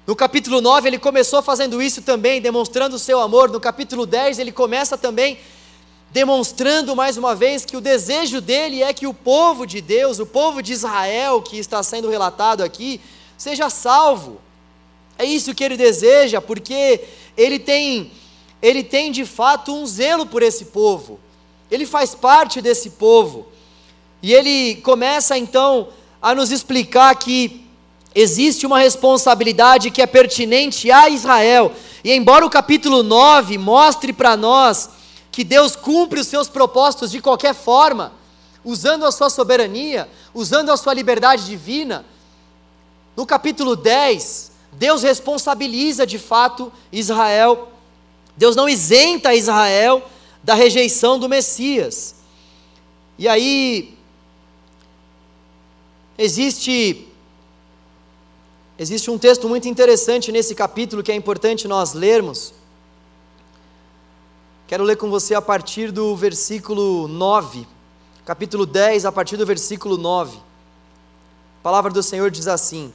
No 0.06 0.16
capítulo 0.16 0.60
9 0.60 0.88
ele 0.88 0.98
começou 0.98 1.42
fazendo 1.42 1.82
isso 1.82 2.00
também, 2.00 2.40
demonstrando 2.40 2.96
o 2.96 2.98
seu 2.98 3.20
amor. 3.20 3.50
No 3.50 3.60
capítulo 3.60 4.06
10 4.06 4.38
ele 4.38 4.52
começa 4.52 4.96
também 4.96 5.38
demonstrando 6.10 6.96
mais 6.96 7.16
uma 7.16 7.34
vez 7.34 7.64
que 7.64 7.76
o 7.76 7.80
desejo 7.80 8.40
dele 8.40 8.82
é 8.82 8.92
que 8.92 9.06
o 9.06 9.14
povo 9.14 9.66
de 9.66 9.80
Deus, 9.80 10.18
o 10.18 10.26
povo 10.26 10.62
de 10.62 10.72
Israel 10.72 11.40
que 11.40 11.58
está 11.58 11.82
sendo 11.82 12.08
relatado 12.08 12.62
aqui, 12.62 13.00
seja 13.36 13.70
salvo. 13.70 14.40
É 15.18 15.24
isso 15.24 15.54
que 15.54 15.62
ele 15.62 15.76
deseja, 15.76 16.40
porque 16.40 17.04
ele 17.36 17.58
tem 17.58 18.12
ele 18.62 18.84
tem 18.84 19.10
de 19.10 19.24
fato 19.24 19.74
um 19.74 19.86
zelo 19.86 20.26
por 20.26 20.42
esse 20.42 20.66
povo 20.66 21.18
ele 21.70 21.86
faz 21.86 22.14
parte 22.14 22.60
desse 22.60 22.90
povo. 22.90 23.46
E 24.22 24.34
ele 24.34 24.76
começa 24.82 25.38
então 25.38 25.88
a 26.20 26.34
nos 26.34 26.50
explicar 26.50 27.14
que 27.14 27.64
existe 28.14 28.66
uma 28.66 28.78
responsabilidade 28.78 29.90
que 29.90 30.02
é 30.02 30.06
pertinente 30.06 30.90
a 30.90 31.08
Israel. 31.08 31.72
E 32.02 32.12
embora 32.12 32.44
o 32.44 32.50
capítulo 32.50 33.02
9 33.02 33.56
mostre 33.56 34.12
para 34.12 34.36
nós 34.36 34.90
que 35.30 35.44
Deus 35.44 35.76
cumpre 35.76 36.20
os 36.20 36.26
seus 36.26 36.48
propósitos 36.48 37.10
de 37.10 37.20
qualquer 37.20 37.54
forma, 37.54 38.12
usando 38.64 39.04
a 39.04 39.12
sua 39.12 39.30
soberania, 39.30 40.08
usando 40.34 40.70
a 40.70 40.76
sua 40.76 40.92
liberdade 40.92 41.46
divina, 41.46 42.04
no 43.16 43.26
capítulo 43.26 43.76
10, 43.76 44.52
Deus 44.72 45.02
responsabiliza 45.02 46.06
de 46.06 46.18
fato 46.18 46.72
Israel. 46.92 47.68
Deus 48.36 48.56
não 48.56 48.68
isenta 48.68 49.34
Israel 49.34 50.02
da 50.42 50.54
rejeição 50.54 51.18
do 51.18 51.28
Messias. 51.28 52.14
E 53.18 53.28
aí 53.28 53.94
existe 56.16 57.06
existe 58.78 59.10
um 59.10 59.18
texto 59.18 59.46
muito 59.46 59.68
interessante 59.68 60.32
nesse 60.32 60.54
capítulo 60.54 61.02
que 61.02 61.12
é 61.12 61.14
importante 61.14 61.68
nós 61.68 61.92
lermos. 61.92 62.54
Quero 64.70 64.84
ler 64.84 64.94
com 64.94 65.10
você 65.10 65.34
a 65.34 65.42
partir 65.42 65.90
do 65.90 66.14
versículo 66.14 67.08
9, 67.08 67.66
capítulo 68.24 68.64
10, 68.64 69.04
a 69.04 69.10
partir 69.10 69.36
do 69.36 69.44
versículo 69.44 69.96
9. 69.98 70.36
A 70.36 70.40
palavra 71.60 71.90
do 71.90 72.00
Senhor 72.04 72.30
diz 72.30 72.46
assim: 72.46 72.92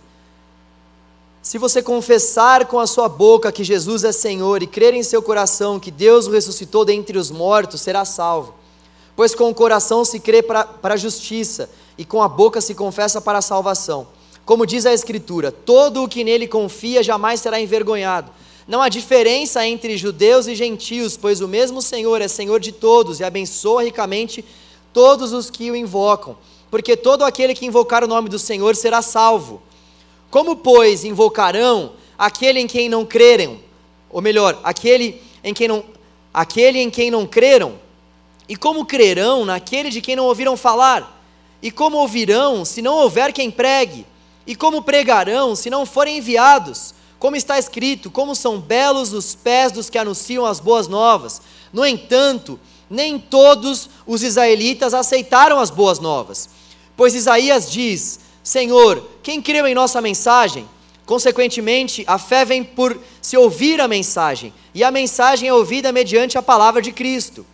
se 1.42 1.58
você 1.58 1.84
confessar 1.84 2.66
com 2.68 2.80
a 2.80 2.88
sua 2.88 3.10
boca 3.10 3.52
que 3.52 3.62
Jesus 3.62 4.06
é 4.06 4.14
Senhor 4.14 4.64
e 4.64 4.68
crer 4.68 4.94
em 4.94 5.04
seu 5.04 5.22
coração 5.22 5.78
que 5.78 5.92
Deus 5.92 6.28
o 6.28 6.32
ressuscitou 6.32 6.86
dentre 6.86 7.18
os 7.18 7.30
mortos, 7.30 7.82
será 7.82 8.06
salvo. 8.06 8.54
Pois 9.14 9.36
com 9.36 9.50
o 9.50 9.54
coração 9.54 10.06
se 10.06 10.18
crê 10.18 10.42
para 10.42 10.70
a 10.82 10.96
justiça 10.96 11.70
e 11.98 12.06
com 12.06 12.24
a 12.24 12.30
boca 12.30 12.62
se 12.62 12.74
confessa 12.74 13.20
para 13.20 13.40
a 13.40 13.42
salvação. 13.42 14.08
Como 14.46 14.66
diz 14.66 14.86
a 14.86 14.94
Escritura: 14.94 15.52
todo 15.52 16.04
o 16.04 16.08
que 16.08 16.24
nele 16.24 16.48
confia 16.48 17.04
jamais 17.04 17.42
será 17.42 17.60
envergonhado. 17.60 18.32
Não 18.68 18.82
há 18.82 18.90
diferença 18.90 19.66
entre 19.68 19.96
judeus 19.96 20.48
e 20.48 20.56
gentios, 20.56 21.16
pois 21.16 21.40
o 21.40 21.48
mesmo 21.48 21.84
Senhor 21.84 22.20
é 22.20 22.28
Senhor 22.28 22.60
de 22.60 22.72
todos 22.72 23.20
e 23.20 23.24
abençoa 23.24 23.84
ricamente 23.84 24.44
todos 24.92 25.34
os 25.34 25.52
que 25.52 25.70
o 25.70 25.76
invocam. 25.76 26.36
Porque 26.72 26.98
todo 26.98 27.24
aquele 27.24 27.54
que 27.54 27.66
invocar 27.66 28.04
o 28.04 28.08
nome 28.08 28.28
do 28.28 28.40
Senhor 28.40 28.76
será 28.76 29.04
salvo. 29.04 29.62
Como, 30.32 30.56
pois, 30.56 31.04
invocarão 31.04 31.94
aquele 32.18 32.60
em 32.60 32.66
quem 32.66 32.90
não 32.90 33.06
crerem? 33.06 33.64
Ou 34.10 34.20
melhor, 34.20 34.60
aquele 34.64 35.22
em 35.44 35.54
quem 35.54 35.68
não, 35.68 35.84
aquele 36.34 36.80
em 36.80 36.90
quem 36.90 37.12
não 37.12 37.28
creram? 37.28 37.80
E 38.50 38.56
como 38.56 38.84
crerão 38.84 39.46
naquele 39.46 39.92
de 39.92 40.02
quem 40.02 40.16
não 40.16 40.26
ouviram 40.26 40.58
falar? 40.58 41.24
E 41.62 41.70
como 41.70 41.98
ouvirão 41.98 42.66
se 42.66 42.82
não 42.82 42.96
houver 42.96 43.32
quem 43.32 43.52
pregue? 43.52 44.08
E 44.48 44.56
como 44.56 44.82
pregarão 44.82 45.56
se 45.56 45.70
não 45.70 45.86
forem 45.86 46.18
enviados? 46.18 46.95
Como 47.20 47.36
está 47.36 47.58
escrito, 47.58 48.12
como 48.12 48.36
são 48.36 48.60
belos 48.60 49.14
os 49.14 49.36
pés 49.36 49.72
dos 49.72 49.90
que 49.90 49.98
anunciam 49.98 50.46
as 50.46 50.60
boas 50.60 50.88
novas. 50.88 51.42
No 51.72 51.86
entanto, 51.86 52.60
nem 52.90 53.18
todos 53.18 53.90
os 54.06 54.24
israelitas 54.24 54.94
aceitaram 54.94 55.60
as 55.60 55.70
boas 55.70 56.00
novas. 56.00 56.50
Pois 56.96 57.16
Isaías 57.16 57.70
diz: 57.72 58.20
Senhor, 58.44 59.04
quem 59.24 59.42
creu 59.42 59.66
em 59.68 59.74
nossa 59.74 60.02
mensagem? 60.02 60.68
Consequentemente, 61.06 62.04
a 62.08 62.18
fé 62.18 62.44
vem 62.44 62.64
por 62.64 63.00
se 63.22 63.38
ouvir 63.38 63.80
a 63.80 63.88
mensagem, 63.88 64.54
e 64.74 64.84
a 64.84 64.90
mensagem 64.90 65.48
é 65.48 65.54
ouvida 65.54 65.92
mediante 65.92 66.38
a 66.38 66.42
palavra 66.42 66.82
de 66.82 66.92
Cristo. 66.92 67.46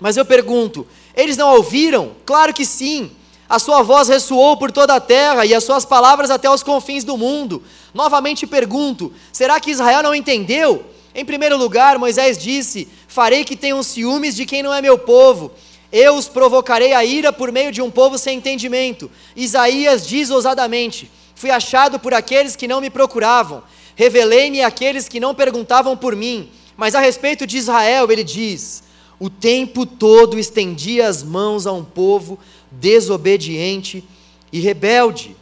Mas 0.00 0.16
eu 0.16 0.24
pergunto: 0.24 0.86
eles 1.14 1.36
não 1.36 1.54
ouviram? 1.54 2.12
Claro 2.24 2.52
que 2.52 2.64
sim. 2.64 3.10
A 3.54 3.58
sua 3.60 3.84
voz 3.84 4.08
ressoou 4.08 4.56
por 4.56 4.72
toda 4.72 4.96
a 4.96 5.00
terra 5.00 5.46
e 5.46 5.54
as 5.54 5.62
suas 5.62 5.84
palavras 5.84 6.28
até 6.28 6.50
os 6.50 6.60
confins 6.60 7.04
do 7.04 7.16
mundo. 7.16 7.62
Novamente 7.94 8.48
pergunto: 8.48 9.12
será 9.32 9.60
que 9.60 9.70
Israel 9.70 10.02
não 10.02 10.12
entendeu? 10.12 10.84
Em 11.14 11.24
primeiro 11.24 11.56
lugar, 11.56 11.96
Moisés 11.96 12.36
disse: 12.36 12.88
Farei 13.06 13.44
que 13.44 13.54
tenham 13.54 13.80
ciúmes 13.80 14.34
de 14.34 14.44
quem 14.44 14.60
não 14.60 14.74
é 14.74 14.82
meu 14.82 14.98
povo. 14.98 15.52
Eu 15.92 16.16
os 16.16 16.26
provocarei 16.26 16.94
a 16.94 17.04
ira 17.04 17.32
por 17.32 17.52
meio 17.52 17.70
de 17.70 17.80
um 17.80 17.92
povo 17.92 18.18
sem 18.18 18.38
entendimento. 18.38 19.08
Isaías 19.36 20.04
diz 20.04 20.30
ousadamente: 20.30 21.08
Fui 21.36 21.52
achado 21.52 22.00
por 22.00 22.12
aqueles 22.12 22.56
que 22.56 22.66
não 22.66 22.80
me 22.80 22.90
procuravam. 22.90 23.62
Revelei-me 23.94 24.62
àqueles 24.62 25.08
que 25.08 25.20
não 25.20 25.32
perguntavam 25.32 25.96
por 25.96 26.16
mim. 26.16 26.50
Mas 26.76 26.96
a 26.96 26.98
respeito 26.98 27.46
de 27.46 27.56
Israel, 27.56 28.10
ele 28.10 28.24
diz: 28.24 28.82
O 29.16 29.30
tempo 29.30 29.86
todo 29.86 30.40
estendia 30.40 31.06
as 31.06 31.22
mãos 31.22 31.68
a 31.68 31.72
um 31.72 31.84
povo 31.84 32.36
desobediente 32.80 34.04
e 34.52 34.60
rebelde. 34.60 35.36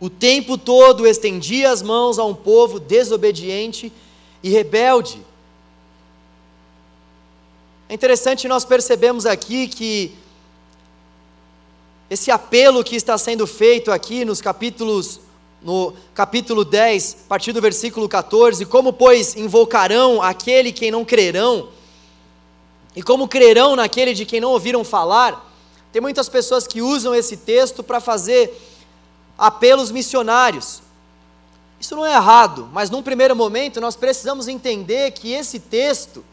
O 0.00 0.08
tempo 0.08 0.56
todo 0.56 1.06
estendia 1.06 1.70
as 1.70 1.82
mãos 1.82 2.18
a 2.18 2.24
um 2.24 2.34
povo 2.34 2.80
desobediente 2.80 3.92
e 4.42 4.48
rebelde. 4.48 5.20
É 7.88 7.94
interessante 7.94 8.48
nós 8.48 8.64
percebemos 8.64 9.26
aqui 9.26 9.68
que 9.68 10.12
esse 12.08 12.30
apelo 12.30 12.82
que 12.82 12.96
está 12.96 13.18
sendo 13.18 13.46
feito 13.46 13.92
aqui 13.92 14.24
nos 14.24 14.40
capítulos 14.40 15.20
no 15.62 15.92
capítulo 16.14 16.64
10, 16.64 17.18
a 17.26 17.28
partir 17.28 17.52
do 17.52 17.60
versículo 17.60 18.08
14, 18.08 18.64
como 18.64 18.94
pois 18.94 19.36
invocarão 19.36 20.22
aquele 20.22 20.72
quem 20.72 20.90
não 20.90 21.04
crerão? 21.04 21.68
E 22.96 23.02
como 23.02 23.28
crerão 23.28 23.76
naquele 23.76 24.14
de 24.14 24.24
quem 24.24 24.40
não 24.40 24.52
ouviram 24.52 24.82
falar? 24.82 25.49
Tem 25.92 26.00
muitas 26.00 26.28
pessoas 26.28 26.66
que 26.66 26.80
usam 26.80 27.14
esse 27.14 27.36
texto 27.36 27.82
para 27.82 28.00
fazer 28.00 28.52
apelos 29.36 29.90
missionários. 29.90 30.82
Isso 31.80 31.96
não 31.96 32.04
é 32.04 32.14
errado, 32.14 32.68
mas 32.72 32.90
num 32.90 33.02
primeiro 33.02 33.34
momento 33.34 33.80
nós 33.80 33.96
precisamos 33.96 34.46
entender 34.46 35.12
que 35.12 35.32
esse 35.32 35.58
texto 35.58 36.24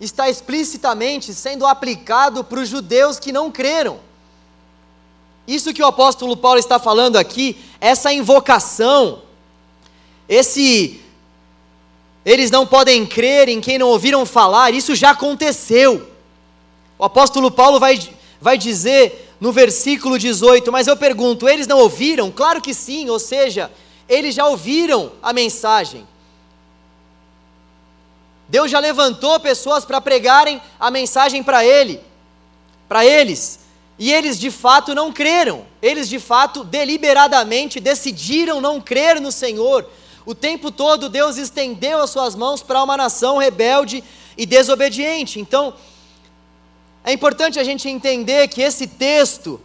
está 0.00 0.28
explicitamente 0.28 1.32
sendo 1.32 1.64
aplicado 1.64 2.42
para 2.42 2.58
os 2.58 2.68
judeus 2.68 3.18
que 3.18 3.32
não 3.32 3.52
creram. 3.52 4.00
Isso 5.46 5.72
que 5.72 5.82
o 5.82 5.86
apóstolo 5.86 6.36
Paulo 6.36 6.58
está 6.58 6.78
falando 6.78 7.16
aqui, 7.16 7.56
essa 7.80 8.12
invocação, 8.12 9.22
esse 10.28 11.00
eles 12.24 12.50
não 12.50 12.64
podem 12.64 13.04
crer 13.04 13.48
em 13.48 13.60
quem 13.60 13.78
não 13.78 13.88
ouviram 13.88 14.24
falar, 14.24 14.72
isso 14.72 14.94
já 14.94 15.10
aconteceu. 15.10 16.08
O 16.98 17.04
apóstolo 17.04 17.50
Paulo 17.50 17.80
vai 17.80 17.98
vai 18.42 18.58
dizer 18.58 19.34
no 19.40 19.52
versículo 19.52 20.18
18: 20.18 20.70
Mas 20.70 20.88
eu 20.88 20.96
pergunto, 20.96 21.48
eles 21.48 21.66
não 21.66 21.78
ouviram? 21.78 22.30
Claro 22.30 22.60
que 22.60 22.74
sim, 22.74 23.08
ou 23.08 23.18
seja, 23.18 23.70
eles 24.08 24.34
já 24.34 24.46
ouviram 24.46 25.12
a 25.22 25.32
mensagem. 25.32 26.06
Deus 28.48 28.70
já 28.70 28.80
levantou 28.80 29.40
pessoas 29.40 29.84
para 29.84 30.00
pregarem 30.00 30.60
a 30.78 30.90
mensagem 30.90 31.42
para 31.42 31.64
ele, 31.64 32.00
para 32.88 33.06
eles, 33.06 33.60
e 33.98 34.12
eles 34.12 34.38
de 34.38 34.50
fato 34.50 34.94
não 34.94 35.12
creram. 35.12 35.64
Eles 35.80 36.08
de 36.08 36.18
fato 36.18 36.64
deliberadamente 36.64 37.80
decidiram 37.80 38.60
não 38.60 38.80
crer 38.80 39.20
no 39.20 39.30
Senhor. 39.30 39.88
O 40.26 40.34
tempo 40.34 40.70
todo 40.70 41.08
Deus 41.08 41.36
estendeu 41.36 42.00
as 42.00 42.10
suas 42.10 42.34
mãos 42.34 42.62
para 42.62 42.82
uma 42.82 42.96
nação 42.96 43.38
rebelde 43.38 44.02
e 44.36 44.44
desobediente. 44.44 45.40
Então, 45.40 45.74
é 47.04 47.12
importante 47.12 47.58
a 47.58 47.64
gente 47.64 47.88
entender 47.88 48.48
que 48.48 48.62
esse 48.62 48.86
texto, 48.86 49.60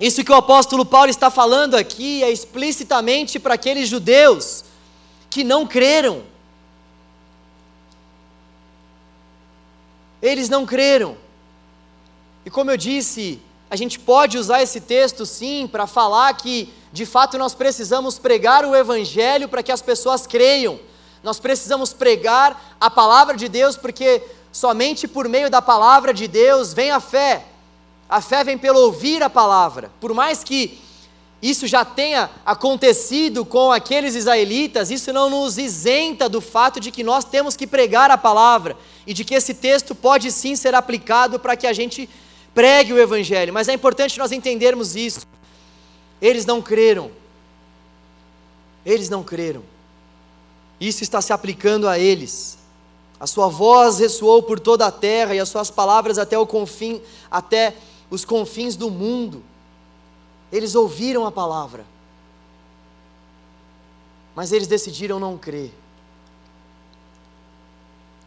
isso 0.00 0.24
que 0.24 0.32
o 0.32 0.36
apóstolo 0.36 0.84
Paulo 0.84 1.10
está 1.10 1.30
falando 1.30 1.74
aqui, 1.74 2.22
é 2.24 2.30
explicitamente 2.30 3.38
para 3.38 3.54
aqueles 3.54 3.88
judeus 3.88 4.64
que 5.28 5.44
não 5.44 5.66
creram. 5.66 6.22
Eles 10.22 10.48
não 10.48 10.64
creram. 10.64 11.16
E 12.44 12.50
como 12.50 12.70
eu 12.70 12.76
disse, 12.76 13.40
a 13.68 13.76
gente 13.76 13.98
pode 13.98 14.38
usar 14.38 14.62
esse 14.62 14.80
texto 14.80 15.26
sim 15.26 15.68
para 15.70 15.86
falar 15.86 16.32
que, 16.34 16.72
de 16.90 17.04
fato, 17.04 17.36
nós 17.36 17.54
precisamos 17.54 18.18
pregar 18.18 18.64
o 18.64 18.74
Evangelho 18.74 19.48
para 19.48 19.62
que 19.62 19.70
as 19.70 19.82
pessoas 19.82 20.26
creiam. 20.26 20.80
Nós 21.22 21.38
precisamos 21.38 21.92
pregar 21.92 22.76
a 22.80 22.90
palavra 22.90 23.36
de 23.36 23.48
Deus 23.48 23.76
porque 23.76 24.22
Somente 24.52 25.06
por 25.06 25.28
meio 25.28 25.48
da 25.48 25.62
palavra 25.62 26.12
de 26.12 26.26
Deus 26.26 26.72
vem 26.72 26.90
a 26.90 27.00
fé. 27.00 27.44
A 28.08 28.20
fé 28.20 28.42
vem 28.42 28.58
pelo 28.58 28.80
ouvir 28.80 29.22
a 29.22 29.30
palavra. 29.30 29.90
Por 30.00 30.12
mais 30.12 30.42
que 30.42 30.80
isso 31.42 31.66
já 31.66 31.84
tenha 31.84 32.28
acontecido 32.44 33.44
com 33.44 33.72
aqueles 33.72 34.14
israelitas, 34.14 34.90
isso 34.90 35.12
não 35.12 35.30
nos 35.30 35.56
isenta 35.56 36.28
do 36.28 36.40
fato 36.40 36.78
de 36.78 36.90
que 36.90 37.02
nós 37.02 37.24
temos 37.24 37.56
que 37.56 37.66
pregar 37.66 38.10
a 38.10 38.18
palavra 38.18 38.76
e 39.06 39.14
de 39.14 39.24
que 39.24 39.34
esse 39.34 39.54
texto 39.54 39.94
pode 39.94 40.30
sim 40.30 40.54
ser 40.54 40.74
aplicado 40.74 41.38
para 41.38 41.56
que 41.56 41.66
a 41.66 41.72
gente 41.72 42.08
pregue 42.52 42.92
o 42.92 42.98
evangelho. 42.98 43.54
Mas 43.54 43.68
é 43.68 43.72
importante 43.72 44.18
nós 44.18 44.32
entendermos 44.32 44.96
isso. 44.96 45.26
Eles 46.20 46.44
não 46.44 46.60
creram. 46.60 47.10
Eles 48.84 49.08
não 49.08 49.22
creram. 49.22 49.62
Isso 50.78 51.02
está 51.02 51.22
se 51.22 51.32
aplicando 51.32 51.88
a 51.88 51.98
eles. 51.98 52.59
A 53.20 53.26
sua 53.26 53.48
voz 53.48 53.98
ressoou 53.98 54.42
por 54.42 54.58
toda 54.58 54.86
a 54.86 54.90
terra 54.90 55.34
e 55.34 55.38
as 55.38 55.48
suas 55.50 55.70
palavras 55.70 56.16
até 56.16 56.38
o 56.38 56.46
confim, 56.46 57.02
até 57.30 57.76
os 58.10 58.24
confins 58.24 58.76
do 58.76 58.90
mundo. 58.90 59.44
Eles 60.50 60.74
ouviram 60.74 61.26
a 61.26 61.30
palavra, 61.30 61.84
mas 64.34 64.52
eles 64.52 64.66
decidiram 64.66 65.20
não 65.20 65.36
crer. 65.36 65.70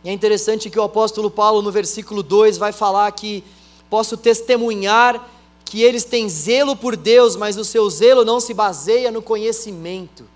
E 0.04 0.10
é 0.10 0.14
interessante 0.14 0.70
que 0.70 0.80
o 0.80 0.84
apóstolo 0.84 1.32
Paulo, 1.32 1.64
no 1.64 1.72
versículo 1.72 2.22
2, 2.22 2.58
vai 2.58 2.72
falar 2.72 3.12
que 3.14 3.44
posso 3.90 4.16
testemunhar 4.16 5.28
que 5.66 5.82
eles 5.82 6.04
têm 6.04 6.30
zelo 6.30 6.76
por 6.76 6.96
Deus, 6.96 7.36
mas 7.36 7.58
o 7.58 7.66
seu 7.66 7.90
zelo 7.90 8.24
não 8.24 8.40
se 8.40 8.54
baseia 8.54 9.10
no 9.10 9.24
conhecimento. 9.24 10.28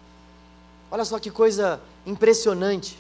Olha 0.90 1.06
só 1.06 1.20
que 1.20 1.30
coisa 1.30 1.80
impressionante. 2.08 2.98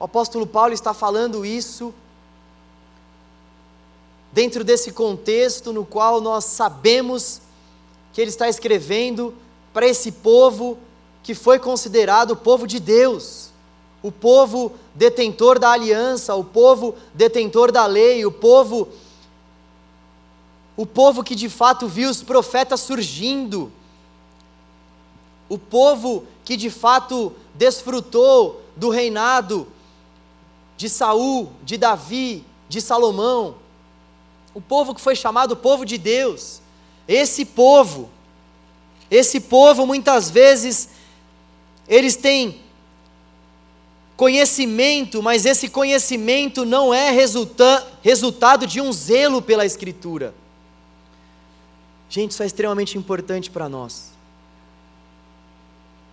O 0.00 0.04
apóstolo 0.04 0.46
Paulo 0.46 0.72
está 0.72 0.94
falando 0.94 1.44
isso 1.44 1.92
dentro 4.32 4.64
desse 4.64 4.92
contexto 4.92 5.74
no 5.74 5.84
qual 5.84 6.22
nós 6.22 6.46
sabemos 6.46 7.42
que 8.10 8.22
ele 8.22 8.30
está 8.30 8.48
escrevendo 8.48 9.34
para 9.74 9.86
esse 9.86 10.10
povo 10.10 10.78
que 11.22 11.34
foi 11.34 11.58
considerado 11.58 12.30
o 12.30 12.36
povo 12.36 12.66
de 12.66 12.80
Deus, 12.80 13.50
o 14.02 14.10
povo 14.10 14.72
detentor 14.94 15.58
da 15.58 15.70
aliança, 15.70 16.34
o 16.34 16.44
povo 16.44 16.94
detentor 17.12 17.70
da 17.70 17.84
lei, 17.84 18.24
o 18.24 18.32
povo 18.32 18.88
o 20.78 20.86
povo 20.86 21.22
que 21.22 21.34
de 21.34 21.50
fato 21.50 21.86
viu 21.86 22.08
os 22.08 22.22
profetas 22.22 22.80
surgindo, 22.80 23.70
o 25.46 25.58
povo 25.58 26.24
que 26.42 26.56
de 26.56 26.70
fato 26.70 27.34
desfrutou 27.54 28.62
do 28.74 28.88
reinado 28.88 29.66
de 30.80 30.88
Saul, 30.88 31.52
de 31.62 31.76
Davi, 31.76 32.42
de 32.66 32.80
Salomão, 32.80 33.56
o 34.54 34.62
povo 34.62 34.94
que 34.94 35.00
foi 35.02 35.14
chamado 35.14 35.54
povo 35.54 35.84
de 35.84 35.98
Deus. 35.98 36.62
Esse 37.06 37.44
povo, 37.44 38.08
esse 39.10 39.40
povo 39.40 39.86
muitas 39.86 40.30
vezes 40.30 40.88
eles 41.86 42.16
têm 42.16 42.62
conhecimento, 44.16 45.22
mas 45.22 45.44
esse 45.44 45.68
conhecimento 45.68 46.64
não 46.64 46.94
é 46.94 47.10
resulta 47.10 47.86
resultado 48.00 48.66
de 48.66 48.80
um 48.80 48.90
zelo 48.90 49.42
pela 49.42 49.66
Escritura. 49.66 50.32
Gente, 52.08 52.30
isso 52.30 52.42
é 52.42 52.46
extremamente 52.46 52.96
importante 52.96 53.50
para 53.50 53.68
nós. 53.68 54.09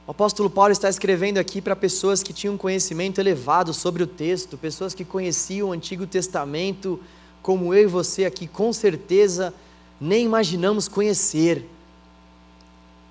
O 0.08 0.12
apóstolo 0.12 0.50
Paulo 0.50 0.72
está 0.72 0.88
escrevendo 0.88 1.38
aqui 1.38 1.62
para 1.62 1.76
pessoas 1.76 2.24
que 2.24 2.32
tinham 2.32 2.58
conhecimento 2.58 3.20
elevado 3.20 3.74
sobre 3.74 4.02
o 4.02 4.08
texto, 4.08 4.58
pessoas 4.58 4.94
que 4.94 5.04
conheciam 5.04 5.68
o 5.68 5.72
Antigo 5.74 6.08
Testamento, 6.08 6.98
como 7.42 7.74
eu 7.74 7.84
e 7.84 7.88
você 7.88 8.24
aqui, 8.24 8.48
com 8.48 8.72
certeza 8.72 9.54
nem 10.00 10.24
imaginamos 10.24 10.88
conhecer. 10.88 11.68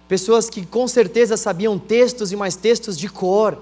pessoas 0.09 0.49
que 0.49 0.64
com 0.64 0.88
certeza 0.88 1.36
sabiam 1.36 1.78
textos 1.78 2.32
e 2.32 2.36
mais 2.36 2.57
textos 2.57 2.97
de 2.97 3.11
cor, 3.11 3.59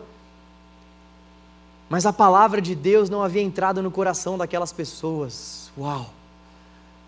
mas 1.89 2.07
a 2.07 2.13
palavra 2.13 2.61
de 2.61 2.75
Deus 2.75 3.11
não 3.11 3.23
havia 3.23 3.43
entrado 3.43 3.83
no 3.83 3.91
coração 3.91 4.39
daquelas 4.39 4.73
pessoas. 4.73 5.73
Uau! 5.77 6.09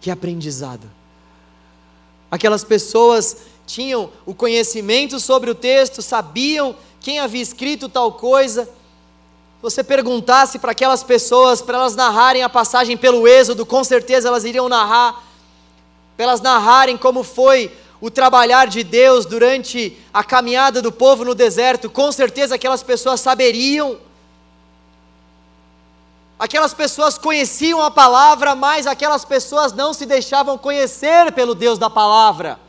Que 0.01 0.11
aprendizado! 0.11 0.91
Aquelas 2.31 2.65
pessoas 2.65 3.37
tinham 3.67 4.11
o 4.25 4.35
conhecimento 4.35 5.19
sobre 5.19 5.51
o 5.51 5.55
texto, 5.55 6.01
sabiam 6.01 6.77
quem 7.01 7.19
havia 7.19 7.43
escrito 7.43 7.89
tal 7.89 8.13
coisa. 8.13 8.69
Você 9.61 9.83
perguntasse 9.83 10.59
para 10.59 10.73
aquelas 10.73 11.03
pessoas, 11.03 11.61
para 11.61 11.79
elas 11.79 11.97
narrarem 11.97 12.43
a 12.43 12.49
passagem 12.49 12.97
pelo 12.97 13.27
Êxodo, 13.27 13.67
com 13.67 13.83
certeza 13.83 14.29
elas 14.29 14.45
iriam 14.45 14.69
narrar, 14.69 15.23
para 16.17 16.25
elas 16.25 16.41
narrarem 16.41 16.97
como 16.97 17.25
foi 17.25 17.73
o 18.01 18.11
trabalhar 18.11 18.67
de 18.69 18.85
Deus 18.85 19.27
durante 19.27 19.99
a 20.13 20.23
caminhada 20.23 20.81
do 20.81 20.93
povo 20.93 21.25
no 21.25 21.35
deserto, 21.35 21.91
com 21.91 22.13
certeza 22.13 22.55
aquelas 22.55 22.83
pessoas 22.83 23.21
saberiam. 23.21 23.99
Aquelas 26.39 26.75
pessoas 26.75 27.17
conheciam 27.17 27.83
a 27.83 27.91
palavra, 27.91 28.55
mas 28.55 28.87
aquelas 28.87 29.25
pessoas 29.25 29.73
não 29.73 29.95
se 29.95 30.05
deixavam 30.05 30.59
conhecer 30.59 31.33
pelo 31.33 31.55
Deus 31.55 31.79
da 31.79 31.89
palavra. 31.89 32.66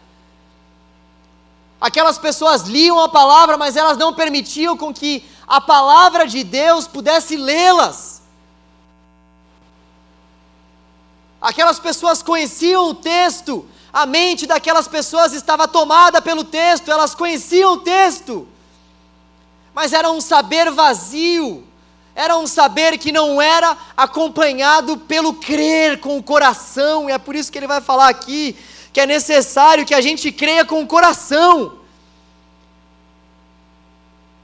Aquelas 1.79 2.17
pessoas 2.17 2.63
liam 2.63 2.99
a 2.99 3.07
palavra, 3.07 3.55
mas 3.55 3.75
elas 3.75 3.97
não 3.97 4.13
permitiam 4.13 4.75
com 4.75 4.93
que 4.93 5.23
a 5.47 5.61
palavra 5.61 6.25
de 6.27 6.43
Deus 6.43 6.87
pudesse 6.87 7.35
lê-las. 7.35 8.21
Aquelas 11.39 11.79
pessoas 11.79 12.23
conheciam 12.23 12.89
o 12.89 12.95
texto, 12.95 13.63
a 13.93 14.07
mente 14.07 14.47
daquelas 14.47 14.87
pessoas 14.87 15.33
estava 15.33 15.67
tomada 15.67 16.19
pelo 16.19 16.43
texto, 16.43 16.91
elas 16.91 17.13
conheciam 17.13 17.73
o 17.73 17.77
texto, 17.77 18.47
mas 19.73 19.93
era 19.93 20.09
um 20.09 20.19
saber 20.19 20.71
vazio, 20.71 21.63
era 22.15 22.35
um 22.35 22.47
saber 22.47 22.97
que 22.97 23.11
não 23.11 23.39
era 23.39 23.77
acompanhado 23.95 24.97
pelo 24.97 25.35
crer 25.35 25.99
com 25.99 26.17
o 26.17 26.23
coração, 26.23 27.07
e 27.07 27.13
é 27.13 27.19
por 27.19 27.35
isso 27.35 27.51
que 27.51 27.59
ele 27.59 27.67
vai 27.67 27.81
falar 27.81 28.09
aqui 28.09 28.57
que 28.97 29.01
é 29.01 29.05
necessário 29.05 29.85
que 29.85 29.93
a 29.93 30.01
gente 30.01 30.31
creia 30.31 30.65
com 30.65 30.81
o 30.81 30.87
coração. 30.87 31.73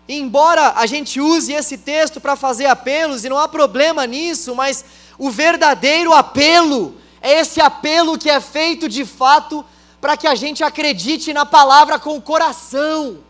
Embora 0.07 0.73
a 0.75 0.85
gente 0.85 1.19
use 1.19 1.51
esse 1.51 1.75
texto 1.75 2.21
para 2.21 2.35
fazer 2.35 2.67
apelos, 2.67 3.25
e 3.25 3.29
não 3.29 3.39
há 3.39 3.47
problema 3.47 4.05
nisso, 4.05 4.53
mas 4.53 4.85
o 5.17 5.31
verdadeiro 5.31 6.13
apelo 6.13 6.95
é 7.19 7.39
esse 7.39 7.59
apelo 7.59 8.15
que 8.15 8.29
é 8.29 8.39
feito 8.39 8.87
de 8.87 9.05
fato 9.05 9.65
para 9.99 10.15
que 10.15 10.27
a 10.27 10.35
gente 10.35 10.63
acredite 10.63 11.33
na 11.33 11.47
palavra 11.47 11.97
com 11.97 12.15
o 12.15 12.21
coração, 12.21 13.23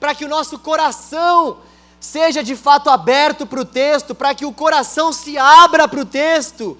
para 0.00 0.16
que 0.16 0.24
o 0.24 0.28
nosso 0.28 0.58
coração 0.58 1.58
seja 2.00 2.42
de 2.42 2.56
fato 2.56 2.90
aberto 2.90 3.46
para 3.46 3.60
o 3.60 3.64
texto, 3.64 4.16
para 4.16 4.34
que 4.34 4.44
o 4.44 4.52
coração 4.52 5.12
se 5.12 5.38
abra 5.38 5.86
para 5.86 6.00
o 6.00 6.04
texto, 6.04 6.76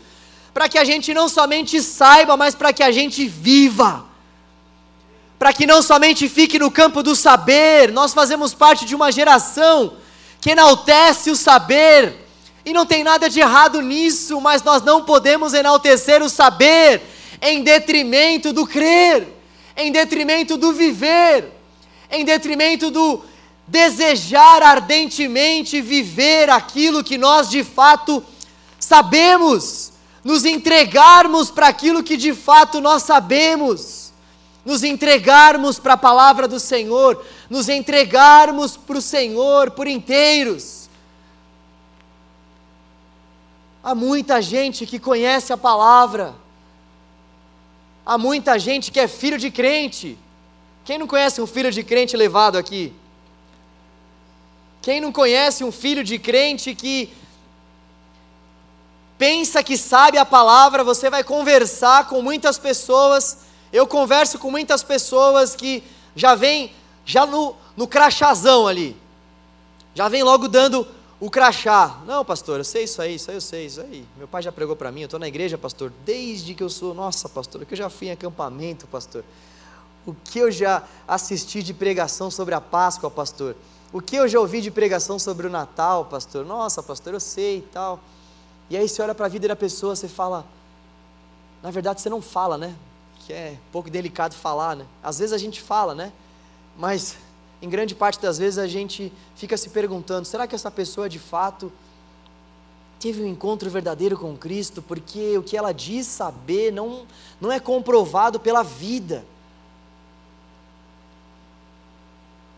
para 0.57 0.71
que 0.71 0.79
a 0.79 0.85
gente 0.85 1.13
não 1.13 1.29
somente 1.29 1.83
saiba, 1.83 2.35
mas 2.35 2.55
para 2.55 2.73
que 2.73 2.83
a 2.83 2.91
gente 2.91 3.29
viva. 3.29 4.07
Para 5.39 5.53
que 5.53 5.67
não 5.67 5.83
somente 5.83 6.31
fique 6.31 6.59
no 6.59 6.71
campo 6.71 7.03
do 7.03 7.15
saber, 7.15 7.93
nós 7.93 8.15
fazemos 8.15 8.55
parte 8.55 8.87
de 8.87 8.95
uma 8.95 9.13
geração 9.13 9.99
que 10.41 10.53
enaltece 10.53 11.31
o 11.31 11.37
saber, 11.37 12.27
e 12.65 12.73
não 12.73 12.87
tem 12.87 13.05
nada 13.05 13.29
de 13.29 13.39
errado 13.39 13.83
nisso, 13.83 14.41
mas 14.41 14.63
nós 14.63 14.81
não 14.81 15.05
podemos 15.05 15.53
enaltecer 15.53 16.23
o 16.23 16.31
saber 16.31 17.03
em 17.43 17.63
detrimento 17.63 18.51
do 18.51 18.67
crer, 18.67 19.29
em 19.77 19.93
detrimento 19.93 20.57
do 20.57 20.73
viver, 20.73 21.53
em 22.11 22.25
detrimento 22.25 22.91
do 22.91 23.23
desejar 23.69 24.63
ardentemente 24.63 25.83
viver 25.83 26.49
aquilo 26.49 27.05
que 27.05 27.19
nós 27.19 27.51
de 27.51 27.63
fato 27.63 28.25
sabemos, 28.81 29.93
nos 30.27 30.45
entregarmos 30.45 31.53
para 31.53 31.69
aquilo 31.69 32.03
que 32.03 32.17
de 32.17 32.35
fato 32.35 32.81
nós 32.81 33.05
sabemos, 33.05 34.13
nos 34.65 34.83
entregarmos 34.83 35.79
para 35.79 35.93
a 35.93 35.97
palavra 35.97 36.49
do 36.49 36.59
Senhor, 36.59 37.25
nos 37.49 37.69
entregarmos 37.69 38.77
para 38.77 38.99
o 38.99 39.01
Senhor 39.01 39.71
por 39.71 39.87
inteiros. 39.87 40.89
Há 43.85 43.95
muita 43.95 44.43
gente 44.43 44.85
que 44.85 44.99
conhece 44.99 45.53
a 45.53 45.57
palavra, 45.57 46.35
há 48.05 48.19
muita 48.19 48.59
gente 48.59 48.91
que 48.91 48.99
é 48.99 49.07
filho 49.07 49.39
de 49.39 49.49
crente. 49.49 50.19
Quem 50.85 50.99
não 50.99 51.07
conhece 51.07 51.41
um 51.41 51.47
filho 51.47 51.71
de 51.71 51.85
crente 51.85 52.17
levado 52.17 52.59
aqui? 52.59 52.93
Quem 54.83 55.01
não 55.01 55.13
conhece 55.13 55.63
um 55.63 55.71
filho 55.71 56.03
de 56.03 56.19
crente 56.19 56.75
que 56.75 57.13
pensa 59.19 59.63
que 59.63 59.77
sabe 59.77 60.19
a 60.19 60.25
palavra, 60.25 60.85
você 60.85 61.09
vai 61.11 61.25
conversar 61.25 62.09
com 62.09 62.23
muitas 62.23 62.59
pessoas. 62.59 63.39
Eu 63.73 63.87
converso 63.87 64.39
com 64.39 64.51
muitas 64.51 64.83
pessoas 64.83 65.55
que 65.55 65.83
já 66.15 66.35
vem 66.35 66.73
já 67.05 67.27
no, 67.27 67.55
no 67.77 67.87
crachazão 67.87 68.67
ali. 68.67 68.97
Já 69.95 70.09
vem 70.09 70.23
logo 70.23 70.49
dando 70.49 70.87
o 71.19 71.31
crachá. 71.31 72.01
Não, 72.07 72.25
pastor, 72.25 72.59
eu 72.59 72.65
sei 72.65 72.85
isso 72.85 73.01
aí, 73.01 73.15
isso 73.15 73.31
aí 73.31 73.37
eu 73.37 73.41
sei, 73.41 73.67
isso 73.67 73.81
aí. 73.81 74.07
Meu 74.17 74.29
pai 74.29 74.43
já 74.43 74.53
pregou 74.53 74.77
para 74.77 74.93
mim, 74.93 75.03
eu 75.03 75.07
estou 75.07 75.21
na 75.21 75.29
igreja, 75.29 75.57
pastor, 75.57 75.93
desde 76.05 76.55
que 76.55 76.63
eu 76.63 76.69
sou, 76.69 76.95
nossa, 76.95 77.29
pastor, 77.29 77.65
que 77.65 77.75
eu 77.75 77.79
já 77.79 77.89
fui 77.89 78.09
em 78.09 78.11
acampamento, 78.11 78.87
pastor. 78.87 79.25
O 80.05 80.15
que 80.15 80.39
eu 80.39 80.51
já 80.51 80.85
assisti 81.09 81.63
de 81.63 81.75
pregação 81.75 82.31
sobre 82.31 82.55
a 82.55 82.61
Páscoa, 82.61 83.11
pastor. 83.11 83.57
O 83.93 84.01
que 84.01 84.17
eu 84.17 84.29
já 84.29 84.39
ouvi 84.39 84.61
de 84.61 84.71
pregação 84.71 85.19
sobre 85.19 85.47
o 85.47 85.51
Natal, 85.51 86.05
pastor? 86.05 86.45
Nossa, 86.45 86.83
pastor, 86.83 87.15
eu 87.15 87.21
sei 87.21 87.59
e 87.59 87.63
tal. 87.63 88.01
E 88.69 88.77
aí 88.77 88.89
você 88.89 89.01
olha 89.03 89.15
para 89.15 89.27
a 89.27 89.29
vida 89.29 89.49
da 89.49 89.57
pessoa, 89.57 89.95
você 89.95 90.09
fala. 90.09 90.45
Na 91.63 91.71
verdade, 91.71 92.01
você 92.01 92.09
não 92.09 92.21
fala, 92.21 92.59
né? 92.59 92.75
Que 93.21 93.33
é 93.33 93.57
um 93.69 93.73
pouco 93.73 93.91
delicado 93.91 94.35
falar, 94.35 94.77
né? 94.77 94.87
Às 95.03 95.19
vezes 95.19 95.33
a 95.33 95.39
gente 95.39 95.61
fala, 95.61 95.95
né? 95.95 96.13
Mas 96.77 97.17
em 97.61 97.69
grande 97.69 97.95
parte 97.95 98.21
das 98.21 98.39
vezes 98.39 98.59
a 98.59 98.67
gente 98.67 99.13
fica 99.35 99.57
se 99.57 99.71
perguntando: 99.71 100.27
será 100.27 100.47
que 100.47 100.55
essa 100.55 100.71
pessoa 100.71 101.09
de 101.09 101.19
fato 101.19 101.73
teve 102.99 103.23
um 103.23 103.27
encontro 103.27 103.71
verdadeiro 103.71 104.19
com 104.19 104.37
Cristo? 104.37 104.83
Porque 104.83 105.37
o 105.39 105.43
que 105.43 105.57
ela 105.57 105.73
diz 105.73 106.07
saber 106.07 106.73
não, 106.73 107.07
não 107.41 107.51
é 107.51 107.61
comprovado 107.61 108.39
pela 108.39 108.63
vida. 108.63 109.25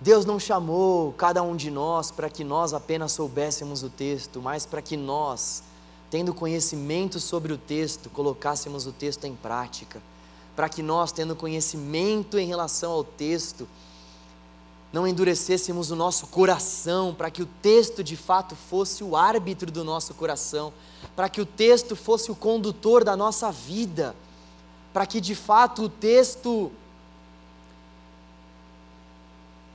Deus 0.00 0.24
não 0.24 0.38
chamou 0.38 1.12
cada 1.14 1.42
um 1.42 1.56
de 1.56 1.70
nós 1.70 2.10
para 2.10 2.30
que 2.30 2.44
nós 2.44 2.72
apenas 2.72 3.12
soubéssemos 3.12 3.82
o 3.82 3.90
texto, 3.90 4.40
mas 4.40 4.64
para 4.64 4.80
que 4.80 4.96
nós, 4.96 5.62
tendo 6.10 6.32
conhecimento 6.32 7.20
sobre 7.20 7.52
o 7.52 7.58
texto, 7.58 8.08
colocássemos 8.10 8.86
o 8.86 8.92
texto 8.92 9.24
em 9.24 9.34
prática. 9.34 10.00
Para 10.56 10.68
que 10.68 10.82
nós, 10.82 11.12
tendo 11.12 11.36
conhecimento 11.36 12.38
em 12.38 12.46
relação 12.46 12.92
ao 12.92 13.04
texto, 13.04 13.68
não 14.92 15.06
endurecêssemos 15.06 15.90
o 15.90 15.96
nosso 15.96 16.26
coração, 16.28 17.14
para 17.14 17.30
que 17.30 17.42
o 17.42 17.46
texto 17.60 18.02
de 18.02 18.16
fato 18.16 18.56
fosse 18.56 19.04
o 19.04 19.14
árbitro 19.14 19.70
do 19.70 19.84
nosso 19.84 20.14
coração, 20.14 20.72
para 21.14 21.28
que 21.28 21.40
o 21.40 21.46
texto 21.46 21.94
fosse 21.94 22.30
o 22.30 22.34
condutor 22.34 23.04
da 23.04 23.16
nossa 23.16 23.52
vida, 23.52 24.16
para 24.92 25.04
que 25.04 25.20
de 25.20 25.34
fato 25.34 25.84
o 25.84 25.88
texto 25.88 26.72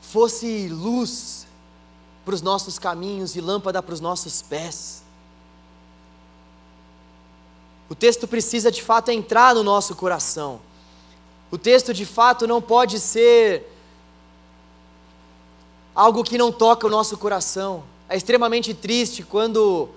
fosse 0.02 0.68
luz 0.68 1.46
para 2.26 2.34
os 2.34 2.42
nossos 2.42 2.80
caminhos 2.80 3.36
e 3.36 3.42
lâmpada 3.42 3.84
para 3.84 3.94
os 3.94 4.00
nossos 4.00 4.42
pés. 4.42 5.03
O 7.94 7.96
texto 7.96 8.28
precisa 8.28 8.72
de 8.72 8.82
fato 8.82 9.12
entrar 9.12 9.54
no 9.54 9.62
nosso 9.62 9.96
coração. 9.96 10.60
O 11.52 11.60
texto 11.60 11.94
de 11.94 12.08
fato 12.08 12.48
não 12.48 12.60
pode 12.60 13.00
ser 13.00 13.72
algo 15.94 16.24
que 16.24 16.36
não 16.36 16.52
toca 16.52 16.88
o 16.88 16.90
nosso 16.90 17.16
coração. 17.20 17.84
É 18.10 18.18
extremamente 18.18 18.74
triste 18.74 19.22
quando 19.22 19.90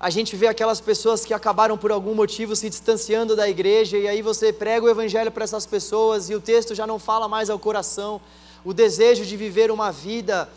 a 0.00 0.08
gente 0.08 0.34
vê 0.36 0.46
aquelas 0.46 0.80
pessoas 0.80 1.22
que 1.22 1.34
acabaram 1.34 1.76
por 1.76 1.92
algum 1.92 2.14
motivo 2.14 2.56
se 2.56 2.70
distanciando 2.70 3.36
da 3.36 3.46
igreja 3.46 3.98
e 3.98 4.08
aí 4.08 4.22
você 4.22 4.50
prega 4.50 4.86
o 4.86 4.88
evangelho 4.88 5.30
para 5.30 5.44
essas 5.44 5.66
pessoas 5.66 6.30
e 6.30 6.34
o 6.34 6.40
texto 6.40 6.74
já 6.74 6.86
não 6.86 6.98
fala 6.98 7.28
mais 7.28 7.50
ao 7.50 7.58
coração 7.58 8.22
o 8.64 8.72
desejo 8.72 9.26
de 9.26 9.36
viver 9.36 9.70
uma 9.70 9.92
vida 9.92 10.48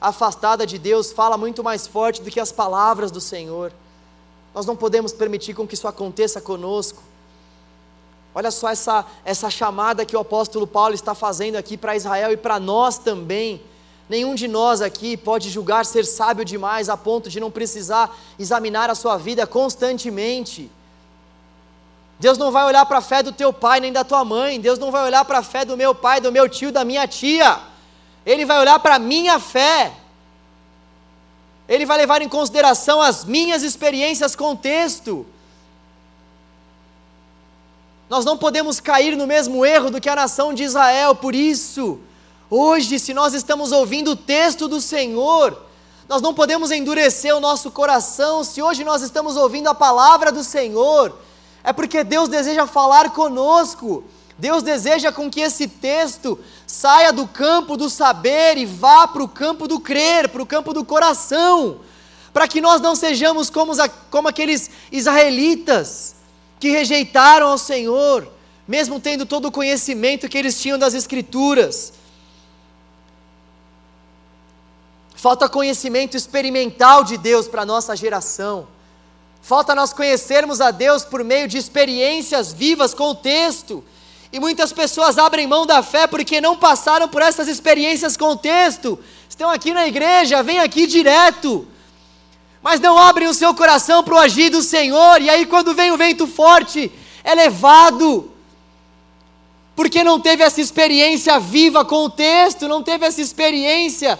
afastada 0.00 0.64
de 0.64 0.78
Deus 0.78 1.10
fala 1.10 1.36
muito 1.36 1.64
mais 1.64 1.88
forte 1.88 2.22
do 2.22 2.30
que 2.30 2.38
as 2.38 2.52
palavras 2.52 3.10
do 3.10 3.20
Senhor. 3.20 3.72
Nós 4.54 4.66
não 4.66 4.76
podemos 4.76 5.12
permitir 5.12 5.54
com 5.54 5.66
que 5.66 5.74
isso 5.74 5.86
aconteça 5.86 6.40
conosco. 6.40 7.02
Olha 8.34 8.50
só 8.50 8.68
essa, 8.68 9.04
essa 9.24 9.50
chamada 9.50 10.04
que 10.04 10.16
o 10.16 10.20
apóstolo 10.20 10.66
Paulo 10.66 10.94
está 10.94 11.14
fazendo 11.14 11.56
aqui 11.56 11.76
para 11.76 11.96
Israel 11.96 12.32
e 12.32 12.36
para 12.36 12.60
nós 12.60 12.98
também. 12.98 13.60
Nenhum 14.08 14.34
de 14.34 14.48
nós 14.48 14.80
aqui 14.80 15.16
pode 15.16 15.50
julgar 15.50 15.84
ser 15.84 16.04
sábio 16.04 16.44
demais 16.44 16.88
a 16.88 16.96
ponto 16.96 17.30
de 17.30 17.38
não 17.38 17.50
precisar 17.50 18.16
examinar 18.38 18.90
a 18.90 18.94
sua 18.94 19.16
vida 19.16 19.46
constantemente. 19.46 20.70
Deus 22.18 22.36
não 22.36 22.52
vai 22.52 22.64
olhar 22.64 22.84
para 22.86 22.98
a 22.98 23.00
fé 23.02 23.22
do 23.22 23.32
teu 23.32 23.52
pai 23.52 23.80
nem 23.80 23.92
da 23.92 24.04
tua 24.04 24.24
mãe. 24.24 24.60
Deus 24.60 24.78
não 24.78 24.90
vai 24.90 25.04
olhar 25.04 25.24
para 25.24 25.38
a 25.38 25.42
fé 25.42 25.64
do 25.64 25.76
meu 25.76 25.94
pai, 25.94 26.20
do 26.20 26.30
meu 26.30 26.48
tio, 26.48 26.70
da 26.70 26.84
minha 26.84 27.06
tia. 27.08 27.58
Ele 28.26 28.44
vai 28.44 28.58
olhar 28.60 28.78
para 28.78 28.96
a 28.96 28.98
minha 28.98 29.38
fé. 29.38 29.92
Ele 31.70 31.86
vai 31.86 31.96
levar 31.96 32.20
em 32.20 32.28
consideração 32.28 33.00
as 33.00 33.24
minhas 33.24 33.62
experiências 33.62 34.34
com 34.34 34.54
o 34.54 34.56
texto. 34.56 35.24
Nós 38.08 38.24
não 38.24 38.36
podemos 38.36 38.80
cair 38.80 39.16
no 39.16 39.24
mesmo 39.24 39.64
erro 39.64 39.88
do 39.88 40.00
que 40.00 40.08
a 40.08 40.16
nação 40.16 40.52
de 40.52 40.64
Israel, 40.64 41.14
por 41.14 41.32
isso, 41.32 42.00
hoje, 42.50 42.98
se 42.98 43.14
nós 43.14 43.34
estamos 43.34 43.70
ouvindo 43.70 44.10
o 44.10 44.16
texto 44.16 44.66
do 44.66 44.80
Senhor, 44.80 45.56
nós 46.08 46.20
não 46.20 46.34
podemos 46.34 46.72
endurecer 46.72 47.36
o 47.36 47.38
nosso 47.38 47.70
coração, 47.70 48.42
se 48.42 48.60
hoje 48.60 48.82
nós 48.82 49.00
estamos 49.00 49.36
ouvindo 49.36 49.68
a 49.68 49.74
palavra 49.74 50.32
do 50.32 50.42
Senhor, 50.42 51.16
é 51.62 51.72
porque 51.72 52.02
Deus 52.02 52.28
deseja 52.28 52.66
falar 52.66 53.10
conosco. 53.10 54.02
Deus 54.40 54.62
deseja 54.62 55.12
com 55.12 55.30
que 55.30 55.42
esse 55.42 55.68
texto 55.68 56.38
saia 56.66 57.12
do 57.12 57.28
campo 57.28 57.76
do 57.76 57.90
saber 57.90 58.56
e 58.56 58.64
vá 58.64 59.06
para 59.06 59.22
o 59.22 59.28
campo 59.28 59.68
do 59.68 59.78
crer, 59.78 60.30
para 60.30 60.42
o 60.42 60.46
campo 60.46 60.72
do 60.72 60.82
coração, 60.82 61.80
para 62.32 62.48
que 62.48 62.58
nós 62.58 62.80
não 62.80 62.96
sejamos 62.96 63.50
como, 63.50 63.72
como 64.10 64.28
aqueles 64.28 64.70
israelitas 64.90 66.16
que 66.58 66.70
rejeitaram 66.70 67.48
ao 67.48 67.58
Senhor, 67.58 68.26
mesmo 68.66 68.98
tendo 68.98 69.26
todo 69.26 69.48
o 69.48 69.52
conhecimento 69.52 70.26
que 70.26 70.38
eles 70.38 70.58
tinham 70.58 70.78
das 70.78 70.94
Escrituras. 70.94 71.92
Falta 75.14 75.50
conhecimento 75.50 76.16
experimental 76.16 77.04
de 77.04 77.18
Deus 77.18 77.46
para 77.46 77.60
a 77.60 77.66
nossa 77.66 77.94
geração. 77.94 78.66
Falta 79.42 79.74
nós 79.74 79.92
conhecermos 79.92 80.62
a 80.62 80.70
Deus 80.70 81.04
por 81.04 81.22
meio 81.22 81.46
de 81.46 81.58
experiências 81.58 82.54
vivas 82.54 82.94
com 82.94 83.10
o 83.10 83.14
texto. 83.14 83.84
E 84.32 84.38
muitas 84.38 84.72
pessoas 84.72 85.18
abrem 85.18 85.46
mão 85.46 85.66
da 85.66 85.82
fé 85.82 86.06
porque 86.06 86.40
não 86.40 86.56
passaram 86.56 87.08
por 87.08 87.20
essas 87.20 87.48
experiências 87.48 88.16
com 88.16 88.30
o 88.30 88.36
texto. 88.36 88.98
Estão 89.28 89.50
aqui 89.50 89.72
na 89.72 89.86
igreja, 89.86 90.42
vem 90.42 90.60
aqui 90.60 90.86
direto. 90.86 91.66
Mas 92.62 92.78
não 92.78 92.96
abrem 92.96 93.26
o 93.26 93.34
seu 93.34 93.52
coração 93.54 94.04
para 94.04 94.14
o 94.14 94.18
agir 94.18 94.50
do 94.50 94.62
Senhor. 94.62 95.20
E 95.20 95.28
aí, 95.28 95.46
quando 95.46 95.74
vem 95.74 95.90
o 95.90 95.96
vento 95.96 96.26
forte, 96.26 96.92
é 97.24 97.34
levado. 97.34 98.30
Porque 99.74 100.04
não 100.04 100.20
teve 100.20 100.44
essa 100.44 100.60
experiência 100.60 101.40
viva 101.40 101.84
com 101.84 102.04
o 102.04 102.10
texto, 102.10 102.68
não 102.68 102.82
teve 102.82 103.06
essa 103.06 103.20
experiência 103.20 104.18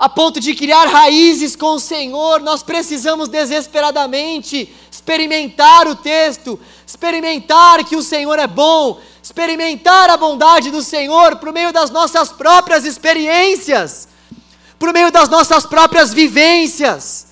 a 0.00 0.08
ponto 0.08 0.40
de 0.40 0.54
criar 0.54 0.86
raízes 0.86 1.54
com 1.54 1.74
o 1.74 1.78
Senhor, 1.78 2.40
nós 2.40 2.62
precisamos 2.62 3.28
desesperadamente 3.28 4.74
experimentar 4.90 5.86
o 5.86 5.94
texto, 5.94 6.58
experimentar 6.86 7.84
que 7.84 7.94
o 7.94 8.02
Senhor 8.02 8.38
é 8.38 8.46
bom, 8.46 8.98
experimentar 9.30 10.10
a 10.10 10.16
bondade 10.16 10.72
do 10.72 10.82
Senhor 10.82 11.36
por 11.36 11.52
meio 11.52 11.72
das 11.72 11.88
nossas 11.88 12.30
próprias 12.30 12.84
experiências, 12.84 14.08
por 14.76 14.92
meio 14.92 15.12
das 15.12 15.28
nossas 15.28 15.64
próprias 15.64 16.12
vivências. 16.12 17.28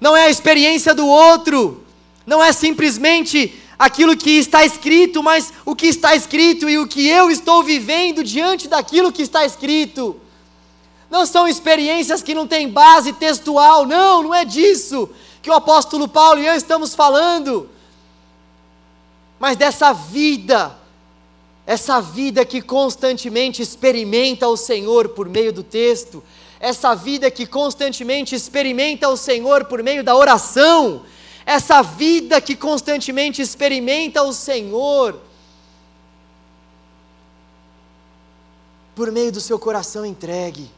Não 0.00 0.16
é 0.16 0.26
a 0.26 0.30
experiência 0.30 0.94
do 0.94 1.04
outro, 1.04 1.84
não 2.24 2.42
é 2.42 2.52
simplesmente 2.52 3.60
aquilo 3.76 4.16
que 4.16 4.38
está 4.38 4.64
escrito, 4.64 5.24
mas 5.24 5.52
o 5.66 5.74
que 5.74 5.88
está 5.88 6.14
escrito 6.14 6.70
e 6.70 6.78
o 6.78 6.86
que 6.86 7.08
eu 7.08 7.28
estou 7.28 7.64
vivendo 7.64 8.22
diante 8.22 8.68
daquilo 8.68 9.10
que 9.10 9.22
está 9.22 9.44
escrito. 9.44 10.20
Não 11.10 11.26
são 11.26 11.48
experiências 11.48 12.22
que 12.22 12.32
não 12.32 12.46
têm 12.46 12.68
base 12.68 13.12
textual, 13.12 13.84
não, 13.84 14.22
não 14.22 14.32
é 14.32 14.44
disso 14.44 15.10
que 15.42 15.50
o 15.50 15.54
apóstolo 15.54 16.06
Paulo 16.06 16.40
e 16.40 16.46
eu 16.46 16.54
estamos 16.54 16.94
falando. 16.94 17.68
Mas 19.40 19.56
dessa 19.56 19.94
vida, 19.94 20.78
essa 21.66 21.98
vida 21.98 22.44
que 22.44 22.60
constantemente 22.60 23.62
experimenta 23.62 24.46
o 24.46 24.54
Senhor 24.54 25.08
por 25.08 25.30
meio 25.30 25.50
do 25.50 25.62
texto, 25.62 26.22
essa 26.60 26.94
vida 26.94 27.30
que 27.30 27.46
constantemente 27.46 28.34
experimenta 28.34 29.08
o 29.08 29.16
Senhor 29.16 29.64
por 29.64 29.82
meio 29.82 30.04
da 30.04 30.14
oração, 30.14 31.06
essa 31.46 31.80
vida 31.80 32.38
que 32.38 32.54
constantemente 32.54 33.40
experimenta 33.40 34.22
o 34.22 34.32
Senhor 34.34 35.18
por 38.94 39.10
meio 39.10 39.32
do 39.32 39.40
seu 39.40 39.58
coração 39.58 40.04
entregue. 40.04 40.70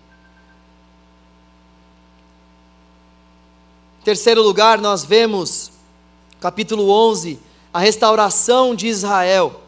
Em 4.00 4.04
terceiro 4.04 4.40
lugar, 4.40 4.80
nós 4.80 5.04
vemos, 5.04 5.72
capítulo 6.38 6.88
11, 6.88 7.40
a 7.72 7.78
restauração 7.78 8.74
de 8.74 8.86
Israel. 8.86 9.60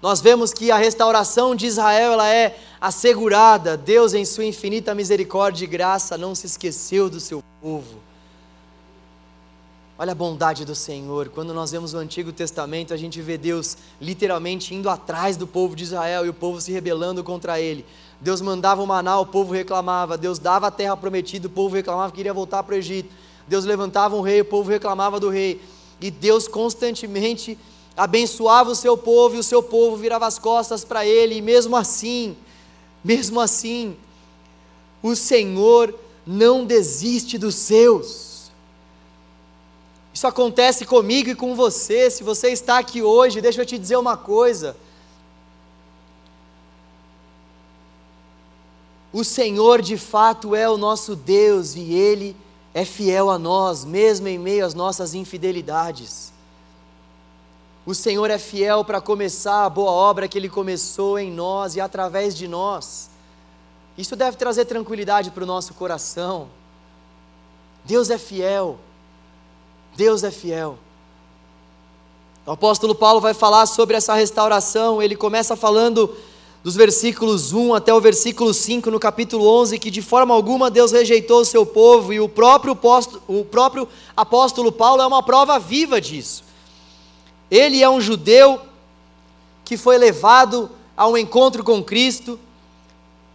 Nós 0.00 0.20
vemos 0.20 0.52
que 0.52 0.70
a 0.70 0.76
restauração 0.76 1.54
de 1.54 1.66
Israel 1.66 2.12
ela 2.12 2.28
é 2.28 2.58
assegurada. 2.80 3.76
Deus, 3.76 4.14
em 4.14 4.24
sua 4.24 4.44
infinita 4.44 4.94
misericórdia 4.94 5.64
e 5.64 5.68
graça, 5.68 6.16
não 6.16 6.34
se 6.34 6.46
esqueceu 6.46 7.10
do 7.10 7.18
seu 7.18 7.42
povo. 7.60 8.08
Olha 10.00 10.12
a 10.12 10.14
bondade 10.14 10.64
do 10.64 10.76
Senhor. 10.76 11.28
Quando 11.28 11.52
nós 11.52 11.72
vemos 11.72 11.92
o 11.92 11.98
Antigo 11.98 12.30
Testamento, 12.32 12.94
a 12.94 12.96
gente 12.96 13.20
vê 13.20 13.36
Deus 13.36 13.76
literalmente 14.00 14.72
indo 14.72 14.88
atrás 14.88 15.36
do 15.36 15.44
povo 15.44 15.74
de 15.74 15.82
Israel 15.82 16.24
e 16.24 16.28
o 16.28 16.34
povo 16.34 16.60
se 16.60 16.70
rebelando 16.70 17.24
contra 17.24 17.60
ele. 17.60 17.84
Deus 18.20 18.40
mandava 18.40 18.80
o 18.80 18.86
maná, 18.86 19.18
o 19.18 19.26
povo 19.26 19.52
reclamava. 19.52 20.16
Deus 20.16 20.38
dava 20.38 20.68
a 20.68 20.70
terra 20.70 20.96
prometida, 20.96 21.48
o 21.48 21.50
povo 21.50 21.74
reclamava 21.74 22.12
que 22.12 22.18
queria 22.18 22.32
voltar 22.32 22.62
para 22.62 22.76
o 22.76 22.78
Egito. 22.78 23.10
Deus 23.48 23.64
levantava 23.64 24.14
um 24.14 24.20
rei, 24.20 24.40
o 24.40 24.44
povo 24.44 24.70
reclamava 24.70 25.18
do 25.18 25.28
rei. 25.28 25.60
E 26.00 26.10
Deus 26.10 26.46
constantemente 26.46 27.58
abençoava 27.96 28.70
o 28.70 28.76
seu 28.76 28.96
povo 28.96 29.34
e 29.34 29.38
o 29.38 29.42
seu 29.42 29.62
povo 29.62 29.96
virava 29.96 30.26
as 30.26 30.38
costas 30.38 30.84
para 30.84 31.04
ele. 31.04 31.36
E 31.36 31.42
mesmo 31.42 31.76
assim, 31.76 32.36
mesmo 33.02 33.40
assim, 33.40 33.96
o 35.02 35.16
Senhor 35.16 35.94
não 36.26 36.64
desiste 36.64 37.38
dos 37.38 37.54
seus. 37.54 38.50
Isso 40.12 40.26
acontece 40.26 40.84
comigo 40.84 41.30
e 41.30 41.34
com 41.34 41.54
você. 41.54 42.10
Se 42.10 42.22
você 42.22 42.50
está 42.50 42.78
aqui 42.78 43.02
hoje, 43.02 43.40
deixa 43.40 43.62
eu 43.62 43.66
te 43.66 43.78
dizer 43.78 43.96
uma 43.96 44.16
coisa. 44.16 44.76
O 49.12 49.24
Senhor 49.24 49.80
de 49.80 49.96
fato 49.96 50.54
é 50.54 50.68
o 50.68 50.76
nosso 50.76 51.16
Deus 51.16 51.74
e 51.74 51.92
Ele 51.94 52.36
fiel 52.84 53.30
a 53.30 53.38
nós, 53.38 53.84
mesmo 53.84 54.28
em 54.28 54.38
meio 54.38 54.64
às 54.64 54.74
nossas 54.74 55.14
infidelidades. 55.14 56.32
O 57.86 57.94
Senhor 57.94 58.30
é 58.30 58.38
fiel 58.38 58.84
para 58.84 59.00
começar 59.00 59.64
a 59.64 59.70
boa 59.70 59.90
obra 59.90 60.28
que 60.28 60.36
Ele 60.36 60.48
começou 60.48 61.18
em 61.18 61.30
nós 61.30 61.74
e 61.74 61.80
através 61.80 62.36
de 62.36 62.46
nós. 62.46 63.08
Isso 63.96 64.14
deve 64.14 64.36
trazer 64.36 64.66
tranquilidade 64.66 65.30
para 65.30 65.42
o 65.42 65.46
nosso 65.46 65.72
coração. 65.74 66.48
Deus 67.84 68.10
é 68.10 68.18
fiel. 68.18 68.78
Deus 69.96 70.22
é 70.22 70.30
fiel. 70.30 70.78
O 72.46 72.52
apóstolo 72.52 72.94
Paulo 72.94 73.20
vai 73.20 73.34
falar 73.34 73.66
sobre 73.66 73.96
essa 73.96 74.14
restauração. 74.14 75.02
Ele 75.02 75.16
começa 75.16 75.56
falando 75.56 76.14
dos 76.62 76.74
versículos 76.74 77.52
1 77.52 77.74
até 77.74 77.94
o 77.94 78.00
versículo 78.00 78.52
5 78.52 78.90
no 78.90 78.98
capítulo 78.98 79.46
11, 79.60 79.78
que 79.78 79.90
de 79.90 80.02
forma 80.02 80.34
alguma 80.34 80.70
Deus 80.70 80.92
rejeitou 80.92 81.40
o 81.40 81.44
seu 81.44 81.64
povo, 81.64 82.12
e 82.12 82.20
o 82.20 82.28
próprio, 82.28 82.72
apóstolo, 82.72 83.22
o 83.28 83.44
próprio 83.44 83.88
apóstolo 84.16 84.72
Paulo 84.72 85.02
é 85.02 85.06
uma 85.06 85.22
prova 85.22 85.58
viva 85.58 86.00
disso. 86.00 86.44
Ele 87.50 87.82
é 87.82 87.88
um 87.88 88.00
judeu 88.00 88.60
que 89.64 89.76
foi 89.76 89.96
levado 89.98 90.70
a 90.96 91.06
um 91.06 91.16
encontro 91.16 91.62
com 91.62 91.82
Cristo. 91.82 92.38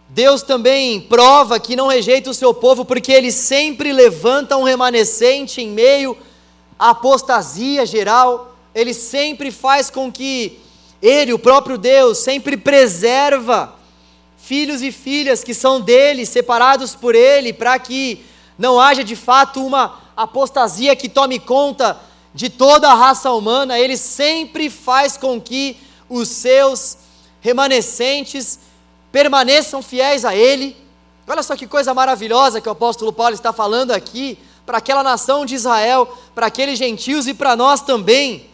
Deus 0.08 0.42
também 0.42 1.00
prova 1.00 1.58
que 1.58 1.74
não 1.74 1.88
rejeita 1.88 2.30
o 2.30 2.34
seu 2.34 2.52
povo, 2.52 2.84
porque 2.84 3.10
ele 3.10 3.32
sempre 3.32 3.92
levanta 3.92 4.56
um 4.56 4.62
remanescente 4.62 5.60
em 5.60 5.70
meio 5.70 6.16
à 6.78 6.90
apostasia 6.90 7.86
geral, 7.86 8.54
ele 8.74 8.92
sempre 8.92 9.50
faz 9.50 9.88
com 9.88 10.10
que 10.10 10.58
ele, 11.04 11.34
o 11.34 11.38
próprio 11.38 11.76
Deus, 11.76 12.16
sempre 12.16 12.56
preserva 12.56 13.74
filhos 14.38 14.80
e 14.80 14.90
filhas 14.90 15.44
que 15.44 15.52
são 15.52 15.78
dele, 15.78 16.24
separados 16.24 16.94
por 16.94 17.14
ele, 17.14 17.52
para 17.52 17.78
que 17.78 18.24
não 18.58 18.80
haja 18.80 19.04
de 19.04 19.14
fato 19.14 19.64
uma 19.64 20.00
apostasia 20.16 20.96
que 20.96 21.10
tome 21.10 21.38
conta 21.38 22.00
de 22.32 22.48
toda 22.48 22.88
a 22.90 22.94
raça 22.94 23.30
humana. 23.32 23.78
Ele 23.78 23.98
sempre 23.98 24.70
faz 24.70 25.18
com 25.18 25.38
que 25.38 25.76
os 26.08 26.28
seus 26.28 26.96
remanescentes 27.42 28.58
permaneçam 29.12 29.82
fiéis 29.82 30.24
a 30.24 30.34
ele. 30.34 30.74
Olha 31.28 31.42
só 31.42 31.54
que 31.54 31.66
coisa 31.66 31.92
maravilhosa 31.92 32.62
que 32.62 32.68
o 32.68 32.72
apóstolo 32.72 33.12
Paulo 33.12 33.34
está 33.34 33.52
falando 33.52 33.90
aqui 33.90 34.38
para 34.64 34.78
aquela 34.78 35.02
nação 35.02 35.44
de 35.44 35.54
Israel, 35.54 36.10
para 36.34 36.46
aqueles 36.46 36.78
gentios 36.78 37.26
e 37.26 37.34
para 37.34 37.54
nós 37.54 37.82
também. 37.82 38.53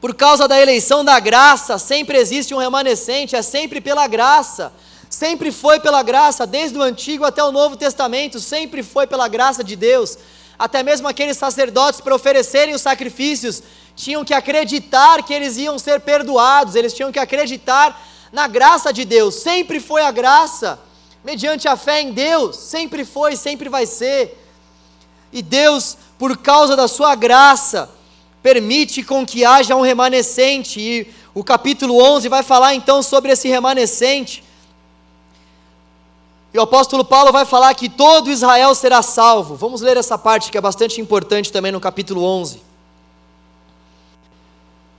Por 0.00 0.14
causa 0.14 0.46
da 0.46 0.60
eleição 0.60 1.04
da 1.04 1.18
graça, 1.18 1.78
sempre 1.78 2.18
existe 2.18 2.54
um 2.54 2.58
remanescente, 2.58 3.34
é 3.34 3.42
sempre 3.42 3.80
pela 3.80 4.06
graça. 4.06 4.72
Sempre 5.08 5.52
foi 5.52 5.78
pela 5.80 6.02
graça, 6.02 6.46
desde 6.46 6.76
o 6.76 6.82
Antigo 6.82 7.24
até 7.24 7.42
o 7.42 7.52
Novo 7.52 7.76
Testamento, 7.76 8.40
sempre 8.40 8.82
foi 8.82 9.06
pela 9.06 9.28
graça 9.28 9.62
de 9.64 9.76
Deus. 9.76 10.18
até 10.58 10.82
mesmo 10.82 11.06
aqueles 11.06 11.36
sacerdotes, 11.36 12.00
para 12.00 12.14
oferecerem 12.14 12.74
os 12.74 12.80
sacrifícios, 12.80 13.62
tinham 13.94 14.24
que 14.24 14.34
acreditar 14.34 15.22
que 15.22 15.32
eles 15.32 15.56
iam 15.56 15.78
ser 15.78 16.00
perdoados, 16.00 16.74
eles 16.74 16.94
tinham 16.94 17.12
que 17.12 17.18
acreditar 17.18 18.00
na 18.32 18.46
graça 18.46 18.92
de 18.92 19.04
Deus. 19.04 19.34
Sempre 19.36 19.80
foi 19.80 20.02
a 20.02 20.10
graça, 20.10 20.78
mediante 21.24 21.68
a 21.68 21.76
fé 21.76 22.00
em 22.00 22.12
Deus, 22.12 22.56
sempre 22.56 23.04
foi, 23.04 23.36
sempre 23.36 23.68
vai 23.68 23.86
ser. 23.86 24.42
E 25.32 25.42
Deus, 25.42 25.96
por 26.18 26.38
causa 26.38 26.74
da 26.74 26.88
sua 26.88 27.14
graça, 27.14 27.90
permite 28.46 29.02
com 29.02 29.26
que 29.26 29.44
haja 29.44 29.74
um 29.74 29.80
remanescente. 29.80 30.78
E 30.78 31.08
o 31.34 31.42
capítulo 31.42 32.00
11 32.00 32.28
vai 32.28 32.44
falar 32.44 32.76
então 32.76 33.02
sobre 33.02 33.32
esse 33.32 33.48
remanescente. 33.48 34.44
E 36.54 36.56
o 36.56 36.62
apóstolo 36.62 37.04
Paulo 37.04 37.32
vai 37.32 37.44
falar 37.44 37.74
que 37.74 37.88
todo 37.88 38.30
Israel 38.30 38.72
será 38.76 39.02
salvo. 39.02 39.56
Vamos 39.56 39.80
ler 39.80 39.96
essa 39.96 40.16
parte 40.16 40.52
que 40.52 40.56
é 40.56 40.60
bastante 40.60 41.00
importante 41.00 41.50
também 41.50 41.72
no 41.72 41.80
capítulo 41.80 42.22
11. 42.22 42.62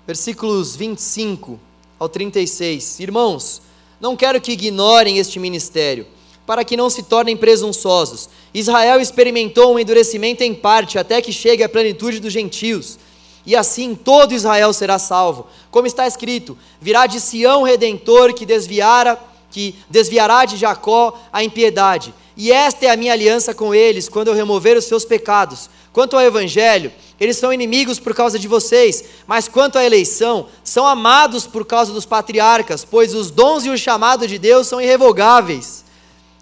Versículos 0.05 0.75
25 0.75 1.57
ao 1.97 2.09
36. 2.09 2.99
Irmãos, 2.99 3.61
não 3.97 4.17
quero 4.17 4.41
que 4.41 4.51
ignorem 4.51 5.19
este 5.19 5.39
ministério, 5.39 6.05
para 6.45 6.65
que 6.65 6.75
não 6.75 6.89
se 6.89 7.01
tornem 7.01 7.37
presunçosos. 7.37 8.27
Israel 8.53 8.99
experimentou 8.99 9.73
um 9.73 9.79
endurecimento 9.79 10.43
em 10.43 10.53
parte, 10.53 10.99
até 10.99 11.21
que 11.21 11.31
chegue 11.31 11.63
à 11.63 11.69
plenitude 11.69 12.19
dos 12.19 12.33
gentios. 12.33 12.99
E 13.47 13.55
assim 13.55 13.95
todo 13.95 14.33
Israel 14.33 14.73
será 14.73 14.99
salvo. 14.99 15.47
Como 15.71 15.87
está 15.87 16.05
escrito: 16.05 16.57
virá 16.81 17.07
de 17.07 17.21
Sião 17.21 17.63
redentor 17.63 18.33
que 18.33 18.45
desviara 18.45 19.17
que 19.49 19.73
desviará 19.89 20.43
de 20.43 20.57
Jacó 20.57 21.17
a 21.31 21.41
impiedade. 21.41 22.13
E 22.35 22.51
esta 22.51 22.85
é 22.85 22.89
a 22.89 22.97
minha 22.97 23.13
aliança 23.13 23.53
com 23.53 23.73
eles, 23.73 24.09
quando 24.09 24.27
eu 24.27 24.33
remover 24.33 24.75
os 24.75 24.83
seus 24.83 25.05
pecados. 25.05 25.69
Quanto 25.93 26.17
ao 26.17 26.21
evangelho, 26.21 26.91
eles 27.19 27.37
são 27.37 27.51
inimigos 27.51 27.97
por 27.97 28.13
causa 28.13 28.37
de 28.37 28.47
vocês, 28.47 29.05
mas 29.25 29.47
quanto 29.47 29.77
à 29.77 29.85
eleição, 29.85 30.47
são 30.63 30.85
amados 30.85 31.47
por 31.47 31.65
causa 31.65 31.93
dos 31.93 32.05
patriarcas, 32.05 32.83
pois 32.85 33.15
os 33.15 33.31
dons 33.31 33.65
e 33.65 33.69
o 33.69 33.77
chamado 33.77 34.27
de 34.27 34.37
Deus 34.37 34.67
são 34.67 34.81
irrevogáveis. 34.81 35.85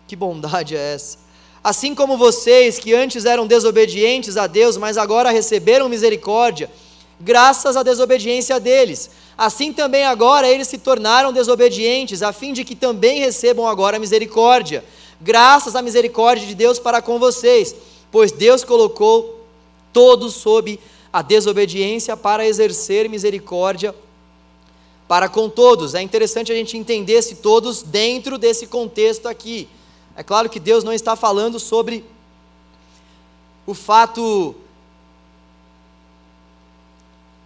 Que 0.07 0.15
bondade 0.15 0.75
é 0.75 0.95
essa? 0.95 1.19
Assim 1.63 1.95
como 1.95 2.17
vocês, 2.17 2.77
que 2.77 2.93
antes 2.93 3.23
eram 3.23 3.47
desobedientes 3.47 4.35
a 4.35 4.47
Deus, 4.47 4.75
mas 4.75 4.97
agora 4.97 5.29
receberam 5.29 5.87
misericórdia, 5.87 6.69
graças 7.19 7.77
à 7.77 7.83
desobediência 7.83 8.59
deles. 8.59 9.09
Assim 9.37 9.73
também 9.73 10.05
agora 10.05 10.47
eles 10.47 10.67
se 10.67 10.77
tornaram 10.77 11.33
desobedientes, 11.33 12.21
a 12.21 12.31
fim 12.31 12.53
de 12.53 12.63
que 12.63 12.75
também 12.75 13.19
recebam 13.19 13.67
agora 13.67 13.99
misericórdia, 13.99 14.83
graças 15.19 15.75
à 15.75 15.81
misericórdia 15.81 16.47
de 16.47 16.55
Deus 16.55 16.79
para 16.79 17.01
com 17.01 17.19
vocês, 17.19 17.75
pois 18.11 18.31
Deus 18.31 18.63
colocou 18.63 19.45
todos 19.91 20.33
sob 20.35 20.79
a 21.11 21.21
desobediência 21.21 22.17
para 22.17 22.45
exercer 22.45 23.09
misericórdia 23.09 23.95
para 25.07 25.29
com 25.29 25.49
todos. 25.49 25.93
É 25.93 26.01
interessante 26.01 26.51
a 26.51 26.55
gente 26.55 26.77
entender 26.77 27.13
esse 27.13 27.35
todos 27.35 27.81
dentro 27.81 28.37
desse 28.37 28.67
contexto 28.67 29.27
aqui. 29.27 29.69
É 30.15 30.23
claro 30.23 30.49
que 30.49 30.59
Deus 30.59 30.83
não 30.83 30.93
está 30.93 31.15
falando 31.15 31.59
sobre 31.59 32.03
o 33.65 33.73
fato 33.73 34.55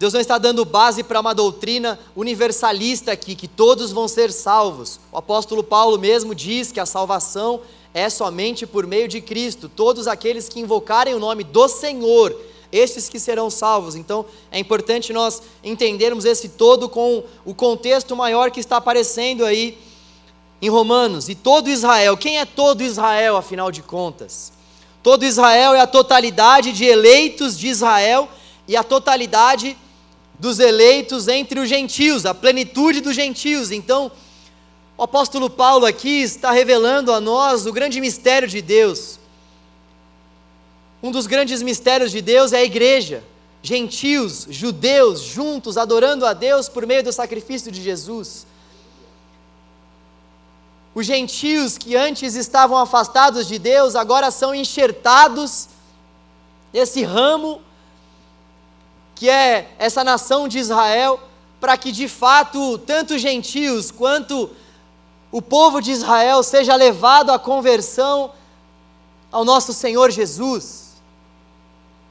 Deus 0.00 0.14
não 0.14 0.20
está 0.22 0.38
dando 0.38 0.64
base 0.64 1.02
para 1.02 1.20
uma 1.20 1.34
doutrina 1.34 1.98
universalista 2.16 3.12
aqui, 3.12 3.34
que 3.34 3.46
todos 3.46 3.92
vão 3.92 4.08
ser 4.08 4.32
salvos. 4.32 4.98
O 5.12 5.18
apóstolo 5.18 5.62
Paulo 5.62 5.98
mesmo 5.98 6.34
diz 6.34 6.72
que 6.72 6.80
a 6.80 6.86
salvação 6.86 7.60
é 7.92 8.08
somente 8.08 8.66
por 8.66 8.86
meio 8.86 9.06
de 9.06 9.20
Cristo. 9.20 9.68
Todos 9.68 10.08
aqueles 10.08 10.48
que 10.48 10.58
invocarem 10.58 11.12
o 11.12 11.18
nome 11.18 11.44
do 11.44 11.68
Senhor, 11.68 12.34
estes 12.72 13.10
que 13.10 13.20
serão 13.20 13.50
salvos. 13.50 13.94
Então, 13.94 14.24
é 14.50 14.58
importante 14.58 15.12
nós 15.12 15.42
entendermos 15.62 16.24
esse 16.24 16.48
todo 16.48 16.88
com 16.88 17.22
o 17.44 17.54
contexto 17.54 18.16
maior 18.16 18.50
que 18.50 18.60
está 18.60 18.78
aparecendo 18.78 19.44
aí 19.44 19.76
em 20.62 20.70
Romanos. 20.70 21.28
E 21.28 21.34
todo 21.34 21.68
Israel, 21.68 22.16
quem 22.16 22.38
é 22.38 22.46
todo 22.46 22.82
Israel, 22.82 23.36
afinal 23.36 23.70
de 23.70 23.82
contas? 23.82 24.50
Todo 25.02 25.26
Israel 25.26 25.74
é 25.74 25.80
a 25.80 25.86
totalidade 25.86 26.72
de 26.72 26.86
eleitos 26.86 27.58
de 27.58 27.68
Israel 27.68 28.30
e 28.66 28.74
a 28.78 28.82
totalidade 28.82 29.72
de 29.72 29.89
dos 30.40 30.58
eleitos 30.58 31.28
entre 31.28 31.60
os 31.60 31.68
gentios, 31.68 32.24
a 32.24 32.34
plenitude 32.34 33.02
dos 33.02 33.14
gentios. 33.14 33.70
Então, 33.70 34.10
o 34.96 35.02
apóstolo 35.02 35.50
Paulo 35.50 35.84
aqui 35.84 36.22
está 36.22 36.50
revelando 36.50 37.12
a 37.12 37.20
nós 37.20 37.66
o 37.66 37.72
grande 37.72 38.00
mistério 38.00 38.48
de 38.48 38.62
Deus. 38.62 39.20
Um 41.02 41.10
dos 41.10 41.26
grandes 41.26 41.62
mistérios 41.62 42.10
de 42.10 42.22
Deus 42.22 42.54
é 42.54 42.58
a 42.58 42.64
igreja, 42.64 43.22
gentios, 43.62 44.46
judeus, 44.48 45.20
juntos, 45.20 45.76
adorando 45.76 46.24
a 46.24 46.32
Deus 46.32 46.70
por 46.70 46.86
meio 46.86 47.04
do 47.04 47.12
sacrifício 47.12 47.70
de 47.70 47.82
Jesus. 47.82 48.46
Os 50.94 51.04
gentios 51.04 51.76
que 51.76 51.94
antes 51.96 52.34
estavam 52.34 52.78
afastados 52.78 53.46
de 53.46 53.58
Deus, 53.58 53.94
agora 53.94 54.30
são 54.30 54.54
enxertados 54.54 55.68
nesse 56.72 57.02
ramo 57.02 57.60
que 59.20 59.28
é 59.28 59.72
essa 59.78 60.02
nação 60.02 60.48
de 60.48 60.58
Israel, 60.58 61.20
para 61.60 61.76
que 61.76 61.92
de 61.92 62.08
fato 62.08 62.78
tanto 62.78 63.16
os 63.16 63.20
gentios 63.20 63.90
quanto 63.90 64.48
o 65.30 65.42
povo 65.42 65.82
de 65.82 65.90
Israel 65.90 66.42
seja 66.42 66.74
levado 66.74 67.28
à 67.28 67.38
conversão 67.38 68.30
ao 69.30 69.44
nosso 69.44 69.74
Senhor 69.74 70.10
Jesus. 70.10 70.94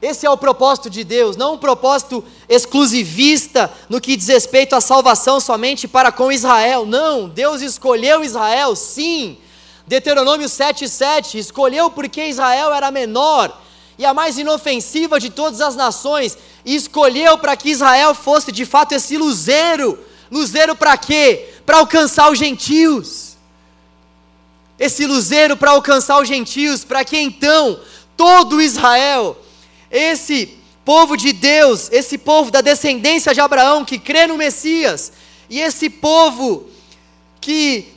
Esse 0.00 0.24
é 0.24 0.30
o 0.30 0.36
propósito 0.36 0.88
de 0.88 1.02
Deus, 1.02 1.36
não 1.36 1.54
um 1.54 1.58
propósito 1.58 2.22
exclusivista 2.48 3.68
no 3.88 4.00
que 4.00 4.16
diz 4.16 4.28
respeito 4.28 4.76
à 4.76 4.80
salvação 4.80 5.40
somente 5.40 5.88
para 5.88 6.12
com 6.12 6.30
Israel. 6.30 6.86
Não, 6.86 7.28
Deus 7.28 7.60
escolheu 7.60 8.22
Israel, 8.22 8.76
sim. 8.76 9.36
Deuteronômio 9.84 10.46
7,7 10.46 11.34
escolheu 11.40 11.90
porque 11.90 12.28
Israel 12.28 12.72
era 12.72 12.92
menor 12.92 13.60
e 14.00 14.06
a 14.06 14.14
mais 14.14 14.38
inofensiva 14.38 15.20
de 15.20 15.28
todas 15.28 15.60
as 15.60 15.76
nações, 15.76 16.38
e 16.64 16.74
escolheu 16.74 17.36
para 17.36 17.54
que 17.54 17.68
Israel 17.68 18.14
fosse 18.14 18.50
de 18.50 18.64
fato 18.64 18.92
esse 18.92 19.18
luzeiro. 19.18 19.98
Luzeiro 20.30 20.74
para 20.74 20.96
quê? 20.96 21.50
Para 21.66 21.76
alcançar 21.76 22.30
os 22.30 22.38
gentios. 22.38 23.36
Esse 24.78 25.04
luzeiro 25.04 25.54
para 25.54 25.72
alcançar 25.72 26.18
os 26.18 26.26
gentios, 26.26 26.82
para 26.82 27.04
que 27.04 27.18
então 27.18 27.78
todo 28.16 28.62
Israel, 28.62 29.36
esse 29.90 30.56
povo 30.82 31.14
de 31.14 31.34
Deus, 31.34 31.92
esse 31.92 32.16
povo 32.16 32.50
da 32.50 32.62
descendência 32.62 33.34
de 33.34 33.40
Abraão 33.42 33.84
que 33.84 33.98
crê 33.98 34.26
no 34.26 34.38
Messias, 34.38 35.12
e 35.50 35.60
esse 35.60 35.90
povo 35.90 36.70
que 37.38 37.92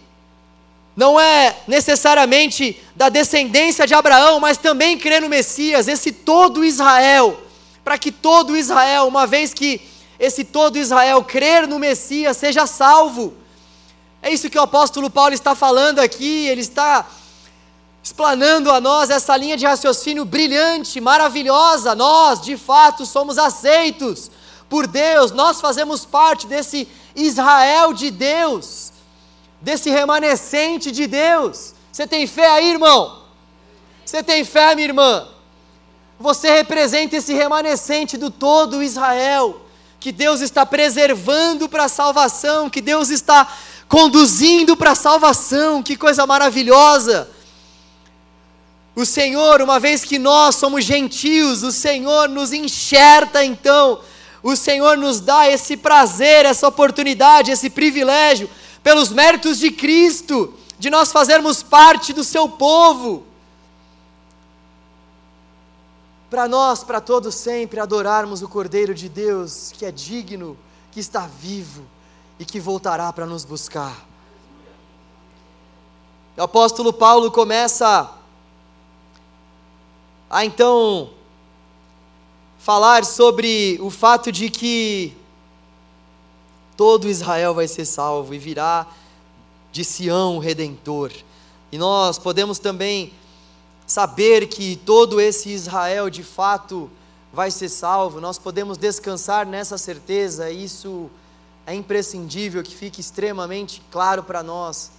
não 0.96 1.20
é 1.20 1.56
necessariamente 1.68 2.82
da 2.96 3.10
descendência 3.10 3.88
de 3.88 3.94
Abraão, 3.94 4.40
mas 4.40 4.58
também 4.58 4.98
crê 4.98 5.20
no 5.20 5.30
Messias, 5.30 5.88
esse 5.88 6.12
todo 6.12 6.64
Israel, 6.64 7.40
para 7.84 7.98
que 7.98 8.12
todo 8.12 8.56
Israel, 8.56 9.08
uma 9.08 9.26
vez 9.26 9.54
que 9.54 9.82
esse 10.20 10.44
todo 10.44 10.78
Israel 10.78 11.24
crer 11.24 11.68
no 11.68 11.80
Messias, 11.80 12.38
seja 12.38 12.68
salvo. 12.68 13.34
É 14.22 14.32
isso 14.32 14.50
que 14.50 14.58
o 14.58 14.62
apóstolo 14.62 15.10
Paulo 15.10 15.34
está 15.34 15.56
falando 15.56 16.00
aqui, 16.00 16.48
ele 16.48 16.62
está 16.62 17.08
explanando 18.04 18.70
a 18.70 18.80
nós 18.80 19.10
essa 19.10 19.36
linha 19.36 19.58
de 19.58 19.66
raciocínio 19.66 20.24
brilhante, 20.24 21.02
maravilhosa. 21.02 21.96
Nós, 21.96 22.40
de 22.40 22.56
fato, 22.56 23.06
somos 23.06 23.38
aceitos 23.38 24.30
por 24.70 24.86
Deus, 24.86 25.32
nós 25.32 25.60
fazemos 25.60 26.06
parte 26.06 26.46
desse 26.46 26.88
Israel 27.16 27.94
de 27.94 28.12
Deus 28.12 28.93
desse 29.64 29.90
remanescente 29.90 30.92
de 30.92 31.08
Deus. 31.08 31.74
Você 31.90 32.06
tem 32.06 32.28
fé 32.28 32.48
aí, 32.48 32.72
irmão? 32.72 33.24
Você 34.06 34.22
tem 34.22 34.44
fé, 34.44 34.76
minha 34.76 34.90
irmã? 34.90 35.26
Você 36.20 36.52
representa 36.52 37.16
esse 37.16 37.34
remanescente 37.34 38.18
do 38.18 38.30
todo 38.30 38.84
Israel, 38.84 39.62
que 40.02 40.12
Deus 40.12 40.42
está 40.42 40.66
preservando 40.66 41.70
para 41.70 41.86
a 41.86 41.90
salvação, 41.90 42.70
que 42.70 42.82
Deus 42.82 43.10
está 43.10 43.48
conduzindo 43.88 44.76
para 44.76 44.92
a 44.92 44.96
salvação, 44.96 45.82
que 45.82 45.96
coisa 45.96 46.28
maravilhosa. 46.28 47.30
O 48.94 49.06
Senhor, 49.06 49.62
uma 49.62 49.80
vez 49.80 50.04
que 50.04 50.20
nós 50.20 50.56
somos 50.56 50.84
gentios, 50.84 51.64
o 51.64 51.72
Senhor 51.72 52.28
nos 52.28 52.52
enxerta 52.52 53.46
então, 53.46 54.02
o 54.44 54.58
Senhor 54.58 54.98
nos 54.98 55.22
dá 55.22 55.50
esse 55.50 55.78
prazer, 55.78 56.46
essa 56.46 56.68
oportunidade, 56.68 57.50
esse 57.50 57.70
privilégio 57.70 58.50
pelos 58.84 59.10
méritos 59.10 59.58
de 59.58 59.72
Cristo, 59.72 60.54
de 60.78 60.90
nós 60.90 61.12
fazermos 61.12 61.64
parte 61.64 62.12
do 62.12 62.24
seu 62.24 62.50
povo. 62.50 63.26
Para 66.30 66.48
nós, 66.48 66.84
para 66.84 67.00
todos 67.00 67.36
sempre, 67.36 67.80
adorarmos 67.80 68.42
o 68.42 68.50
Cordeiro 68.50 68.94
de 68.94 69.08
Deus, 69.08 69.72
que 69.72 69.86
é 69.86 69.92
digno, 69.92 70.58
que 70.92 71.00
está 71.00 71.26
vivo 71.26 71.84
e 72.38 72.44
que 72.44 72.60
voltará 72.60 73.14
para 73.14 73.26
nos 73.26 73.46
buscar. 73.46 74.06
O 76.36 76.42
apóstolo 76.42 76.92
Paulo 76.92 77.32
começa 77.32 78.12
a 80.30 80.44
então 80.44 81.12
falar 82.58 83.06
sobre 83.06 83.78
o 83.82 83.92
fato 83.92 84.32
de 84.32 84.50
que 84.50 85.16
todo 86.84 87.08
Israel 87.08 87.54
vai 87.54 87.66
ser 87.66 87.86
salvo 87.86 88.34
e 88.34 88.38
virá 88.38 88.86
de 89.72 89.86
Sião 89.86 90.36
o 90.36 90.40
redentor. 90.40 91.14
E 91.72 91.78
nós 91.78 92.20
podemos 92.20 92.60
também 92.60 93.14
saber 93.88 94.48
que 94.48 94.76
todo 94.76 95.22
esse 95.22 95.50
Israel 95.50 96.10
de 96.10 96.24
fato 96.24 96.92
vai 97.32 97.50
ser 97.52 97.70
salvo, 97.70 98.20
nós 98.20 98.38
podemos 98.38 98.78
descansar 98.78 99.48
nessa 99.48 99.78
certeza, 99.78 100.52
isso 100.52 101.10
é 101.66 101.74
imprescindível 101.74 102.62
que 102.62 102.76
fique 102.76 103.00
extremamente 103.00 103.82
claro 103.90 104.22
para 104.22 104.44
nós. 104.44 104.92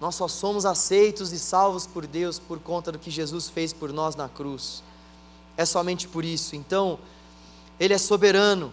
Nós 0.00 0.14
só 0.14 0.28
somos 0.28 0.64
aceitos 0.64 1.32
e 1.32 1.40
salvos 1.40 1.88
por 1.88 2.06
Deus 2.06 2.38
por 2.38 2.60
conta 2.60 2.92
do 2.92 3.00
que 3.00 3.10
Jesus 3.10 3.48
fez 3.48 3.72
por 3.72 3.92
nós 3.92 4.14
na 4.14 4.28
cruz. 4.28 4.80
É 5.56 5.64
somente 5.64 6.06
por 6.06 6.24
isso. 6.24 6.54
Então, 6.54 7.00
Ele 7.80 7.94
é 7.94 7.98
soberano. 7.98 8.72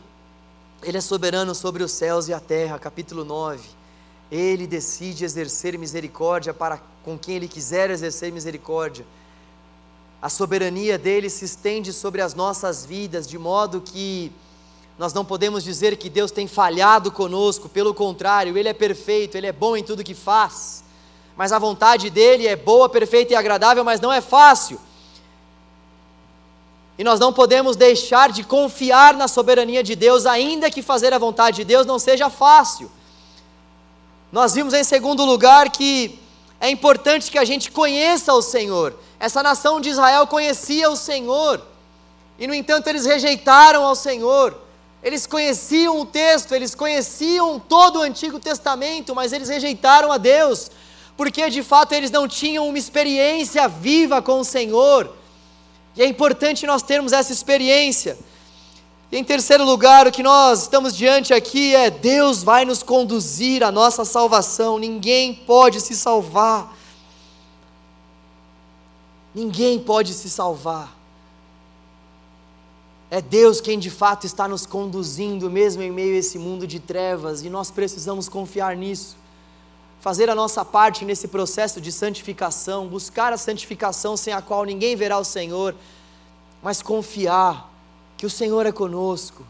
Ele 0.82 0.98
é 0.98 1.02
soberano 1.02 1.54
sobre 1.54 1.84
os 1.84 1.92
céus 1.92 2.30
e 2.30 2.34
a 2.34 2.40
terra. 2.40 2.80
Capítulo 2.80 3.26
9. 3.26 3.68
Ele 4.32 4.66
decide 4.66 5.26
exercer 5.26 5.78
misericórdia 5.78 6.54
para 6.54 6.80
com 7.04 7.18
quem 7.18 7.36
Ele 7.36 7.50
quiser 7.50 7.90
exercer 7.90 8.32
misericórdia. 8.32 9.06
A 10.22 10.30
soberania 10.30 10.98
dele 10.98 11.30
se 11.30 11.44
estende 11.44 11.92
sobre 11.92 12.22
as 12.22 12.34
nossas 12.34 12.86
vidas, 12.86 13.28
de 13.28 13.38
modo 13.38 13.82
que 13.82 14.32
nós 14.98 15.14
não 15.14 15.26
podemos 15.26 15.64
dizer 15.64 15.98
que 15.98 16.10
Deus 16.10 16.32
tem 16.32 16.48
falhado 16.48 17.12
conosco, 17.12 17.68
pelo 17.68 17.94
contrário, 17.94 18.58
Ele 18.58 18.70
é 18.70 18.74
perfeito, 18.74 19.36
Ele 19.36 19.48
é 19.48 19.52
bom 19.52 19.76
em 19.76 19.84
tudo 19.84 20.04
que 20.04 20.14
faz. 20.14 20.84
Mas 21.36 21.52
a 21.52 21.60
vontade 21.60 22.10
dele 22.10 22.48
é 22.48 22.56
boa, 22.56 22.88
perfeita 22.88 23.34
e 23.34 23.36
agradável, 23.36 23.84
mas 23.84 24.00
não 24.00 24.14
é 24.14 24.22
fácil. 24.22 24.80
E 27.00 27.04
nós 27.04 27.18
não 27.18 27.32
podemos 27.32 27.78
deixar 27.78 28.30
de 28.30 28.44
confiar 28.44 29.14
na 29.14 29.30
soberania 29.30 29.82
de 29.82 29.96
Deus, 29.96 30.26
ainda 30.26 30.70
que 30.70 30.82
fazer 30.82 31.14
a 31.14 31.18
vontade 31.18 31.56
de 31.56 31.64
Deus 31.64 31.86
não 31.86 31.98
seja 31.98 32.30
fácil. 32.30 32.92
Nós 34.30 34.54
vimos 34.54 34.74
em 34.74 34.84
segundo 34.84 35.24
lugar 35.24 35.70
que 35.70 36.20
é 36.60 36.70
importante 36.70 37.32
que 37.32 37.38
a 37.38 37.46
gente 37.46 37.72
conheça 37.72 38.34
o 38.34 38.42
Senhor. 38.42 38.94
Essa 39.18 39.42
nação 39.42 39.80
de 39.80 39.88
Israel 39.88 40.28
conhecia 40.28 40.90
o 40.90 40.98
Senhor, 40.98 41.62
e 42.38 42.46
no 42.46 42.54
entanto 42.54 42.88
eles 42.88 43.06
rejeitaram 43.06 43.86
ao 43.86 43.96
Senhor. 43.96 44.60
Eles 45.02 45.26
conheciam 45.26 46.02
o 46.02 46.06
texto, 46.06 46.54
eles 46.54 46.76
conheciam 46.76 47.58
todo 47.58 48.00
o 48.00 48.02
Antigo 48.02 48.42
Testamento, 48.42 49.16
mas 49.16 49.32
eles 49.32 49.48
rejeitaram 49.48 50.12
a 50.12 50.18
Deus, 50.18 50.70
porque 51.16 51.50
de 51.50 51.64
fato 51.64 51.94
eles 51.94 52.12
não 52.12 52.28
tinham 52.28 52.68
uma 52.68 52.78
experiência 52.78 53.70
viva 53.70 54.22
com 54.22 54.42
o 54.42 54.44
Senhor. 54.44 55.18
E 55.96 56.02
é 56.02 56.08
importante 56.08 56.66
nós 56.66 56.82
termos 56.82 57.12
essa 57.12 57.32
experiência. 57.32 58.18
E 59.12 59.18
em 59.18 59.24
terceiro 59.24 59.66
lugar, 59.66 60.08
o 60.08 60.12
que 60.12 60.22
nós 60.22 60.64
estamos 60.64 60.96
diante 60.96 61.34
aqui 61.34 61.76
é 61.76 61.90
Deus 61.90 62.44
vai 62.44 62.64
nos 62.64 62.84
conduzir 62.84 63.64
à 63.64 63.72
nossa 63.72 64.06
salvação. 64.06 64.78
Ninguém 64.78 65.34
pode 65.34 65.82
se 65.82 65.96
salvar. 65.96 66.78
Ninguém 69.34 69.80
pode 69.80 70.14
se 70.14 70.30
salvar. 70.30 70.96
É 73.12 73.22
Deus 73.22 73.60
quem 73.60 73.80
de 73.80 73.90
fato 73.90 74.28
está 74.28 74.48
nos 74.48 74.68
conduzindo, 74.68 75.50
mesmo 75.50 75.82
em 75.82 75.90
meio 75.90 76.14
a 76.14 76.20
esse 76.20 76.38
mundo 76.38 76.68
de 76.68 76.80
trevas, 76.80 77.44
e 77.44 77.50
nós 77.50 77.72
precisamos 77.72 78.30
confiar 78.30 78.76
nisso. 78.78 79.18
Fazer 80.00 80.30
a 80.30 80.36
nossa 80.36 80.64
parte 80.64 81.04
nesse 81.04 81.28
processo 81.28 81.82
de 81.82 81.92
santificação, 81.92 82.88
buscar 82.88 83.34
a 83.34 83.38
santificação 83.38 84.16
sem 84.16 84.34
a 84.34 84.42
qual 84.42 84.64
ninguém 84.64 84.96
verá 84.96 85.18
o 85.18 85.26
Senhor, 85.26 85.76
mas 86.62 86.82
confiar 86.82 87.70
que 88.18 88.26
o 88.26 88.30
Senhor 88.30 88.66
é 88.66 88.72
conosco, 88.72 89.46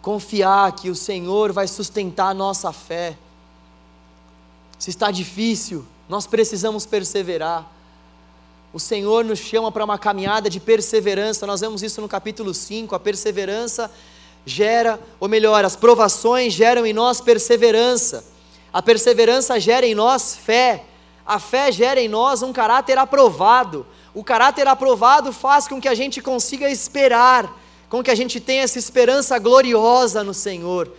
confiar 0.00 0.72
que 0.72 0.90
o 0.90 0.94
Senhor 0.94 1.52
vai 1.52 1.68
sustentar 1.68 2.28
a 2.28 2.34
nossa 2.34 2.72
fé. 2.72 3.16
Se 4.78 4.90
está 4.90 5.10
difícil, 5.10 5.86
nós 6.08 6.26
precisamos 6.26 6.84
perseverar. 6.84 7.70
O 8.72 8.80
Senhor 8.80 9.22
nos 9.24 9.38
chama 9.38 9.70
para 9.70 9.84
uma 9.84 9.98
caminhada 9.98 10.48
de 10.48 10.58
perseverança, 10.58 11.46
nós 11.46 11.60
vemos 11.60 11.82
isso 11.82 12.00
no 12.00 12.08
capítulo 12.08 12.54
5. 12.54 12.94
A 12.94 13.00
perseverança 13.00 13.90
gera, 14.46 14.98
ou 15.20 15.28
melhor, 15.28 15.64
as 15.64 15.76
provações 15.76 16.54
geram 16.54 16.86
em 16.86 16.92
nós 16.92 17.20
perseverança, 17.20 18.24
a 18.72 18.80
perseverança 18.80 19.60
gera 19.60 19.86
em 19.86 19.94
nós 19.94 20.36
fé, 20.36 20.84
a 21.26 21.38
fé 21.38 21.70
gera 21.70 22.00
em 22.00 22.08
nós 22.08 22.42
um 22.42 22.52
caráter 22.52 22.98
aprovado, 22.98 23.86
o 24.14 24.24
caráter 24.24 24.66
aprovado 24.66 25.32
faz 25.32 25.68
com 25.68 25.80
que 25.80 25.88
a 25.88 25.94
gente 25.94 26.20
consiga 26.20 26.70
esperar, 26.70 27.52
com 27.88 28.02
que 28.02 28.10
a 28.10 28.14
gente 28.14 28.40
tenha 28.40 28.62
essa 28.62 28.78
esperança 28.78 29.38
gloriosa 29.38 30.24
no 30.24 30.32
Senhor. 30.32 30.90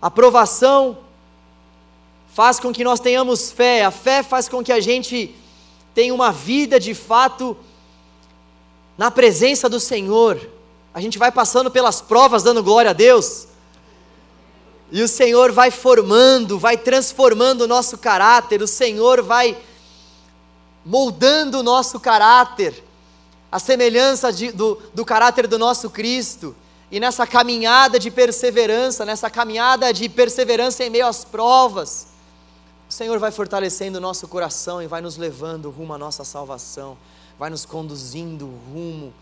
Aprovação 0.00 0.98
faz 2.32 2.60
com 2.60 2.72
que 2.72 2.84
nós 2.84 3.00
tenhamos 3.00 3.50
fé, 3.50 3.84
a 3.84 3.90
fé 3.90 4.22
faz 4.22 4.48
com 4.48 4.62
que 4.62 4.70
a 4.70 4.78
gente 4.78 5.34
tenha 5.94 6.14
uma 6.14 6.30
vida 6.30 6.78
de 6.78 6.94
fato 6.94 7.56
na 8.96 9.10
presença 9.10 9.68
do 9.68 9.80
Senhor. 9.80 10.38
A 10.92 11.00
gente 11.00 11.18
vai 11.18 11.32
passando 11.32 11.70
pelas 11.70 12.00
provas 12.00 12.42
dando 12.42 12.62
glória 12.62 12.90
a 12.90 12.94
Deus. 12.94 13.48
E 14.90 15.02
o 15.02 15.08
Senhor 15.08 15.50
vai 15.50 15.70
formando, 15.70 16.58
vai 16.58 16.76
transformando 16.76 17.62
o 17.62 17.66
nosso 17.66 17.98
caráter, 17.98 18.62
o 18.62 18.68
Senhor 18.68 19.22
vai 19.22 19.56
moldando 20.84 21.58
o 21.58 21.62
nosso 21.62 21.98
caráter, 21.98 22.84
a 23.50 23.58
semelhança 23.58 24.32
de, 24.32 24.52
do, 24.52 24.80
do 24.94 25.04
caráter 25.04 25.48
do 25.48 25.58
nosso 25.58 25.90
Cristo. 25.90 26.54
E 26.90 27.00
nessa 27.00 27.26
caminhada 27.26 27.98
de 27.98 28.12
perseverança, 28.12 29.04
nessa 29.04 29.28
caminhada 29.28 29.92
de 29.92 30.08
perseverança 30.08 30.84
em 30.84 30.90
meio 30.90 31.06
às 31.06 31.24
provas, 31.24 32.06
o 32.88 32.92
Senhor 32.92 33.18
vai 33.18 33.32
fortalecendo 33.32 33.98
o 33.98 34.00
nosso 34.00 34.28
coração 34.28 34.80
e 34.80 34.86
vai 34.86 35.00
nos 35.00 35.16
levando 35.16 35.68
rumo 35.70 35.92
à 35.94 35.98
nossa 35.98 36.22
salvação, 36.22 36.96
vai 37.36 37.50
nos 37.50 37.66
conduzindo 37.66 38.46
rumo 38.72 39.12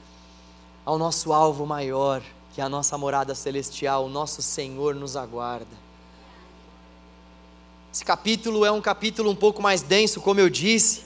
ao 0.85 0.99
nosso 0.99 1.33
alvo 1.33 1.65
maior, 1.65 2.23
que 2.55 2.61
a 2.61 2.69
nossa 2.69 2.97
morada 2.97 3.35
celestial, 3.35 4.05
o 4.05 4.09
nosso 4.09 4.41
Senhor 4.41 4.95
nos 4.95 5.17
aguarda. 5.17 5.77
Esse 7.93 8.05
capítulo 8.05 8.65
é 8.65 8.71
um 8.71 8.81
capítulo 8.81 9.29
um 9.29 9.35
pouco 9.35 9.61
mais 9.61 9.83
denso, 9.83 10.21
como 10.21 10.39
eu 10.39 10.49
disse, 10.49 11.03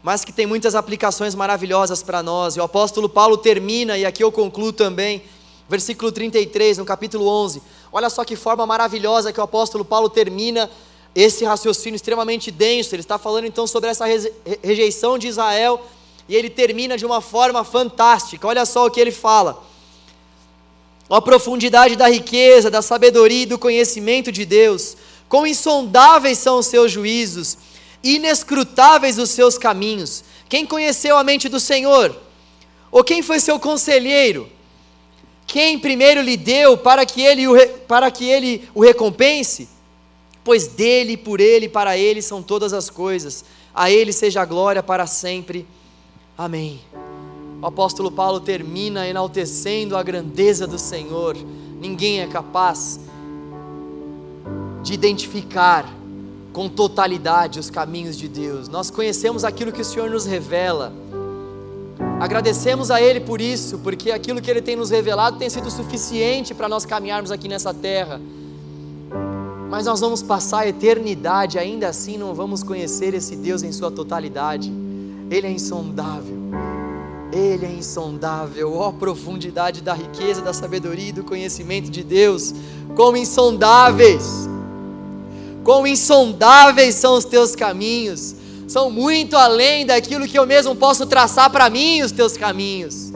mas 0.00 0.24
que 0.24 0.32
tem 0.32 0.46
muitas 0.46 0.76
aplicações 0.76 1.34
maravilhosas 1.34 2.04
para 2.04 2.22
nós. 2.22 2.54
E 2.54 2.60
o 2.60 2.62
apóstolo 2.62 3.08
Paulo 3.08 3.36
termina, 3.36 3.98
e 3.98 4.04
aqui 4.04 4.22
eu 4.22 4.30
concluo 4.30 4.72
também, 4.72 5.24
versículo 5.68 6.12
33, 6.12 6.78
no 6.78 6.84
capítulo 6.84 7.26
11. 7.26 7.60
Olha 7.92 8.08
só 8.08 8.24
que 8.24 8.36
forma 8.36 8.64
maravilhosa 8.64 9.32
que 9.32 9.40
o 9.40 9.42
apóstolo 9.42 9.84
Paulo 9.84 10.08
termina 10.08 10.70
esse 11.16 11.44
raciocínio 11.44 11.96
extremamente 11.96 12.52
denso. 12.52 12.94
Ele 12.94 13.02
está 13.02 13.18
falando 13.18 13.44
então 13.44 13.66
sobre 13.66 13.90
essa 13.90 14.04
rejeição 14.62 15.18
de 15.18 15.26
Israel 15.26 15.84
e 16.28 16.36
ele 16.36 16.48
termina 16.48 16.96
de 16.96 17.04
uma 17.04 17.20
forma 17.20 17.64
fantástica. 17.64 18.46
Olha 18.46 18.64
só 18.64 18.86
o 18.86 18.90
que 18.90 19.00
ele 19.00 19.10
fala. 19.10 19.71
A 21.12 21.20
profundidade 21.20 21.94
da 21.94 22.08
riqueza, 22.08 22.70
da 22.70 22.80
sabedoria 22.80 23.42
e 23.42 23.46
do 23.46 23.58
conhecimento 23.58 24.32
de 24.32 24.44
Deus, 24.44 24.96
quão 25.28 25.46
insondáveis 25.46 26.38
são 26.38 26.58
os 26.58 26.66
seus 26.66 26.90
juízos, 26.90 27.58
inescrutáveis 28.02 29.18
os 29.18 29.30
seus 29.30 29.58
caminhos. 29.58 30.24
Quem 30.48 30.64
conheceu 30.64 31.16
a 31.16 31.24
mente 31.24 31.48
do 31.48 31.60
Senhor? 31.60 32.16
Ou 32.90 33.04
quem 33.04 33.22
foi 33.22 33.40
seu 33.40 33.60
conselheiro? 33.60 34.48
Quem 35.46 35.78
primeiro 35.78 36.22
lhe 36.22 36.36
deu 36.36 36.78
para 36.78 37.04
que 37.04 37.20
ele 37.20 37.46
o, 37.46 37.68
para 37.86 38.10
que 38.10 38.24
ele 38.24 38.68
o 38.74 38.80
recompense? 38.80 39.68
pois 40.44 40.66
dele, 40.66 41.16
por 41.16 41.40
ele, 41.40 41.68
para 41.68 41.96
ele 41.96 42.20
são 42.20 42.42
todas 42.42 42.72
as 42.72 42.90
coisas. 42.90 43.44
A 43.74 43.90
ele 43.90 44.12
seja 44.12 44.42
a 44.42 44.44
glória 44.44 44.82
para 44.82 45.06
sempre. 45.06 45.66
Amém. 46.36 46.80
O 47.62 47.66
apóstolo 47.66 48.10
Paulo 48.10 48.40
termina 48.40 49.06
enaltecendo 49.06 49.96
a 49.96 50.02
grandeza 50.02 50.66
do 50.66 50.78
Senhor. 50.78 51.36
Ninguém 51.80 52.20
é 52.20 52.26
capaz 52.26 52.98
de 54.82 54.92
identificar 54.92 55.88
com 56.52 56.68
totalidade 56.68 57.60
os 57.60 57.70
caminhos 57.70 58.18
de 58.18 58.26
Deus. 58.26 58.68
Nós 58.68 58.90
conhecemos 58.90 59.44
aquilo 59.44 59.70
que 59.70 59.80
o 59.80 59.84
Senhor 59.84 60.10
nos 60.10 60.26
revela. 60.26 60.92
Agradecemos 62.20 62.90
a 62.90 63.00
Ele 63.00 63.20
por 63.20 63.40
isso, 63.40 63.78
porque 63.78 64.10
aquilo 64.10 64.42
que 64.42 64.50
Ele 64.50 64.60
tem 64.60 64.74
nos 64.74 64.90
revelado 64.90 65.38
tem 65.38 65.48
sido 65.48 65.70
suficiente 65.70 66.52
para 66.52 66.68
nós 66.68 66.84
caminharmos 66.84 67.30
aqui 67.30 67.48
nessa 67.48 67.72
terra 67.72 68.20
mas 69.72 69.86
nós 69.86 70.00
vamos 70.00 70.22
passar 70.22 70.58
a 70.58 70.68
eternidade, 70.68 71.58
ainda 71.58 71.88
assim 71.88 72.18
não 72.18 72.34
vamos 72.34 72.62
conhecer 72.62 73.14
esse 73.14 73.34
Deus 73.34 73.62
em 73.62 73.72
sua 73.72 73.90
totalidade. 73.90 74.70
Ele 75.30 75.46
é 75.46 75.50
insondável. 75.50 76.36
Ele 77.32 77.64
é 77.64 77.70
insondável, 77.70 78.76
ó 78.76 78.92
profundidade 78.92 79.80
da 79.80 79.94
riqueza, 79.94 80.42
da 80.42 80.52
sabedoria 80.52 81.08
e 81.08 81.12
do 81.12 81.24
conhecimento 81.24 81.90
de 81.90 82.04
Deus, 82.04 82.54
como 82.94 83.16
insondáveis. 83.16 84.46
Quão 85.64 85.86
insondáveis 85.86 86.94
são 86.94 87.16
os 87.16 87.24
teus 87.24 87.56
caminhos. 87.56 88.34
são 88.68 88.90
muito 88.90 89.36
além 89.36 89.84
daquilo 89.84 90.26
que 90.26 90.38
eu 90.38 90.46
mesmo 90.46 90.74
posso 90.74 91.04
traçar 91.04 91.50
para 91.50 91.68
mim, 91.68 92.00
os 92.02 92.10
teus 92.10 92.38
caminhos. 92.38 93.12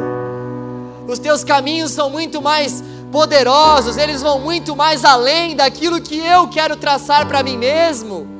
Os 1.09 1.19
teus 1.19 1.43
caminhos 1.45 1.93
são 1.93 2.11
muito 2.11 2.43
mais 2.43 2.85
poderosos, 3.11 3.97
eles 3.97 4.21
vão 4.21 4.39
muito 4.39 4.77
mais 4.77 5.05
além 5.05 5.57
daquilo 5.57 6.01
que 6.01 6.19
eu 6.19 6.49
quero 6.49 6.77
traçar 6.77 7.27
para 7.27 7.43
mim 7.43 7.57
mesmo. 7.57 8.36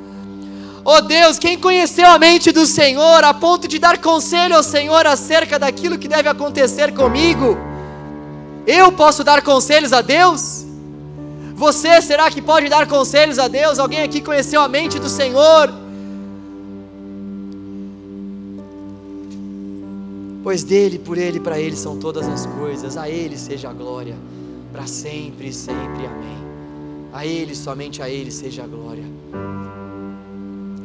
Oh 0.89 1.01
Deus, 1.01 1.37
quem 1.37 1.59
conheceu 1.59 2.07
a 2.07 2.17
mente 2.17 2.49
do 2.49 2.65
Senhor 2.65 3.21
a 3.21 3.33
ponto 3.33 3.67
de 3.67 3.77
dar 3.77 3.97
conselho 3.97 4.55
ao 4.55 4.63
Senhor 4.63 5.05
acerca 5.05 5.59
daquilo 5.59 5.97
que 5.97 6.07
deve 6.07 6.29
acontecer 6.29 6.93
comigo? 6.93 7.57
Eu 8.65 8.89
posso 8.93 9.21
dar 9.21 9.41
conselhos 9.41 9.91
a 9.91 9.99
Deus? 9.99 10.65
Você 11.55 12.01
será 12.01 12.31
que 12.31 12.41
pode 12.41 12.69
dar 12.69 12.87
conselhos 12.87 13.37
a 13.37 13.49
Deus? 13.49 13.79
Alguém 13.79 14.01
aqui 14.01 14.21
conheceu 14.21 14.61
a 14.61 14.69
mente 14.69 14.97
do 14.97 15.09
Senhor? 15.09 15.73
Pois 20.41 20.63
dele, 20.63 20.99
por 20.99 21.17
ele, 21.17 21.41
para 21.41 21.59
ele 21.59 21.75
são 21.75 21.97
todas 21.97 22.25
as 22.29 22.45
coisas, 22.45 22.95
a 22.95 23.09
ele 23.09 23.37
seja 23.37 23.69
a 23.69 23.73
glória, 23.73 24.15
para 24.71 24.87
sempre 24.87 25.49
e 25.49 25.53
sempre, 25.53 26.05
amém. 26.05 26.37
A 27.11 27.25
ele, 27.25 27.53
somente 27.55 28.01
a 28.01 28.09
ele 28.09 28.31
seja 28.31 28.63
a 28.63 28.67
glória. 28.67 29.03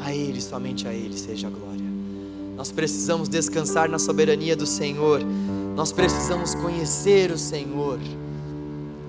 A 0.04 0.14
Ele, 0.14 0.40
somente 0.40 0.86
a 0.88 0.92
Ele 0.92 1.16
seja 1.16 1.46
a 1.46 1.50
glória. 1.50 1.84
Nós 2.56 2.70
precisamos 2.70 3.28
descansar 3.28 3.88
na 3.88 3.98
soberania 3.98 4.56
do 4.56 4.66
Senhor. 4.66 5.20
Nós 5.74 5.92
precisamos 5.92 6.54
conhecer 6.54 7.30
o 7.30 7.38
Senhor. 7.38 7.98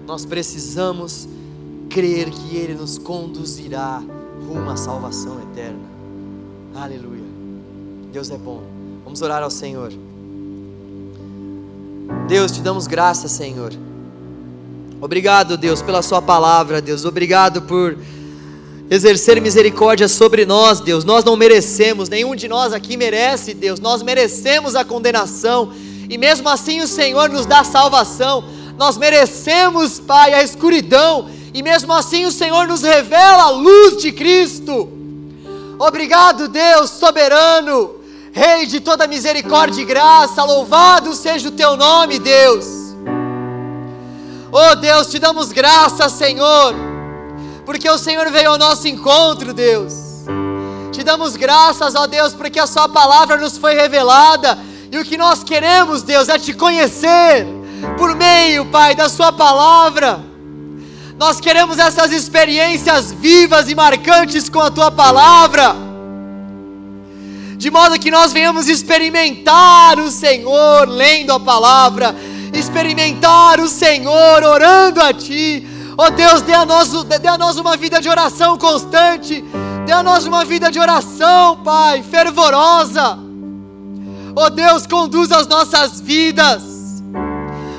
Nós 0.06 0.26
precisamos 0.26 1.28
crer 1.90 2.30
que 2.30 2.56
Ele 2.56 2.76
nos 2.76 2.98
conduzirá 2.98 4.02
rumo 4.48 4.70
à 4.70 4.78
salvação 4.78 5.40
eterna. 5.42 5.80
Aleluia. 6.76 7.24
Deus 8.12 8.30
é 8.30 8.38
bom. 8.38 8.62
Vamos 9.04 9.22
orar 9.22 9.44
ao 9.44 9.52
Senhor. 9.52 9.92
Deus, 12.28 12.52
te 12.52 12.62
damos 12.62 12.88
graça, 12.88 13.28
Senhor. 13.28 13.74
Obrigado, 15.02 15.58
Deus, 15.58 15.82
pela 15.82 16.02
Sua 16.02 16.22
palavra, 16.22 16.82
Deus. 16.82 17.06
Obrigado 17.06 17.62
por 17.64 17.98
exercer 18.94 19.42
misericórdia 19.42 20.08
sobre 20.08 20.46
nós, 20.46 20.80
Deus. 20.80 21.04
Nós 21.04 21.24
não 21.24 21.36
merecemos, 21.36 22.10
nenhum 22.10 22.36
de 22.36 22.48
nós 22.48 22.72
aqui 22.74 22.96
merece, 22.96 23.54
Deus. 23.54 23.80
Nós 23.80 24.04
merecemos 24.04 24.76
a 24.76 24.86
condenação 24.86 25.74
e 26.08 26.18
mesmo 26.18 26.48
assim 26.48 26.80
o 26.80 26.88
Senhor 26.88 27.28
nos 27.30 27.46
dá 27.46 27.64
salvação. 27.64 28.44
Nós 28.78 28.98
merecemos, 28.98 30.00
Pai, 30.00 30.34
a 30.34 30.44
escuridão 30.44 31.28
e 31.54 31.64
mesmo 31.64 31.92
assim 31.92 32.26
o 32.26 32.32
Senhor 32.32 32.68
nos 32.68 32.84
revela 32.84 33.44
a 33.44 33.50
luz 33.50 33.98
de 33.98 34.12
Cristo. 34.12 34.90
Obrigado, 35.80 36.48
Deus 36.48 36.92
soberano, 36.92 37.96
Rei 38.32 38.66
de 38.66 38.80
toda 38.80 39.06
misericórdia 39.06 39.82
e 39.82 39.86
graça, 39.86 40.44
louvado 40.44 41.14
seja 41.14 41.50
o 41.50 41.52
teu 41.52 41.78
nome, 41.78 42.18
Deus. 42.18 42.66
Oh 44.52 44.76
Deus, 44.76 45.08
te 45.08 45.20
damos 45.20 45.52
graça, 45.52 46.10
Senhor 46.10 46.93
porque 47.66 47.90
o 47.90 47.98
Senhor 47.98 48.30
veio 48.32 48.52
ao 48.52 48.58
nosso 48.58 48.88
encontro, 48.88 49.54
Deus. 49.54 49.94
Te 50.92 51.04
damos 51.04 51.36
graças, 51.36 51.96
ó 51.96 52.06
Deus, 52.06 52.34
porque 52.34 52.60
a 52.60 52.68
Sua 52.68 52.88
palavra 52.88 53.38
nos 53.38 53.58
foi 53.58 53.74
revelada, 53.74 54.58
e 54.92 54.98
o 54.98 55.04
que 55.04 55.18
nós 55.18 55.44
queremos, 55.44 56.04
Deus, 56.04 56.30
é 56.30 56.38
te 56.38 56.54
conhecer, 56.54 57.48
por 57.98 58.16
meio, 58.16 58.66
Pai, 58.66 58.94
da 58.94 59.10
Sua 59.10 59.32
palavra. 59.32 60.24
Nós 61.18 61.40
queremos 61.40 61.80
essas 61.80 62.12
experiências 62.12 63.12
vivas 63.12 63.70
e 63.70 63.76
marcantes 63.76 64.50
com 64.50 64.60
a 64.60 64.70
Tua 64.70 64.92
palavra, 64.92 65.76
de 67.58 67.72
modo 67.72 67.98
que 67.98 68.12
nós 68.12 68.34
venhamos 68.34 68.68
experimentar 68.68 69.98
o 69.98 70.12
Senhor 70.12 70.88
lendo 70.88 71.32
a 71.32 71.40
palavra, 71.40 72.14
experimentar 72.52 73.60
o 73.62 73.70
Senhor 73.70 74.44
orando 74.44 75.02
a 75.02 75.14
Ti, 75.14 75.66
Oh 75.98 76.10
Deus, 76.10 76.42
dê 76.42 76.54
a, 76.54 76.66
nós, 76.66 76.92
dê 77.04 77.28
a 77.28 77.38
nós 77.38 77.58
uma 77.58 77.78
vida 77.78 78.02
de 78.02 78.10
oração 78.10 78.58
constante. 78.58 79.44
Dê 79.86 79.92
a 79.92 80.02
nós 80.02 80.26
uma 80.26 80.44
vida 80.44 80.72
de 80.72 80.80
oração, 80.80 81.58
Pai, 81.64 82.02
fervorosa. 82.02 83.20
Oh 84.36 84.50
Deus, 84.50 84.88
conduz 84.88 85.32
as 85.32 85.48
nossas 85.48 86.02
vidas. 86.02 86.64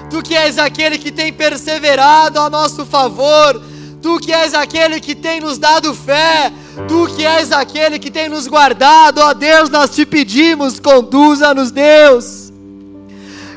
Tu 0.09 0.23
que 0.23 0.37
és 0.37 0.59
aquele 0.59 0.97
que 0.97 1.11
tem 1.11 1.33
perseverado 1.33 2.39
a 2.39 2.49
nosso 2.49 2.87
favor. 2.87 3.61
Tu 4.01 4.21
que 4.21 4.33
és 4.33 4.55
aquele 4.55 5.01
que 5.01 5.15
tem 5.15 5.41
nos 5.41 5.59
dado 5.59 5.93
fé. 5.93 6.53
Tu 6.87 7.07
que 7.17 7.25
és 7.25 7.51
aquele 7.51 7.99
que 7.99 8.13
tem 8.13 8.29
nos 8.29 8.47
guardado. 8.47 9.19
Ó 9.19 9.31
oh 9.31 9.35
Deus, 9.35 9.69
nós 9.71 9.91
te 9.91 10.07
pedimos, 10.07 10.79
conduza-nos, 10.79 11.73
Deus. 11.73 12.53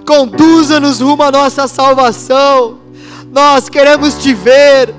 Conduza-nos 0.07 0.99
rumo 0.99 1.21
à 1.21 1.29
nossa 1.29 1.67
salvação. 1.67 2.86
Nós 3.31 3.69
queremos 3.69 4.15
te 4.15 4.33
ver. 4.33 4.93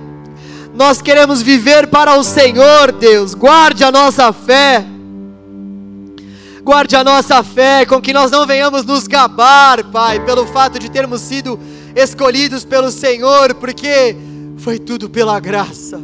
Nós 0.75 1.03
queremos 1.03 1.43
viver 1.43 1.89
para 1.89 2.17
o 2.17 2.23
Senhor, 2.23 2.93
Deus. 2.93 3.35
Guarde 3.35 3.83
a 3.83 3.91
nossa 3.91 4.33
fé. 4.33 4.85
Guarde 6.63 6.95
a 6.97 7.03
nossa 7.03 7.43
fé, 7.43 7.87
com 7.87 8.01
que 8.01 8.13
nós 8.13 8.31
não 8.31 8.47
venhamos 8.47 8.85
nos 8.85 9.07
gabar, 9.07 9.83
Pai, 9.85 10.21
pelo 10.21 10.47
fato 10.47 10.79
de 10.79 10.91
termos 10.91 11.23
sido 11.23 11.59
escolhidos 11.97 12.63
pelo 12.63 12.91
Senhor, 12.91 13.55
porque 13.55 14.15
foi 14.59 14.79
tudo 14.79 15.09
pela 15.09 15.41
graça. 15.41 15.99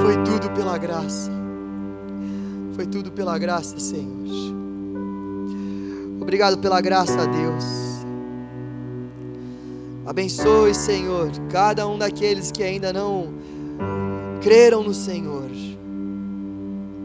Foi 0.00 0.16
tudo 0.24 0.50
pela 0.52 0.78
graça. 0.78 1.30
Foi 2.74 2.86
tudo 2.86 3.10
pela 3.12 3.36
graça, 3.38 3.78
Senhor. 3.78 4.26
Obrigado 6.20 6.58
pela 6.58 6.80
graça, 6.80 7.26
Deus. 7.26 7.85
Abençoe, 10.06 10.72
Senhor, 10.72 11.30
cada 11.50 11.86
um 11.88 11.98
daqueles 11.98 12.52
que 12.52 12.62
ainda 12.62 12.92
não 12.92 13.34
creram 14.40 14.84
no 14.84 14.94
Senhor. 14.94 15.50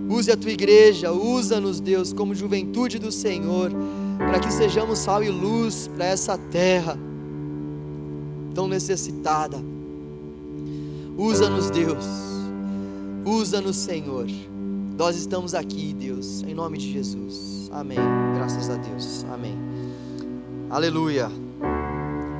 Use 0.07 0.29
a 0.29 0.37
tua 0.37 0.51
igreja, 0.51 1.11
usa-nos, 1.11 1.79
Deus, 1.79 2.13
como 2.13 2.35
juventude 2.35 2.99
do 2.99 3.11
Senhor, 3.11 3.71
para 4.17 4.39
que 4.39 4.51
sejamos 4.51 4.99
sal 4.99 5.23
e 5.23 5.29
luz 5.29 5.89
para 5.95 6.05
essa 6.05 6.37
terra 6.37 6.97
tão 8.53 8.67
necessitada. 8.67 9.57
Usa-nos, 11.17 11.69
Deus. 11.69 12.05
Usa-nos, 13.25 13.77
Senhor. 13.77 14.27
Nós 14.97 15.15
estamos 15.15 15.55
aqui, 15.55 15.93
Deus, 15.93 16.43
em 16.43 16.53
nome 16.53 16.77
de 16.77 16.91
Jesus. 16.91 17.69
Amém. 17.71 17.97
Graças 18.35 18.69
a 18.69 18.75
Deus. 18.75 19.25
Amém. 19.31 19.57
Aleluia. 20.69 21.31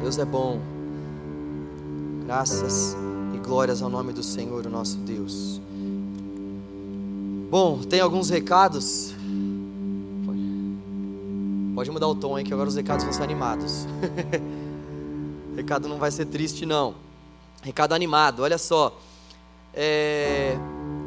Deus 0.02 0.18
é 0.18 0.26
bom. 0.26 0.60
Graças 2.26 2.98
e 3.36 3.38
glórias 3.38 3.84
ao 3.84 3.90
nome 3.90 4.11
do 4.11 4.23
Senhor, 4.23 4.65
o 4.65 4.69
nosso 4.69 4.98
Deus. 4.98 5.61
Bom, 7.52 7.84
tem 7.84 7.99
alguns 7.99 8.28
recados. 8.28 9.14
Pode 11.76 11.91
mudar 11.91 12.07
o 12.07 12.15
tom 12.15 12.36
aí, 12.36 12.44
que 12.44 12.52
agora 12.52 12.68
os 12.68 12.76
recados 12.76 13.03
vão 13.03 13.14
ser 13.14 13.22
animados. 13.22 13.86
recado 15.56 15.88
não 15.88 15.99
vai 15.99 16.10
ser 16.10 16.26
triste, 16.26 16.65
não. 16.65 16.95
Recado 17.61 17.94
animado, 17.94 18.41
olha 18.41 18.57
só. 18.57 18.99
É, 19.72 20.57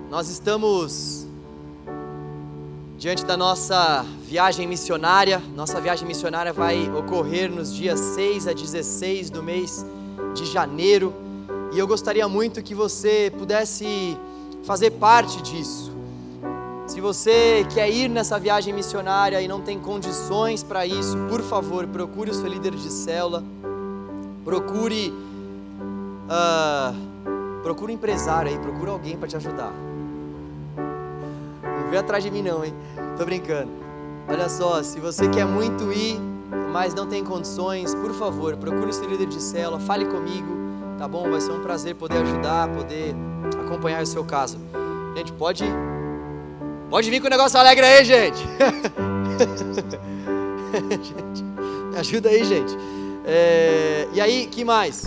nós 0.08 0.28
estamos 0.28 1.23
diante 3.04 3.22
da 3.22 3.36
nossa 3.36 4.02
viagem 4.26 4.66
missionária. 4.66 5.38
Nossa 5.54 5.78
viagem 5.78 6.08
missionária 6.08 6.54
vai 6.54 6.88
ocorrer 6.88 7.52
nos 7.52 7.70
dias 7.70 8.00
6 8.00 8.48
a 8.48 8.54
16 8.54 9.28
do 9.28 9.42
mês 9.42 9.84
de 10.32 10.46
janeiro. 10.46 11.12
E 11.74 11.78
eu 11.78 11.86
gostaria 11.86 12.26
muito 12.26 12.62
que 12.62 12.74
você 12.74 13.30
pudesse 13.36 14.16
fazer 14.64 14.92
parte 14.92 15.42
disso. 15.42 15.92
Se 16.86 16.98
você 16.98 17.66
quer 17.74 17.90
ir 17.90 18.08
nessa 18.08 18.38
viagem 18.38 18.72
missionária 18.72 19.38
e 19.42 19.46
não 19.46 19.60
tem 19.60 19.78
condições 19.78 20.62
para 20.62 20.86
isso, 20.86 21.14
por 21.28 21.42
favor, 21.42 21.86
procure 21.86 22.30
o 22.30 22.34
seu 22.34 22.46
líder 22.46 22.74
de 22.74 22.90
célula. 22.90 23.44
Procure. 24.46 25.12
Uh, 26.24 27.60
procure 27.62 27.92
um 27.92 27.96
empresário 27.96 28.50
aí, 28.50 28.58
procure 28.58 28.88
alguém 28.88 29.14
para 29.14 29.28
te 29.28 29.36
ajudar. 29.36 29.74
Vem 31.94 32.00
atrás 32.00 32.24
de 32.24 32.28
mim 32.28 32.42
não, 32.42 32.64
hein? 32.64 32.74
Tô 33.16 33.24
brincando. 33.24 33.70
Olha 34.26 34.48
só, 34.48 34.82
se 34.82 34.98
você 34.98 35.28
quer 35.28 35.46
muito 35.46 35.92
ir, 35.92 36.18
mas 36.72 36.92
não 36.92 37.06
tem 37.06 37.22
condições, 37.22 37.94
por 37.94 38.12
favor, 38.12 38.56
procure 38.56 38.90
o 38.90 38.92
seu 38.92 39.08
líder 39.08 39.28
de 39.28 39.40
célula, 39.40 39.78
fale 39.78 40.04
comigo, 40.04 40.56
tá 40.98 41.06
bom? 41.06 41.30
Vai 41.30 41.40
ser 41.40 41.52
um 41.52 41.60
prazer 41.60 41.94
poder 41.94 42.16
ajudar, 42.16 42.66
poder 42.66 43.14
acompanhar 43.64 44.02
o 44.02 44.06
seu 44.06 44.24
caso. 44.24 44.58
Gente, 45.16 45.32
pode 45.34 45.62
Pode 46.90 47.08
vir 47.08 47.20
com 47.20 47.28
o 47.28 47.30
negócio 47.30 47.60
alegre 47.60 47.86
aí, 47.86 48.04
gente. 48.04 48.42
gente 51.00 51.44
me 51.44 51.96
ajuda 51.96 52.28
aí, 52.28 52.42
gente. 52.42 52.76
É, 53.24 54.08
e 54.12 54.20
aí, 54.20 54.48
que 54.48 54.64
mais? 54.64 55.04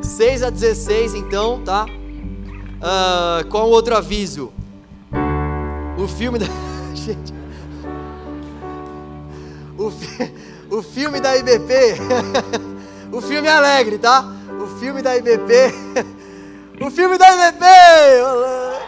6 0.00 0.44
a 0.44 0.50
16, 0.50 1.14
então, 1.14 1.60
tá? 1.64 1.86
Uh, 1.86 3.48
qual 3.48 3.68
outro 3.68 3.96
aviso? 3.96 4.52
O 6.02 6.08
filme 6.08 6.38
da. 6.38 6.46
Gente. 6.94 7.32
O, 9.76 9.90
fi- 9.90 10.32
o 10.70 10.82
filme 10.82 11.20
da 11.20 11.36
IBP. 11.36 11.72
o 13.12 13.20
filme 13.20 13.48
é 13.48 13.52
alegre, 13.52 13.98
tá? 13.98 14.24
O 14.62 14.78
filme 14.78 15.02
da 15.02 15.16
IBP. 15.16 15.52
o 16.80 16.90
filme 16.90 17.18
da 17.18 17.28
IBP! 17.48 17.64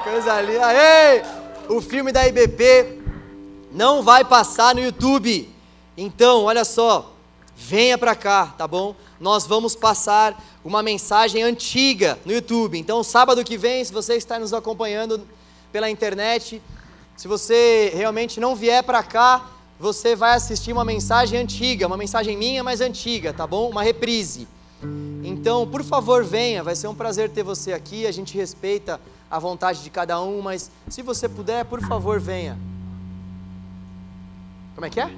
Coisa 0.04 0.40
linda. 0.40 0.66
Aê! 0.66 1.22
O 1.68 1.80
filme 1.80 2.12
da 2.12 2.26
IBP 2.26 3.00
não 3.70 4.02
vai 4.02 4.24
passar 4.24 4.74
no 4.74 4.80
YouTube. 4.80 5.48
Então, 5.96 6.44
olha 6.44 6.64
só, 6.64 7.12
venha 7.54 7.98
pra 7.98 8.14
cá, 8.14 8.46
tá 8.56 8.66
bom? 8.66 8.94
Nós 9.20 9.46
vamos 9.46 9.76
passar 9.76 10.42
uma 10.64 10.82
mensagem 10.82 11.42
antiga 11.42 12.18
no 12.24 12.32
YouTube. 12.32 12.78
Então, 12.78 13.02
sábado 13.02 13.44
que 13.44 13.56
vem, 13.56 13.84
se 13.84 13.92
você 13.92 14.14
está 14.14 14.38
nos 14.38 14.52
acompanhando 14.52 15.20
pela 15.70 15.88
internet, 15.88 16.60
se 17.16 17.28
você 17.28 17.92
realmente 17.94 18.40
não 18.40 18.56
vier 18.56 18.82
pra 18.82 19.02
cá, 19.02 19.46
você 19.78 20.14
vai 20.14 20.34
assistir 20.34 20.72
uma 20.72 20.84
mensagem 20.84 21.38
antiga, 21.38 21.86
uma 21.86 21.96
mensagem 21.96 22.36
minha, 22.36 22.62
mas 22.62 22.80
antiga, 22.80 23.32
tá 23.32 23.46
bom? 23.46 23.68
Uma 23.68 23.82
reprise. 23.82 24.46
Então, 25.24 25.66
por 25.66 25.84
favor, 25.84 26.24
venha, 26.24 26.62
vai 26.62 26.74
ser 26.74 26.88
um 26.88 26.94
prazer 26.94 27.30
ter 27.30 27.42
você 27.42 27.72
aqui. 27.72 28.06
A 28.06 28.12
gente 28.12 28.36
respeita 28.36 29.00
a 29.30 29.38
vontade 29.38 29.82
de 29.82 29.90
cada 29.90 30.20
um, 30.20 30.42
mas 30.42 30.70
se 30.88 31.02
você 31.02 31.28
puder, 31.28 31.64
por 31.64 31.80
favor, 31.80 32.20
venha. 32.20 32.58
Como 34.74 34.86
é 34.86 34.90
que 34.90 35.00
é? 35.00 35.10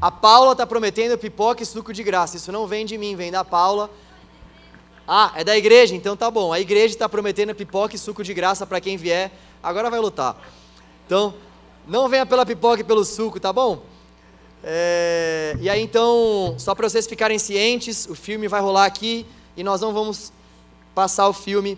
A 0.00 0.10
Paula 0.10 0.52
está 0.52 0.66
prometendo 0.66 1.18
pipoca 1.18 1.62
e 1.62 1.66
suco 1.66 1.92
de 1.92 2.02
graça. 2.02 2.36
Isso 2.36 2.50
não 2.50 2.66
vem 2.66 2.86
de 2.86 2.96
mim, 2.96 3.14
vem 3.16 3.30
da 3.30 3.44
Paula. 3.44 3.90
Ah, 5.12 5.32
é 5.34 5.42
da 5.42 5.58
igreja, 5.58 5.92
então 5.96 6.16
tá 6.16 6.30
bom. 6.30 6.52
A 6.52 6.60
igreja 6.60 6.94
está 6.94 7.08
prometendo 7.08 7.52
pipoca 7.52 7.96
e 7.96 7.98
suco 7.98 8.22
de 8.22 8.32
graça 8.32 8.64
para 8.64 8.80
quem 8.80 8.96
vier. 8.96 9.32
Agora 9.60 9.90
vai 9.90 9.98
lutar. 9.98 10.40
Então, 11.04 11.34
não 11.84 12.08
venha 12.08 12.24
pela 12.24 12.46
pipoca 12.46 12.82
e 12.82 12.84
pelo 12.84 13.04
suco, 13.04 13.40
tá 13.40 13.52
bom? 13.52 13.82
É, 14.62 15.56
e 15.60 15.68
aí 15.68 15.82
então, 15.82 16.54
só 16.58 16.76
para 16.76 16.88
vocês 16.88 17.08
ficarem 17.08 17.40
cientes, 17.40 18.06
o 18.08 18.14
filme 18.14 18.46
vai 18.46 18.60
rolar 18.60 18.84
aqui 18.84 19.26
e 19.56 19.64
nós 19.64 19.80
não 19.80 19.92
vamos 19.92 20.32
passar 20.94 21.28
o 21.28 21.32
filme 21.32 21.76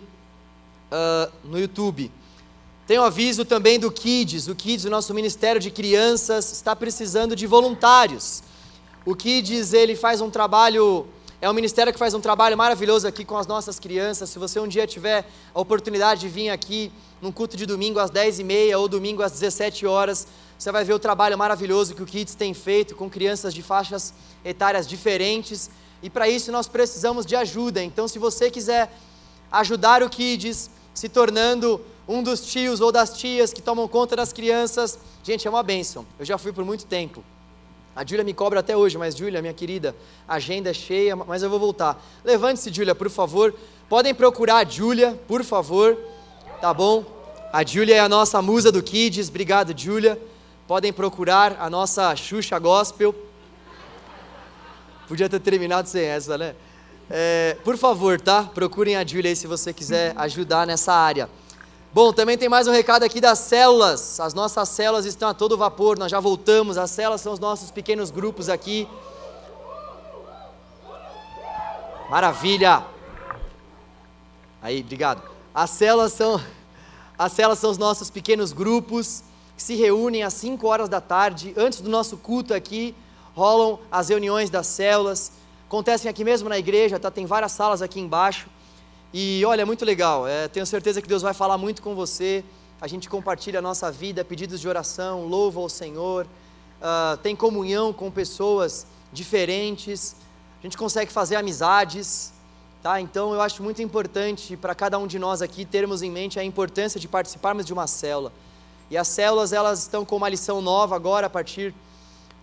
ah, 0.91 1.27
no 1.43 1.59
YouTube. 1.59 2.11
Tem 2.85 2.99
um 2.99 3.03
aviso 3.03 3.43
também 3.43 3.79
do 3.79 3.91
Kids. 3.91 4.47
O 4.47 4.53
Kids, 4.53 4.85
o 4.85 4.91
nosso 4.91 5.11
Ministério 5.11 5.59
de 5.59 5.71
Crianças, 5.71 6.51
está 6.51 6.75
precisando 6.75 7.35
de 7.35 7.47
voluntários. 7.47 8.43
O 9.03 9.15
Kids, 9.15 9.73
ele 9.73 9.95
faz 9.95 10.21
um 10.21 10.29
trabalho, 10.29 11.07
é 11.43 11.49
um 11.49 11.53
ministério 11.53 11.91
que 11.91 11.99
faz 11.99 12.13
um 12.13 12.21
trabalho 12.21 12.57
maravilhoso 12.57 13.05
aqui 13.05 13.25
com 13.25 13.35
as 13.35 13.45
nossas 13.45 13.77
crianças. 13.77 14.29
Se 14.29 14.39
você 14.39 14.61
um 14.61 14.67
dia 14.67 14.87
tiver 14.87 15.25
a 15.53 15.59
oportunidade 15.59 16.21
de 16.21 16.29
vir 16.29 16.49
aqui 16.49 16.89
num 17.21 17.33
culto 17.33 17.57
de 17.57 17.65
domingo 17.65 17.99
às 17.99 18.09
10h30 18.09 18.79
ou 18.79 18.87
domingo 18.87 19.21
às 19.21 19.33
17 19.33 19.85
horas, 19.85 20.25
você 20.57 20.71
vai 20.71 20.85
ver 20.85 20.93
o 20.93 20.99
trabalho 20.99 21.37
maravilhoso 21.37 21.95
que 21.95 22.01
o 22.01 22.05
Kids 22.05 22.33
tem 22.33 22.53
feito 22.53 22.95
com 22.95 23.09
crianças 23.09 23.53
de 23.53 23.61
faixas 23.61 24.13
etárias 24.45 24.87
diferentes. 24.87 25.69
E 26.01 26.09
para 26.09 26.29
isso 26.29 26.49
nós 26.49 26.69
precisamos 26.69 27.25
de 27.25 27.35
ajuda. 27.35 27.83
Então, 27.83 28.07
se 28.07 28.17
você 28.17 28.49
quiser 28.49 28.89
ajudar 29.51 30.01
o 30.01 30.09
Kids, 30.09 30.71
se 30.93 31.09
tornando 31.09 31.81
um 32.07 32.23
dos 32.23 32.45
tios 32.45 32.79
ou 32.79 32.89
das 32.89 33.17
tias 33.17 33.51
que 33.51 33.61
tomam 33.61 33.85
conta 33.85 34.15
das 34.15 34.31
crianças, 34.31 34.97
gente, 35.21 35.45
é 35.45 35.49
uma 35.49 35.61
bênção. 35.61 36.05
Eu 36.17 36.23
já 36.23 36.37
fui 36.37 36.53
por 36.53 36.63
muito 36.63 36.85
tempo. 36.85 37.21
A 37.95 38.03
Júlia 38.05 38.23
me 38.23 38.33
cobra 38.33 38.59
até 38.59 38.75
hoje, 38.75 38.97
mas 38.97 39.15
Júlia, 39.15 39.41
minha 39.41 39.53
querida, 39.53 39.95
agenda 40.27 40.71
é 40.71 40.73
cheia, 40.73 41.15
mas 41.15 41.43
eu 41.43 41.49
vou 41.49 41.59
voltar. 41.59 42.03
Levante-se, 42.25 42.73
Júlia, 42.73 42.95
por 42.95 43.09
favor. 43.09 43.53
Podem 43.87 44.15
procurar 44.15 44.57
a 44.57 44.69
Júlia, 44.69 45.19
por 45.27 45.43
favor. 45.43 45.97
Tá 46.59 46.73
bom? 46.73 47.05
A 47.51 47.63
Júlia 47.63 47.95
é 47.95 47.99
a 47.99 48.09
nossa 48.09 48.41
musa 48.41 48.71
do 48.71 48.81
Kids. 48.81 49.29
Obrigado, 49.29 49.79
Júlia. 49.79 50.19
Podem 50.67 50.91
procurar 50.91 51.57
a 51.59 51.69
nossa 51.69 52.15
Xuxa 52.15 52.57
Gospel. 52.57 53.13
Podia 55.07 55.29
ter 55.29 55.39
terminado 55.39 55.87
sem 55.87 56.03
essa, 56.03 56.35
né? 56.35 56.55
É, 57.11 57.57
por 57.63 57.77
favor, 57.77 58.19
tá? 58.19 58.41
Procurem 58.41 58.95
a 58.95 59.05
Júlia 59.05 59.29
aí 59.29 59.35
se 59.35 59.45
você 59.45 59.71
quiser 59.71 60.13
ajudar 60.17 60.65
nessa 60.65 60.93
área. 60.93 61.29
Bom, 61.93 62.11
também 62.11 62.35
tem 62.35 62.49
mais 62.49 62.67
um 62.67 62.71
recado 62.71 63.03
aqui 63.03 63.21
das 63.21 63.37
células. 63.37 64.19
As 64.19 64.33
nossas 64.33 64.67
células 64.69 65.05
estão 65.05 65.29
a 65.29 65.33
todo 65.33 65.55
vapor, 65.55 65.95
nós 65.95 66.09
já 66.09 66.19
voltamos. 66.19 66.75
As 66.75 66.89
células 66.89 67.21
são 67.21 67.31
os 67.31 67.39
nossos 67.39 67.69
pequenos 67.69 68.09
grupos 68.09 68.49
aqui. 68.49 68.87
Maravilha! 72.09 72.83
Aí, 74.59 74.81
obrigado. 74.81 75.21
As 75.53 75.69
células 75.69 76.13
são 76.13 76.41
as 77.15 77.31
células 77.31 77.59
são 77.59 77.69
os 77.69 77.77
nossos 77.77 78.09
pequenos 78.09 78.53
grupos 78.53 79.23
que 79.55 79.61
se 79.61 79.75
reúnem 79.75 80.23
às 80.23 80.33
5 80.33 80.65
horas 80.67 80.89
da 80.89 80.99
tarde, 80.99 81.53
antes 81.55 81.79
do 81.79 81.91
nosso 81.91 82.17
culto 82.17 82.55
aqui, 82.55 82.95
rolam 83.35 83.77
as 83.91 84.09
reuniões 84.09 84.49
das 84.49 84.65
células. 84.65 85.33
Acontecem 85.67 86.09
aqui 86.09 86.23
mesmo 86.23 86.49
na 86.49 86.57
igreja, 86.57 86.97
tá? 86.99 87.11
Tem 87.11 87.27
várias 87.27 87.51
salas 87.51 87.83
aqui 87.83 87.99
embaixo. 87.99 88.47
E 89.13 89.45
olha, 89.45 89.63
muito 89.63 89.85
legal. 89.85 90.27
É, 90.27 90.47
tenho 90.47 90.65
certeza 90.65 90.99
que 90.99 91.07
Deus 91.07 91.21
vai 91.21 91.35
falar 91.35 91.55
muito 91.55 91.83
com 91.83 91.93
você. 91.93 92.43
A 92.81 92.87
gente 92.87 93.07
compartilha 93.07 93.59
a 93.59 93.61
nossa 93.61 93.91
vida, 93.91 94.25
pedidos 94.25 94.59
de 94.59 94.67
oração, 94.67 95.27
louva 95.27 95.59
ao 95.59 95.69
Senhor, 95.69 96.27
ah, 96.81 97.17
tem 97.21 97.35
comunhão 97.35 97.93
com 97.93 98.11
pessoas 98.11 98.85
diferentes. 99.11 100.15
A 100.59 100.63
gente 100.63 100.77
consegue 100.77 101.11
fazer 101.13 101.35
amizades, 101.35 102.33
tá? 102.81 102.99
Então 102.99 103.33
eu 103.33 103.39
acho 103.39 103.61
muito 103.61 103.81
importante 103.81 104.57
para 104.57 104.73
cada 104.75 104.97
um 104.97 105.05
de 105.05 105.19
nós 105.19 105.41
aqui 105.41 105.63
termos 105.63 106.01
em 106.01 106.11
mente 106.11 106.39
a 106.39 106.43
importância 106.43 106.99
de 106.99 107.07
participarmos 107.07 107.65
de 107.65 107.71
uma 107.71 107.85
célula. 107.85 108.33
E 108.89 108.97
as 108.97 109.07
células 109.07 109.53
elas 109.53 109.79
estão 109.79 110.03
com 110.03 110.17
uma 110.17 110.27
lição 110.27 110.61
nova 110.61 110.95
agora 110.95 111.27
a 111.27 111.29
partir 111.29 111.73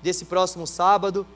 desse 0.02 0.24
próximo 0.24 0.66
sábado. 0.66 1.26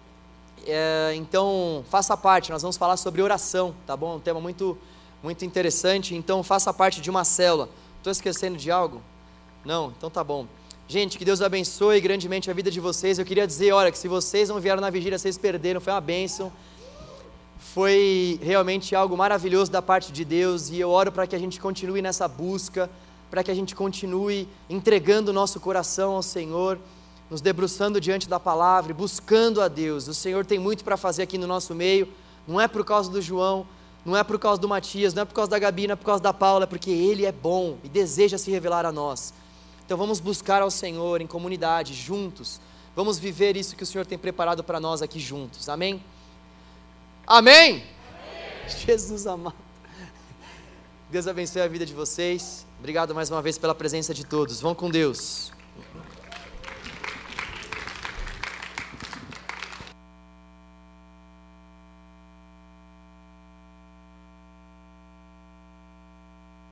É, 0.65 1.13
então 1.17 1.85
faça 1.91 2.17
parte. 2.17 2.51
Nós 2.51 2.63
vamos 2.63 2.77
falar 2.77 2.97
sobre 2.97 3.21
oração, 3.21 3.75
tá 3.85 3.97
bom? 3.97 4.17
Um 4.17 4.21
tema 4.21 4.41
muito 4.41 4.79
muito 5.25 5.43
interessante. 5.43 6.15
Então 6.15 6.43
faça 6.43 6.73
parte 6.73 7.01
de 7.01 7.09
uma 7.09 7.25
célula. 7.25 7.71
Estou 7.97 8.11
esquecendo 8.11 8.59
de 8.59 8.71
algo? 8.71 9.01
Não? 9.65 9.93
Então 9.97 10.11
tá 10.11 10.23
bom. 10.23 10.47
Gente, 10.87 11.17
que 11.17 11.25
Deus 11.25 11.41
abençoe 11.41 11.99
grandemente 11.99 12.51
a 12.51 12.55
vida 12.55 12.71
de 12.71 12.79
vocês. 12.79 13.19
Eu 13.19 13.25
queria 13.25 13.47
dizer, 13.47 13.73
olha, 13.73 13.91
que 13.91 13.97
se 13.97 14.07
vocês 14.07 14.51
não 14.51 14.61
vieram 14.61 14.83
na 14.83 14.91
vigília, 14.91 15.19
vocês 15.19 15.39
perderam. 15.39 15.81
Foi 15.81 15.95
uma 15.95 16.01
bênção. 16.03 16.53
Foi 17.59 18.39
realmente 18.43 18.95
algo 18.95 19.17
maravilhoso 19.17 19.73
da 19.73 19.81
parte 19.81 20.13
de 20.13 20.27
Deus 20.27 20.69
e 20.69 20.79
eu 20.79 20.91
oro 20.91 21.11
para 21.11 21.27
que 21.27 21.35
a 21.35 21.39
gente 21.39 21.59
continue 21.59 22.03
nessa 22.03 22.29
busca, 22.29 22.91
para 23.31 23.43
que 23.43 23.51
a 23.51 23.55
gente 23.55 23.75
continue 23.75 24.47
entregando 24.69 25.31
o 25.31 25.35
nosso 25.35 25.59
coração 25.59 26.17
ao 26.17 26.23
Senhor, 26.23 26.79
nos 27.31 27.41
debruçando 27.41 27.99
diante 27.99 28.29
da 28.29 28.39
palavra, 28.39 28.93
buscando 28.93 29.63
a 29.63 29.69
Deus. 29.69 30.07
O 30.07 30.13
Senhor 30.13 30.45
tem 30.45 30.59
muito 30.59 30.85
para 30.85 30.99
fazer 30.99 31.23
aqui 31.23 31.39
no 31.39 31.47
nosso 31.47 31.75
meio. 31.75 32.07
Não 32.47 32.61
é 32.61 32.69
por 32.69 32.85
causa 32.85 33.11
do 33.11 33.23
João, 33.23 33.67
não 34.05 34.17
é 34.17 34.23
por 34.23 34.39
causa 34.39 34.61
do 34.61 34.69
Matias, 34.69 35.15
não 35.15 35.23
é 35.23 35.25
por 35.25 35.35
causa 35.35 35.51
da 35.51 35.59
Gabi, 35.59 35.87
não 35.87 35.95
é 35.95 35.97
por 35.97 36.05
causa 36.05 36.23
da 36.23 36.33
Paula, 36.33 36.65
é 36.65 36.67
porque 36.67 36.91
Ele 36.91 37.25
é 37.25 37.33
bom 37.33 37.79
e 37.83 37.89
deseja 37.89 38.37
se 38.37 38.51
revelar 38.51 38.85
a 38.85 38.93
nós. 38.93 39.33
Então 39.85 39.97
vamos 39.97 40.21
buscar 40.21 40.63
ao 40.63 40.71
Senhor 40.71 41.21
em 41.21 41.27
comunidade, 41.27 41.95
juntos. 41.95 42.61
Vamos 42.95 43.19
viver 43.19 43.57
isso 43.57 43.75
que 43.75 43.83
o 43.83 43.87
Senhor 43.87 44.07
tem 44.07 44.19
preparado 44.19 44.63
para 44.63 44.79
nós 44.79 45.03
aqui 45.03 45.19
juntos. 45.19 45.69
Amém? 45.69 46.03
Amém? 47.27 47.85
Jesus 48.67 49.27
amado. 49.27 49.57
Deus 51.11 51.27
abençoe 51.27 51.63
a 51.63 51.69
vida 51.69 51.87
de 51.87 51.95
vocês. 51.95 52.67
Obrigado 52.79 53.15
mais 53.15 53.31
uma 53.31 53.41
vez 53.41 53.57
pela 53.57 53.75
presença 53.75 54.13
de 54.13 54.25
todos. 54.25 54.61
Vão 54.61 54.75
com 54.75 54.91
Deus. 54.91 55.54